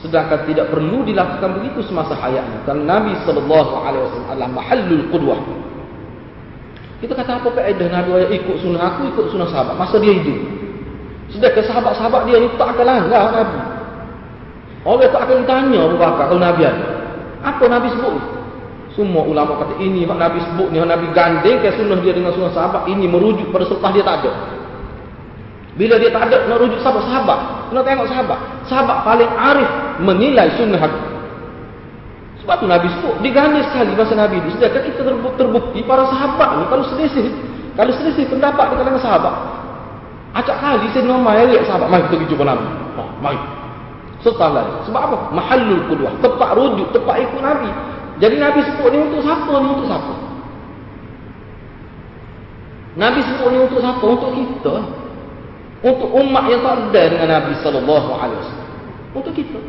Sedangkan 0.00 0.48
tidak 0.48 0.72
perlu 0.72 1.04
dilakukan 1.04 1.60
begitu 1.60 1.84
semasa 1.84 2.16
hayatnya. 2.16 2.64
Karena 2.64 2.82
Nabi 2.88 3.12
sallallahu 3.28 3.72
alaihi 3.84 4.02
wasallam 4.08 4.28
adalah 4.32 4.50
mahallul 4.52 5.04
qudwah. 5.12 5.40
Kita 7.04 7.12
kata 7.12 7.30
apa 7.36 7.48
faedah 7.52 7.88
Nabi 7.92 8.10
yang 8.16 8.32
ikut 8.32 8.56
sunnah 8.64 8.80
aku 8.96 9.12
ikut 9.12 9.26
sunnah 9.28 9.48
sahabat 9.52 9.76
masa 9.76 10.00
dia 10.00 10.16
hidup. 10.16 10.40
Sedangkan 11.28 11.64
sahabat-sahabat 11.68 12.20
dia 12.32 12.36
ni 12.40 12.48
tak 12.56 12.68
akan 12.72 12.84
langgar 12.84 13.24
Nabi. 13.28 13.58
Orang 14.84 15.08
tak 15.12 15.22
akan 15.24 15.36
ditanya 15.44 15.80
Abu 15.84 15.96
Bakar 16.00 16.24
kalau 16.32 16.40
Nabi 16.40 16.62
ada. 16.64 16.88
Apa 17.44 17.64
Nabi 17.68 17.92
sebut? 17.92 18.43
Semua 18.94 19.26
ulama 19.26 19.58
kata 19.58 19.82
ini 19.82 20.06
yang 20.06 20.14
Nabi 20.14 20.38
sebut 20.38 20.70
ni, 20.70 20.78
Nabi 20.78 21.10
gandeng 21.10 21.58
ke 21.58 21.74
sunnah 21.74 21.98
dia 21.98 22.14
dengan 22.14 22.30
sunnah 22.30 22.54
sahabat, 22.54 22.86
ini 22.86 23.10
merujuk 23.10 23.50
pada 23.50 23.66
selepas 23.66 23.90
dia 23.90 24.06
tak 24.06 24.22
ada. 24.22 24.32
Bila 25.74 25.98
dia 25.98 26.10
tak 26.14 26.30
ada, 26.30 26.46
nak 26.46 26.62
rujuk 26.62 26.78
sahabat-sahabat. 26.78 27.38
Kena 27.74 27.82
tengok 27.82 28.06
sahabat. 28.06 28.38
Sahabat 28.70 28.96
paling 29.02 29.30
arif 29.34 29.70
menilai 29.98 30.46
sunnah 30.54 30.78
aku. 30.78 31.00
Sebab 32.46 32.54
tu 32.62 32.66
Nabi 32.70 32.86
sebut. 32.94 33.14
Digandis 33.26 33.66
sekali 33.74 33.90
masa 33.98 34.14
Nabi 34.14 34.38
itu. 34.38 34.54
Sedangkan 34.54 34.82
kita 34.86 35.00
terbukti 35.34 35.80
para 35.82 36.06
sahabat 36.06 36.62
ni. 36.62 36.64
Kalau 36.70 36.84
selisih. 36.94 37.26
Kalau 37.74 37.90
selisih 37.90 38.30
pendapat 38.30 38.70
di 38.70 38.74
kalangan 38.78 39.02
sahabat. 39.02 39.34
Acak 40.38 40.56
kali 40.62 40.86
saya 40.94 41.02
normal 41.10 41.42
ya 41.50 41.58
sahabat. 41.66 41.90
Mari 41.90 42.06
kita 42.06 42.24
jumpa 42.30 42.44
Nabi. 42.46 42.66
Oh, 42.94 43.08
mari. 43.18 43.40
Serta 44.22 44.46
lagi. 44.46 44.76
Sebab 44.86 45.00
apa? 45.10 45.16
Mahallul 45.34 45.82
kuduah. 45.90 46.14
Tempat 46.22 46.50
rujuk. 46.54 46.86
Tempat 46.94 47.14
ikut 47.18 47.40
Nabi. 47.42 47.70
Jadi 48.24 48.40
Nabi 48.40 48.64
sebut 48.64 48.88
ni 48.88 48.98
untuk 49.04 49.20
siapa 49.20 49.52
ni? 49.60 49.68
Untuk 49.68 49.84
siapa? 49.84 50.14
Nabi 52.96 53.20
sebut 53.20 53.48
ni 53.52 53.58
untuk 53.60 53.80
siapa? 53.84 54.00
Untuk 54.00 54.30
kita. 54.32 54.74
Untuk 55.84 56.08
umat 56.08 56.48
yang 56.48 56.64
tak 56.64 56.88
ada 56.88 57.02
dengan 57.12 57.28
Nabi 57.28 57.52
sallallahu 57.60 58.10
alaihi 58.16 58.40
wasallam. 58.40 58.70
Untuk 59.12 59.36
kita. 59.36 59.60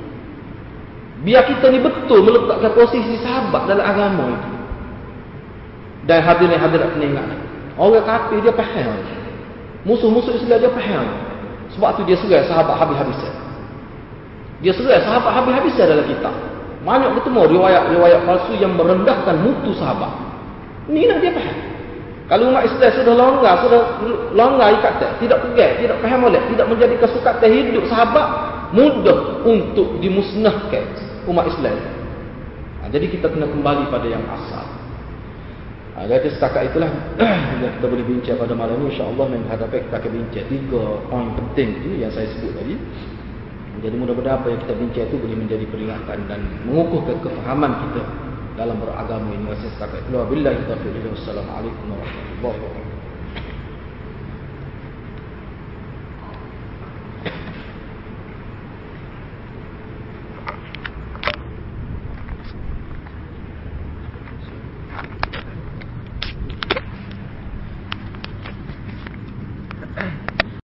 Biar 1.27 1.43
kita 1.51 1.67
ni 1.67 1.83
betul 1.83 2.23
meletakkan 2.23 2.71
posisi 2.71 3.19
sahabat 3.19 3.67
dalam 3.67 3.83
agama 3.83 4.23
itu. 4.39 4.51
Dan 6.07 6.23
hadirin 6.23 6.55
hadirat 6.55 6.95
kena 6.95 7.05
ingat. 7.11 7.27
Orang 7.75 8.07
kafir 8.07 8.39
dia 8.39 8.55
faham. 8.55 9.03
Musuh-musuh 9.83 10.31
Islam 10.31 10.63
dia 10.63 10.71
faham. 10.71 11.05
Sebab 11.75 11.99
tu 11.99 12.07
dia 12.07 12.15
serai 12.15 12.47
sahabat 12.47 12.79
habis-habisan. 12.79 13.35
Dia 14.63 14.71
serai 14.71 15.03
sahabat 15.03 15.43
habis-habisan 15.43 15.91
dalam 15.91 16.07
kitab. 16.07 16.54
Banyak 16.86 17.17
ketemu 17.17 17.41
riwayat-riwayat 17.57 18.21
palsu 18.29 18.53
yang 18.61 18.77
merendahkan 18.77 19.41
mutu 19.41 19.73
sahabat. 19.73 20.13
Ini 20.86 21.09
nak 21.09 21.17
dia 21.17 21.33
faham. 21.33 21.57
Kalau 22.25 22.49
umat 22.49 22.65
Islam 22.65 22.89
sudah 22.93 23.13
longgar, 23.13 23.53
sudah 23.61 23.81
longgar 24.33 24.69
ikatan, 24.81 25.13
tidak 25.21 25.45
pegang, 25.45 25.77
tidak 25.77 25.97
faham 26.01 26.25
oleh, 26.25 26.41
tidak 26.49 26.65
menjadikan 26.69 27.09
sukatan 27.13 27.49
hidup 27.53 27.86
sahabat, 27.86 28.27
mudah 28.73 29.45
untuk 29.45 30.01
dimusnahkan 30.01 30.86
umat 31.29 31.45
Islam. 31.53 31.77
Ha, 32.81 32.89
jadi 32.89 33.05
kita 33.13 33.29
kena 33.29 33.45
kembali 33.45 33.93
pada 33.93 34.07
yang 34.09 34.25
asal. 34.25 34.65
Ha, 35.97 36.05
jadi 36.09 36.33
setakat 36.33 36.73
itulah 36.73 36.89
yang 37.61 37.77
kita 37.77 37.86
boleh 37.86 38.05
bincang 38.05 38.38
pada 38.41 38.53
malam 38.57 38.77
ini. 38.81 38.93
InsyaAllah 38.93 39.25
menghadapi 39.29 39.86
kita 39.86 39.95
akan 40.01 40.11
bincang 40.17 40.45
tiga 40.49 40.83
poin 41.09 41.29
penting 41.33 41.69
itu 41.81 41.89
yang 42.01 42.09
saya 42.09 42.25
sebut 42.33 42.57
tadi. 42.57 42.73
Jadi 43.84 43.95
mudah-mudahan 43.99 44.39
apa 44.39 44.47
yang 44.51 44.59
kita 44.63 44.73
bincang 44.78 45.07
itu 45.11 45.17
boleh 45.19 45.38
menjadi 45.39 45.65
peringatan 45.67 46.19
dan 46.32 46.39
mengukuhkan 46.63 47.19
kefahaman 47.19 47.71
kita 47.88 48.03
dalam 48.55 48.80
beragama 48.80 49.36
ini. 49.36 49.51
Wassalamualaikum 49.51 51.86
warahmatullahi 51.91 52.39
wabarakatuh. 52.39 52.84